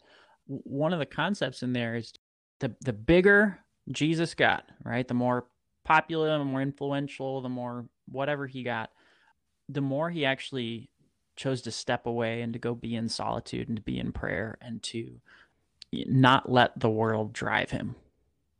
w- 0.49 0.63
one 0.65 0.95
of 0.95 1.01
the 1.01 1.05
concepts 1.05 1.63
in 1.63 1.75
there 1.75 1.97
is 1.97 2.15
the 2.61 2.75
the 2.81 2.95
bigger 2.95 3.59
Jesus 3.93 4.33
got, 4.33 4.65
right? 4.85 5.07
The 5.07 5.13
more 5.13 5.49
popular, 5.85 6.39
the 6.39 6.45
more 6.47 6.63
influential, 6.63 7.43
the 7.43 7.51
more 7.51 7.85
whatever 8.11 8.47
he 8.47 8.63
got, 8.63 8.89
the 9.69 9.83
more 9.83 10.09
he 10.09 10.25
actually 10.25 10.89
chose 11.37 11.61
to 11.61 11.71
step 11.71 12.07
away 12.07 12.41
and 12.41 12.55
to 12.55 12.59
go 12.59 12.75
be 12.75 12.97
in 12.97 13.11
solitude 13.11 13.69
and 13.69 13.77
to 13.77 13.83
be 13.83 13.99
in 13.99 14.13
prayer 14.13 14.57
and 14.63 14.83
to 14.85 15.21
not 15.93 16.51
let 16.51 16.81
the 16.81 16.89
world 16.89 17.35
drive 17.35 17.71
him. 17.71 17.97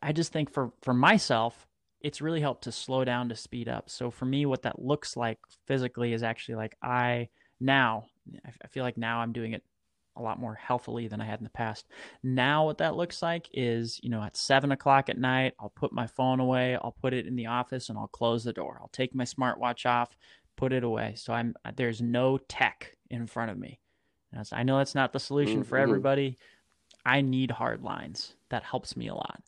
I 0.03 0.13
just 0.13 0.33
think 0.33 0.51
for 0.51 0.73
for 0.83 0.95
myself, 0.95 1.67
it's 2.01 2.21
really 2.21 2.41
helped 2.41 2.65
to 2.65 2.73
slow 2.73 3.05
down 3.05 3.29
to 3.29 3.37
speed 3.37 3.69
up. 3.69 3.91
So 3.91 4.11
for 4.11 4.25
me, 4.25 4.47
what 4.47 4.63
that 4.63 4.83
looks 4.83 5.17
like 5.17 5.39
physically 5.67 6.13
is 6.13 6.23
actually 6.23 6.57
like 6.57 6.77
I 6.83 7.29
now 7.61 8.07
I 8.45 8.67
feel 8.69 8.85
like 8.85 8.97
now 8.97 9.21
I'm 9.21 9.33
doing 9.33 9.53
it 9.53 9.63
a 10.17 10.23
lot 10.23 10.41
more 10.41 10.55
healthily 10.55 11.09
than 11.09 11.21
I 11.21 11.25
had 11.25 11.39
in 11.39 11.45
the 11.45 11.51
past. 11.51 11.87
Now, 12.23 12.67
what 12.67 12.79
that 12.79 12.97
looks 12.97 13.23
like 13.23 13.49
is, 13.53 14.01
you 14.03 14.11
know, 14.11 14.23
at 14.23 14.37
seven 14.37 14.73
o'clock 14.73 15.09
at 15.09 15.19
night, 15.19 15.55
I'll 15.59 15.71
put 15.71 15.93
my 15.93 16.07
phone 16.07 16.41
away, 16.41 16.77
I'll 16.77 16.97
put 17.01 17.15
it 17.15 17.27
in 17.27 17.37
the 17.37 17.47
office, 17.47 17.89
and 17.89 17.99
I'll 17.99 18.09
close 18.09 18.45
the 18.45 18.53
door. 18.53 18.79
I'll 18.81 18.89
take 18.89 19.15
my 19.15 19.25
smartwatch 19.25 19.87
off, 19.87 20.17
put 20.57 20.73
it 20.73 20.85
away. 20.85 21.15
So 21.17 21.33
I'm 21.33 21.55
there's 21.77 22.01
no 22.01 22.39
tech 22.39 22.97
in 23.09 23.27
front 23.27 23.51
of 23.51 23.59
me. 23.59 23.79
I 24.53 24.63
know 24.63 24.79
that's 24.79 24.95
not 24.95 25.13
the 25.13 25.21
solution 25.21 25.61
mm-hmm. 25.61 25.69
for 25.69 25.79
everybody. 25.79 26.39
I 27.05 27.21
need 27.21 27.51
hard 27.51 27.83
lines. 27.83 28.35
That 28.51 28.63
helps 28.63 28.97
me 28.97 29.09
a 29.09 29.15
lot. 29.15 29.43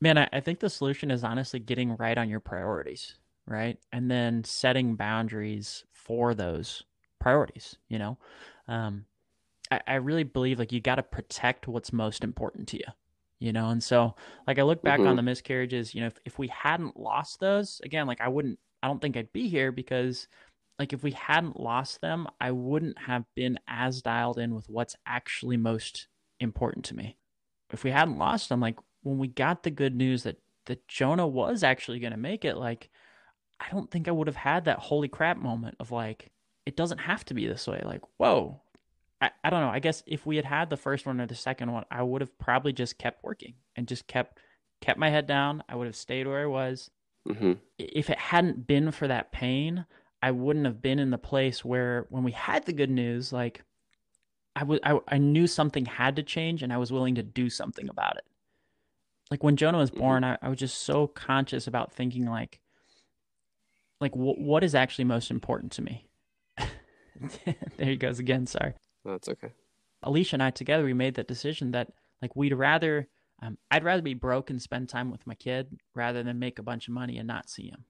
Man, 0.00 0.18
I, 0.18 0.28
I 0.32 0.40
think 0.40 0.60
the 0.60 0.70
solution 0.70 1.10
is 1.10 1.24
honestly 1.24 1.60
getting 1.60 1.96
right 1.96 2.16
on 2.16 2.28
your 2.28 2.40
priorities, 2.40 3.14
right? 3.46 3.78
And 3.92 4.10
then 4.10 4.44
setting 4.44 4.96
boundaries 4.96 5.84
for 5.92 6.34
those 6.34 6.84
priorities, 7.18 7.76
you 7.88 7.98
know? 7.98 8.18
Um, 8.66 9.04
I, 9.70 9.80
I 9.86 9.94
really 9.96 10.24
believe 10.24 10.58
like 10.58 10.72
you 10.72 10.80
got 10.80 10.96
to 10.96 11.02
protect 11.02 11.68
what's 11.68 11.92
most 11.92 12.24
important 12.24 12.68
to 12.68 12.78
you 12.78 12.92
you 13.40 13.52
know 13.52 13.70
and 13.70 13.82
so 13.82 14.14
like 14.46 14.58
i 14.58 14.62
look 14.62 14.82
back 14.82 15.00
mm-hmm. 15.00 15.08
on 15.08 15.16
the 15.16 15.22
miscarriages 15.22 15.94
you 15.94 16.00
know 16.00 16.06
if, 16.06 16.18
if 16.24 16.38
we 16.38 16.48
hadn't 16.48 16.98
lost 16.98 17.40
those 17.40 17.80
again 17.84 18.06
like 18.06 18.20
i 18.20 18.28
wouldn't 18.28 18.58
i 18.82 18.86
don't 18.86 19.00
think 19.00 19.16
i'd 19.16 19.32
be 19.32 19.48
here 19.48 19.72
because 19.72 20.28
like 20.78 20.92
if 20.92 21.02
we 21.02 21.10
hadn't 21.12 21.58
lost 21.58 22.00
them 22.00 22.28
i 22.40 22.50
wouldn't 22.50 22.98
have 22.98 23.24
been 23.34 23.58
as 23.66 24.02
dialed 24.02 24.38
in 24.38 24.54
with 24.54 24.68
what's 24.68 24.94
actually 25.06 25.56
most 25.56 26.06
important 26.38 26.84
to 26.84 26.94
me 26.94 27.16
if 27.72 27.82
we 27.82 27.90
hadn't 27.90 28.18
lost 28.18 28.48
them 28.48 28.60
like 28.60 28.78
when 29.02 29.18
we 29.18 29.28
got 29.28 29.62
the 29.62 29.70
good 29.70 29.94
news 29.94 30.22
that 30.22 30.40
that 30.66 30.86
jonah 30.88 31.26
was 31.26 31.62
actually 31.62 31.98
going 31.98 32.12
to 32.12 32.18
make 32.18 32.44
it 32.44 32.56
like 32.56 32.90
i 33.58 33.66
don't 33.70 33.90
think 33.90 34.08
i 34.08 34.12
would 34.12 34.26
have 34.26 34.36
had 34.36 34.64
that 34.64 34.78
holy 34.78 35.08
crap 35.08 35.36
moment 35.36 35.76
of 35.80 35.90
like 35.90 36.30
it 36.66 36.76
doesn't 36.76 36.98
have 36.98 37.24
to 37.24 37.34
be 37.34 37.46
this 37.46 37.66
way 37.66 37.80
like 37.84 38.02
whoa 38.18 38.60
I, 39.20 39.30
I 39.44 39.50
don't 39.50 39.60
know. 39.60 39.68
I 39.68 39.80
guess 39.80 40.02
if 40.06 40.24
we 40.24 40.36
had 40.36 40.44
had 40.44 40.70
the 40.70 40.76
first 40.76 41.06
one 41.06 41.20
or 41.20 41.26
the 41.26 41.34
second 41.34 41.72
one, 41.72 41.84
I 41.90 42.02
would 42.02 42.20
have 42.20 42.38
probably 42.38 42.72
just 42.72 42.98
kept 42.98 43.22
working 43.22 43.54
and 43.76 43.86
just 43.86 44.06
kept 44.06 44.38
kept 44.80 44.98
my 44.98 45.10
head 45.10 45.26
down. 45.26 45.62
I 45.68 45.76
would 45.76 45.86
have 45.86 45.96
stayed 45.96 46.26
where 46.26 46.42
I 46.42 46.46
was. 46.46 46.90
Mm-hmm. 47.28 47.52
If 47.78 48.08
it 48.08 48.18
hadn't 48.18 48.66
been 48.66 48.90
for 48.92 49.06
that 49.08 49.30
pain, 49.30 49.84
I 50.22 50.30
wouldn't 50.30 50.64
have 50.64 50.80
been 50.80 50.98
in 50.98 51.10
the 51.10 51.18
place 51.18 51.64
where 51.64 52.06
when 52.08 52.24
we 52.24 52.32
had 52.32 52.64
the 52.64 52.72
good 52.72 52.90
news, 52.90 53.32
like 53.32 53.62
I 54.56 54.64
was, 54.64 54.80
I, 54.82 54.98
I 55.08 55.18
knew 55.18 55.46
something 55.46 55.84
had 55.84 56.16
to 56.16 56.22
change, 56.22 56.62
and 56.62 56.72
I 56.72 56.78
was 56.78 56.92
willing 56.92 57.14
to 57.16 57.22
do 57.22 57.50
something 57.50 57.88
about 57.88 58.16
it. 58.16 58.24
Like 59.30 59.42
when 59.42 59.56
Jonah 59.56 59.78
was 59.78 59.90
mm-hmm. 59.90 60.00
born. 60.00 60.24
I, 60.24 60.38
I 60.42 60.48
was 60.48 60.58
just 60.58 60.82
so 60.82 61.06
conscious 61.06 61.66
about 61.66 61.92
thinking 61.92 62.26
like, 62.26 62.60
like 64.00 64.12
w- 64.12 64.34
what 64.34 64.64
is 64.64 64.74
actually 64.74 65.04
most 65.04 65.30
important 65.30 65.72
to 65.72 65.82
me. 65.82 66.08
there 66.58 67.54
he 67.78 67.96
goes 67.96 68.18
again. 68.18 68.46
Sorry. 68.46 68.74
That's 69.04 69.28
okay. 69.28 69.52
Alicia 70.02 70.36
and 70.36 70.42
I 70.42 70.50
together, 70.50 70.84
we 70.84 70.94
made 70.94 71.14
that 71.14 71.28
decision 71.28 71.72
that 71.72 71.92
like 72.22 72.34
we'd 72.34 72.54
rather, 72.54 73.08
um, 73.42 73.58
I'd 73.70 73.84
rather 73.84 74.02
be 74.02 74.14
broke 74.14 74.50
and 74.50 74.60
spend 74.60 74.88
time 74.88 75.10
with 75.10 75.26
my 75.26 75.34
kid 75.34 75.78
rather 75.94 76.22
than 76.22 76.38
make 76.38 76.58
a 76.58 76.62
bunch 76.62 76.88
of 76.88 76.94
money 76.94 77.18
and 77.18 77.26
not 77.26 77.50
see 77.50 77.68
him. 77.68 77.84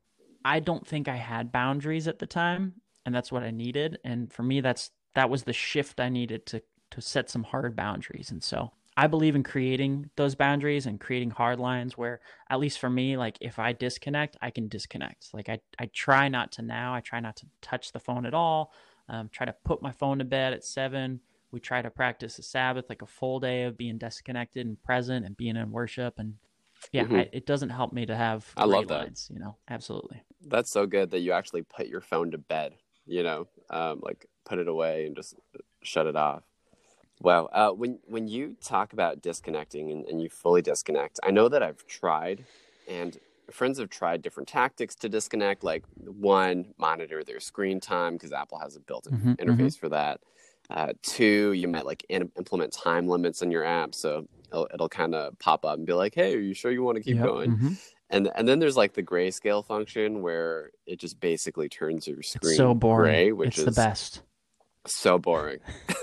I 0.44 0.60
don't 0.60 0.86
think 0.86 1.08
I 1.08 1.16
had 1.16 1.52
boundaries 1.52 2.08
at 2.08 2.18
the 2.18 2.26
time, 2.26 2.74
and 3.04 3.14
that's 3.14 3.30
what 3.30 3.42
I 3.42 3.50
needed. 3.50 3.98
And 4.04 4.32
for 4.32 4.42
me, 4.42 4.60
that's 4.60 4.90
that 5.14 5.28
was 5.28 5.42
the 5.42 5.52
shift 5.52 6.00
I 6.00 6.08
needed 6.08 6.46
to 6.46 6.62
to 6.92 7.00
set 7.00 7.30
some 7.30 7.44
hard 7.44 7.76
boundaries. 7.76 8.30
And 8.30 8.42
so 8.42 8.72
I 8.96 9.06
believe 9.06 9.34
in 9.34 9.42
creating 9.42 10.10
those 10.16 10.34
boundaries 10.34 10.86
and 10.86 11.00
creating 11.00 11.30
hard 11.30 11.58
lines 11.58 11.96
where, 11.96 12.20
at 12.48 12.60
least 12.60 12.78
for 12.78 12.90
me, 12.90 13.16
like 13.16 13.38
if 13.40 13.58
I 13.58 13.72
disconnect, 13.72 14.36
I 14.42 14.50
can 14.50 14.68
disconnect. 14.68 15.28
Like 15.32 15.48
I, 15.48 15.60
I 15.78 15.86
try 15.92 16.28
not 16.28 16.52
to 16.52 16.62
now. 16.62 16.94
I 16.94 17.00
try 17.00 17.20
not 17.20 17.36
to 17.36 17.46
touch 17.62 17.92
the 17.92 18.00
phone 18.00 18.26
at 18.26 18.34
all 18.34 18.72
um, 19.10 19.28
try 19.30 19.44
to 19.44 19.54
put 19.64 19.82
my 19.82 19.90
phone 19.90 20.18
to 20.18 20.24
bed 20.24 20.52
at 20.52 20.64
seven. 20.64 21.20
We 21.50 21.58
try 21.58 21.82
to 21.82 21.90
practice 21.90 22.36
the 22.36 22.44
Sabbath, 22.44 22.86
like 22.88 23.02
a 23.02 23.06
full 23.06 23.40
day 23.40 23.64
of 23.64 23.76
being 23.76 23.98
disconnected 23.98 24.66
and 24.66 24.80
present 24.84 25.26
and 25.26 25.36
being 25.36 25.56
in 25.56 25.72
worship. 25.72 26.14
And 26.18 26.34
yeah, 26.92 27.04
mm-hmm. 27.04 27.16
I, 27.16 27.28
it 27.32 27.44
doesn't 27.44 27.70
help 27.70 27.92
me 27.92 28.06
to 28.06 28.14
have. 28.14 28.46
I 28.56 28.64
love 28.64 28.86
that. 28.88 29.00
Lines, 29.00 29.28
you 29.32 29.40
know, 29.40 29.56
absolutely. 29.68 30.22
That's 30.46 30.70
so 30.70 30.86
good 30.86 31.10
that 31.10 31.20
you 31.20 31.32
actually 31.32 31.62
put 31.62 31.88
your 31.88 32.00
phone 32.00 32.30
to 32.30 32.38
bed. 32.38 32.74
You 33.04 33.24
know, 33.24 33.48
um, 33.68 34.00
like 34.02 34.26
put 34.44 34.60
it 34.60 34.68
away 34.68 35.06
and 35.06 35.16
just 35.16 35.34
shut 35.82 36.06
it 36.06 36.14
off. 36.14 36.44
Wow. 37.20 37.46
Uh, 37.52 37.70
when 37.70 37.98
when 38.06 38.28
you 38.28 38.56
talk 38.62 38.92
about 38.92 39.22
disconnecting 39.22 39.90
and, 39.90 40.06
and 40.06 40.22
you 40.22 40.30
fully 40.30 40.62
disconnect, 40.62 41.20
I 41.22 41.30
know 41.30 41.48
that 41.48 41.62
I've 41.62 41.86
tried, 41.86 42.44
and 42.88 43.18
friends 43.50 43.78
have 43.78 43.90
tried 43.90 44.22
different 44.22 44.48
tactics 44.48 44.94
to 44.94 45.08
disconnect 45.08 45.64
like 45.64 45.84
one 45.96 46.66
monitor 46.78 47.24
their 47.24 47.40
screen 47.40 47.80
time 47.80 48.14
because 48.14 48.32
apple 48.32 48.58
has 48.58 48.76
a 48.76 48.80
built-in 48.80 49.16
mm-hmm, 49.16 49.32
interface 49.32 49.56
mm-hmm. 49.56 49.80
for 49.80 49.88
that 49.88 50.20
uh, 50.70 50.92
two 51.02 51.52
you 51.52 51.66
might 51.66 51.84
like 51.84 52.04
in- 52.08 52.30
implement 52.38 52.72
time 52.72 53.08
limits 53.08 53.42
on 53.42 53.50
your 53.50 53.64
app 53.64 53.94
so 53.94 54.26
it'll, 54.52 54.68
it'll 54.72 54.88
kind 54.88 55.14
of 55.14 55.36
pop 55.38 55.64
up 55.64 55.76
and 55.76 55.86
be 55.86 55.92
like 55.92 56.14
hey 56.14 56.34
are 56.34 56.40
you 56.40 56.54
sure 56.54 56.70
you 56.70 56.82
want 56.82 56.96
to 56.96 57.02
keep 57.02 57.16
yep, 57.16 57.24
going 57.24 57.50
mm-hmm. 57.50 57.72
and 58.10 58.30
and 58.36 58.46
then 58.46 58.58
there's 58.60 58.76
like 58.76 58.94
the 58.94 59.02
grayscale 59.02 59.64
function 59.64 60.22
where 60.22 60.70
it 60.86 61.00
just 61.00 61.18
basically 61.18 61.68
turns 61.68 62.06
your 62.06 62.22
screen 62.22 62.50
it's 62.50 62.56
so 62.56 62.72
boring 62.72 63.12
gray 63.12 63.32
which 63.32 63.48
it's 63.48 63.58
is 63.58 63.64
the 63.64 63.72
best 63.72 64.22
so 64.94 65.18
boring 65.18 65.58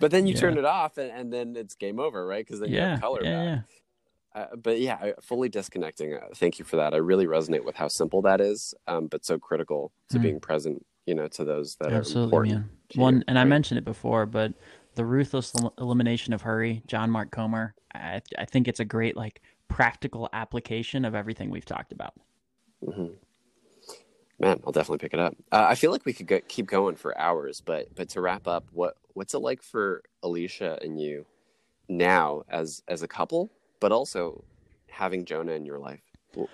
but 0.00 0.10
then 0.10 0.26
you 0.26 0.34
yeah. 0.34 0.40
turn 0.40 0.58
it 0.58 0.64
off 0.64 0.98
and, 0.98 1.10
and, 1.10 1.32
then 1.32 1.56
it's 1.56 1.74
game 1.74 1.98
over 1.98 2.26
right 2.26 2.44
because 2.46 2.60
then 2.60 2.70
yeah, 2.70 2.76
you 2.76 2.90
have 2.90 3.00
color 3.00 3.22
yeah, 3.22 3.54
back 3.56 3.64
uh, 4.34 4.54
but 4.56 4.78
yeah, 4.78 5.12
fully 5.22 5.48
disconnecting. 5.48 6.14
Uh, 6.14 6.20
thank 6.34 6.58
you 6.58 6.64
for 6.64 6.76
that. 6.76 6.94
I 6.94 6.98
really 6.98 7.26
resonate 7.26 7.64
with 7.64 7.74
how 7.74 7.88
simple 7.88 8.22
that 8.22 8.40
is, 8.40 8.72
um, 8.86 9.06
but 9.08 9.24
so 9.24 9.38
critical 9.38 9.90
to 10.10 10.18
mm. 10.18 10.22
being 10.22 10.40
present. 10.40 10.84
You 11.06 11.14
know, 11.14 11.26
to 11.28 11.44
those 11.44 11.76
that 11.80 11.90
Absolutely, 11.92 12.22
are 12.22 12.42
important. 12.44 12.54
Man. 12.54 12.70
One, 13.02 13.14
you, 13.16 13.24
and 13.26 13.36
right? 13.36 13.42
I 13.42 13.44
mentioned 13.46 13.78
it 13.78 13.84
before, 13.84 14.26
but 14.26 14.52
the 14.94 15.04
ruthless 15.04 15.54
elimination 15.78 16.34
of 16.34 16.42
hurry, 16.42 16.82
John 16.86 17.10
Mark 17.10 17.30
Comer. 17.30 17.74
I, 17.94 18.20
I 18.38 18.44
think 18.44 18.68
it's 18.68 18.80
a 18.80 18.84
great 18.84 19.16
like 19.16 19.40
practical 19.68 20.28
application 20.32 21.04
of 21.04 21.14
everything 21.14 21.50
we've 21.50 21.64
talked 21.64 21.92
about. 21.92 22.14
Mm-hmm. 22.84 23.14
Man, 24.40 24.60
I'll 24.64 24.72
definitely 24.72 24.98
pick 24.98 25.14
it 25.14 25.20
up. 25.20 25.34
Uh, 25.50 25.66
I 25.68 25.74
feel 25.74 25.90
like 25.90 26.04
we 26.04 26.12
could 26.12 26.46
keep 26.48 26.66
going 26.66 26.94
for 26.94 27.18
hours, 27.18 27.60
but 27.60 27.94
but 27.96 28.08
to 28.10 28.20
wrap 28.20 28.46
up, 28.46 28.66
what 28.72 28.94
what's 29.14 29.34
it 29.34 29.38
like 29.38 29.62
for 29.62 30.02
Alicia 30.22 30.78
and 30.80 31.00
you 31.00 31.26
now 31.88 32.44
as 32.48 32.82
as 32.86 33.02
a 33.02 33.08
couple, 33.08 33.50
but 33.80 33.90
also 33.90 34.44
having 34.88 35.24
Jonah 35.24 35.52
in 35.52 35.64
your 35.64 35.78
life? 35.78 36.02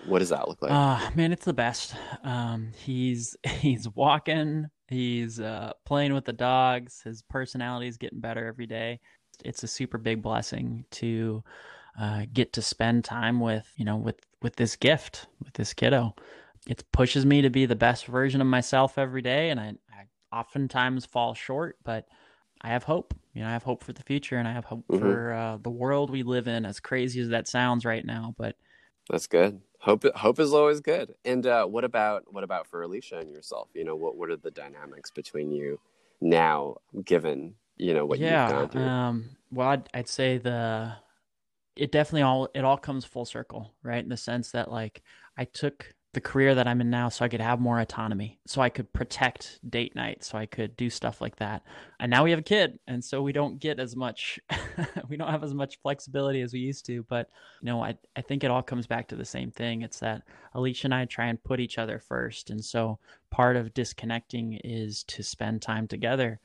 What 0.07 0.19
does 0.19 0.29
that 0.29 0.47
look 0.47 0.61
like? 0.61 0.71
Uh, 0.71 1.11
man, 1.15 1.31
it's 1.31 1.45
the 1.45 1.53
best. 1.53 1.95
Um, 2.23 2.71
he's 2.75 3.35
he's 3.47 3.87
walking, 3.89 4.67
he's 4.87 5.39
uh, 5.39 5.73
playing 5.85 6.13
with 6.13 6.25
the 6.25 6.33
dogs. 6.33 7.01
His 7.03 7.21
personality 7.23 7.87
is 7.87 7.97
getting 7.97 8.19
better 8.19 8.47
every 8.47 8.65
day. 8.65 8.99
It's 9.43 9.63
a 9.63 9.67
super 9.67 9.97
big 9.97 10.21
blessing 10.21 10.85
to 10.91 11.43
uh, 11.99 12.25
get 12.33 12.53
to 12.53 12.61
spend 12.61 13.03
time 13.03 13.39
with 13.39 13.71
you 13.75 13.85
know 13.85 13.97
with 13.97 14.19
with 14.41 14.55
this 14.55 14.75
gift 14.75 15.27
with 15.43 15.53
this 15.53 15.73
kiddo. 15.73 16.15
It 16.67 16.83
pushes 16.91 17.25
me 17.25 17.41
to 17.41 17.49
be 17.49 17.65
the 17.65 17.75
best 17.75 18.05
version 18.05 18.41
of 18.41 18.47
myself 18.47 18.97
every 18.97 19.21
day, 19.21 19.49
and 19.49 19.59
I, 19.59 19.73
I 19.91 20.37
oftentimes 20.37 21.05
fall 21.05 21.33
short, 21.33 21.77
but 21.83 22.07
I 22.61 22.69
have 22.69 22.83
hope. 22.83 23.13
You 23.33 23.41
know, 23.41 23.47
I 23.47 23.51
have 23.51 23.63
hope 23.63 23.83
for 23.83 23.93
the 23.93 24.01
future, 24.03 24.37
and 24.37 24.47
I 24.47 24.53
have 24.53 24.65
hope 24.65 24.85
mm-hmm. 24.87 24.99
for 24.99 25.33
uh, 25.33 25.57
the 25.61 25.69
world 25.69 26.09
we 26.09 26.23
live 26.23 26.47
in. 26.47 26.65
As 26.65 26.79
crazy 26.79 27.19
as 27.21 27.29
that 27.29 27.47
sounds 27.47 27.85
right 27.85 28.05
now, 28.05 28.33
but 28.37 28.55
that's 29.09 29.27
good. 29.27 29.61
Hope 29.79 30.03
hope 30.15 30.39
is 30.39 30.53
always 30.53 30.79
good. 30.79 31.13
And 31.23 31.45
uh, 31.45 31.65
what 31.65 31.83
about 31.83 32.23
what 32.33 32.43
about 32.43 32.65
for 32.65 32.81
Alicia 32.81 33.19
and 33.19 33.31
yourself? 33.31 33.69
You 33.75 33.83
know, 33.83 33.95
what 33.95 34.17
what 34.17 34.31
are 34.31 34.37
the 34.37 34.51
dynamics 34.51 35.11
between 35.11 35.51
you 35.51 35.79
now, 36.21 36.77
given 37.03 37.53
you 37.77 37.93
know 37.93 38.05
what 38.05 38.19
yeah, 38.19 38.47
you've 38.47 38.57
gone 38.57 38.69
through? 38.69 38.81
Um, 38.81 39.29
well, 39.51 39.69
I'd, 39.69 39.89
I'd 39.93 40.07
say 40.07 40.37
the 40.37 40.93
it 41.75 41.91
definitely 41.91 42.23
all 42.23 42.49
it 42.55 42.63
all 42.63 42.77
comes 42.77 43.05
full 43.05 43.25
circle, 43.25 43.73
right? 43.83 44.03
In 44.03 44.09
the 44.09 44.17
sense 44.17 44.51
that 44.51 44.71
like 44.71 45.03
I 45.37 45.45
took 45.45 45.93
the 46.15 46.21
career 46.21 46.55
that 46.55 46.65
I'm 46.65 46.79
in 46.79 46.89
now 46.89 47.09
so 47.09 47.25
I 47.25 47.27
could 47.27 47.41
have 47.41 47.59
more 47.59 47.77
autonomy, 47.77 48.39
so 48.47 48.61
I 48.61 48.69
could 48.69 48.91
protect 48.93 49.59
date 49.69 49.95
night, 49.95 50.23
so 50.23 50.37
I 50.37 50.45
could 50.45 50.77
do 50.77 50.89
stuff 50.89 51.19
like 51.19 51.35
that. 51.35 51.61
And 51.99 52.09
now 52.09 52.23
we 52.23 52.31
have 52.31 52.39
a 52.39 52.43
kid, 52.43 52.79
and 52.87 53.03
so 53.03 53.21
we 53.21 53.33
don't 53.33 53.59
get 53.59 53.81
as 53.81 53.97
much, 53.97 54.39
we 55.09 55.17
don't 55.17 55.29
have 55.29 55.43
as 55.43 55.53
much 55.53 55.77
flexibility 55.81 56.39
as 56.39 56.53
we 56.53 56.59
used 56.59 56.85
to. 56.85 57.03
But 57.03 57.29
you 57.61 57.65
know, 57.65 57.83
I 57.83 57.97
I 58.15 58.21
think 58.21 58.45
it 58.45 58.49
all 58.49 58.63
comes 58.63 58.87
back 58.87 59.09
to 59.09 59.17
the 59.17 59.25
same 59.25 59.51
thing. 59.51 59.81
It's 59.81 59.99
that 59.99 60.23
Alicia 60.53 60.87
and 60.87 60.95
I 60.95 61.03
try 61.03 61.25
and 61.25 61.43
put 61.43 61.59
each 61.59 61.77
other 61.77 61.99
first, 61.99 62.49
and 62.49 62.63
so 62.63 62.97
part 63.29 63.57
of 63.57 63.73
disconnecting 63.73 64.53
is 64.63 65.03
to 65.03 65.21
spend 65.21 65.61
time 65.61 65.85
together. 65.85 66.39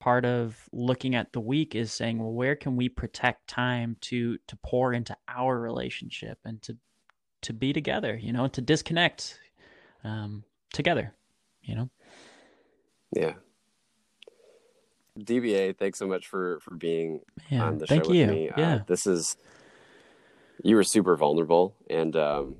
Part 0.00 0.26
of 0.26 0.68
looking 0.70 1.14
at 1.14 1.32
the 1.32 1.40
week 1.40 1.74
is 1.74 1.92
saying, 1.92 2.18
well, 2.18 2.32
where 2.32 2.56
can 2.56 2.76
we 2.76 2.90
protect 2.90 3.48
time 3.48 3.96
to 4.02 4.36
to 4.48 4.56
pour 4.56 4.92
into 4.92 5.16
our 5.28 5.58
relationship 5.58 6.38
and 6.44 6.60
to 6.60 6.76
to 7.42 7.52
be 7.52 7.72
together, 7.72 8.16
you 8.16 8.32
know, 8.32 8.48
to 8.48 8.60
disconnect 8.60 9.38
um, 10.04 10.44
together, 10.72 11.14
you 11.62 11.74
know. 11.74 11.90
Yeah. 13.14 13.34
DBA, 15.18 15.76
thanks 15.76 15.98
so 15.98 16.06
much 16.06 16.26
for 16.26 16.58
for 16.60 16.74
being 16.74 17.20
yeah, 17.50 17.64
on 17.64 17.78
the 17.78 17.86
show 17.86 17.96
with 17.96 18.10
you. 18.10 18.26
me. 18.26 18.48
Uh, 18.48 18.54
yeah. 18.56 18.74
Uh, 18.76 18.82
this 18.86 19.06
is 19.06 19.36
you 20.64 20.74
were 20.76 20.84
super 20.84 21.16
vulnerable, 21.16 21.76
and 21.90 22.16
um, 22.16 22.56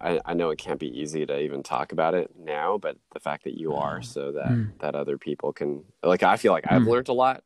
I, 0.00 0.20
I 0.24 0.34
know 0.34 0.50
it 0.50 0.58
can't 0.58 0.80
be 0.80 0.88
easy 0.88 1.26
to 1.26 1.38
even 1.38 1.62
talk 1.62 1.92
about 1.92 2.14
it 2.14 2.30
now, 2.38 2.78
but 2.78 2.96
the 3.12 3.20
fact 3.20 3.44
that 3.44 3.58
you 3.58 3.74
are, 3.74 4.02
so 4.02 4.32
that 4.32 4.48
mm. 4.48 4.78
that 4.80 4.94
other 4.94 5.18
people 5.18 5.52
can, 5.52 5.84
like, 6.02 6.22
I 6.22 6.36
feel 6.36 6.52
like 6.52 6.64
I've 6.70 6.82
mm. 6.82 6.88
learned 6.88 7.08
a 7.08 7.12
lot 7.12 7.42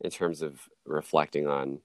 in 0.00 0.10
terms 0.10 0.42
of 0.42 0.60
reflecting 0.84 1.46
on 1.46 1.80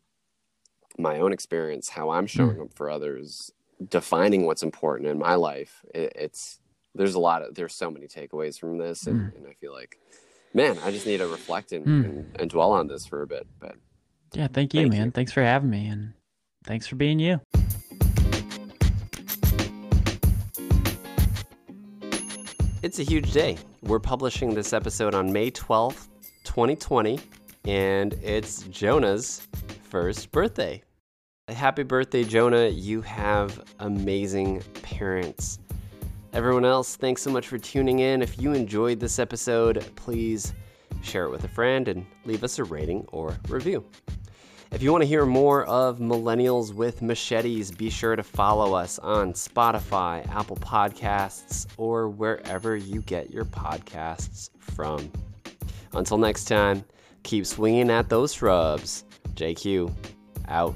my 0.98 1.20
own 1.20 1.34
experience, 1.34 1.90
how 1.90 2.10
I'm 2.12 2.28
showing 2.28 2.58
mm. 2.58 2.66
up 2.66 2.74
for 2.74 2.90
others, 2.90 3.52
defining 3.90 4.46
what's 4.46 4.64
important 4.64 5.10
in 5.10 5.18
my 5.18 5.36
life. 5.36 5.84
It, 5.94 6.14
it's 6.16 6.60
there's 6.94 7.16
a 7.16 7.20
lot 7.20 7.42
of 7.42 7.56
there's 7.56 7.74
so 7.74 7.92
many 7.92 8.08
takeaways 8.08 8.60
from 8.60 8.78
this, 8.78 9.08
and, 9.08 9.20
mm. 9.20 9.38
and 9.38 9.48
I 9.48 9.54
feel 9.54 9.74
like, 9.74 10.00
man, 10.54 10.78
I 10.84 10.92
just 10.92 11.06
need 11.06 11.18
to 11.18 11.28
reflect 11.28 11.72
and, 11.72 11.86
mm. 11.86 12.06
and, 12.06 12.36
and, 12.40 12.50
dwell 12.50 12.72
on 12.72 12.88
this 12.88 13.06
for 13.06 13.22
a 13.22 13.28
bit. 13.28 13.46
But 13.60 13.76
yeah, 14.34 14.48
thank 14.48 14.74
you, 14.74 14.82
thank 14.82 14.94
man. 14.94 15.06
You. 15.08 15.12
Thanks 15.12 15.32
for 15.32 15.44
having 15.44 15.70
me, 15.70 15.88
and 15.88 16.14
thanks 16.64 16.88
for 16.88 16.96
being 16.96 17.20
you. 17.20 17.42
It's 22.82 23.00
a 23.00 23.04
huge 23.04 23.32
day. 23.32 23.58
We're 23.82 24.00
publishing 24.00 24.54
this 24.54 24.72
episode 24.72 25.16
on 25.16 25.34
May 25.34 25.50
12th, 25.50 26.08
2020, 26.44 27.20
and 27.66 28.14
it's 28.22 28.62
Jonah's 28.64 29.48
first 29.90 30.32
birthday. 30.32 30.84
Happy 31.50 31.84
birthday, 31.84 32.24
Jonah. 32.24 32.70
You 32.70 33.02
have 33.02 33.64
amazing 33.80 34.64
parents. 34.82 35.60
Everyone 36.34 36.66
else, 36.66 36.96
thanks 36.96 37.22
so 37.22 37.30
much 37.30 37.48
for 37.48 37.60
tuning 37.60 38.00
in. 38.00 38.24
If 38.24 38.42
you 38.42 38.54
enjoyed 38.54 39.00
this 39.00 39.20
episode, 39.20 39.86
please 39.96 40.54
share 41.04 41.26
it 41.26 41.30
with 41.30 41.44
a 41.44 41.48
friend 41.48 41.88
and 41.88 42.04
leave 42.26 42.44
us 42.44 42.58
a 42.58 42.64
rating 42.64 43.06
or 43.12 43.38
review. 43.48 43.86
If 44.72 44.82
you 44.82 44.92
want 44.92 45.04
to 45.04 45.08
hear 45.08 45.24
more 45.28 45.66
of 45.66 46.00
Millennials 46.00 46.74
with 46.74 47.04
Machetes, 47.04 47.70
be 47.70 47.92
sure 47.92 48.16
to 48.16 48.24
follow 48.24 48.74
us 48.74 48.98
on 48.98 49.34
Spotify, 49.34 50.28
Apple 50.36 50.58
Podcasts, 50.58 51.68
or 51.78 52.10
wherever 52.10 52.76
you 52.76 53.02
get 53.02 53.30
your 53.30 53.46
podcasts 53.46 54.50
from. 54.58 55.12
Until 55.94 56.18
next 56.18 56.46
time, 56.46 56.84
keep 57.22 57.46
swinging 57.46 57.92
at 57.92 58.10
those 58.10 58.34
shrubs. 58.34 59.04
JQ, 59.36 59.94
out. 60.48 60.76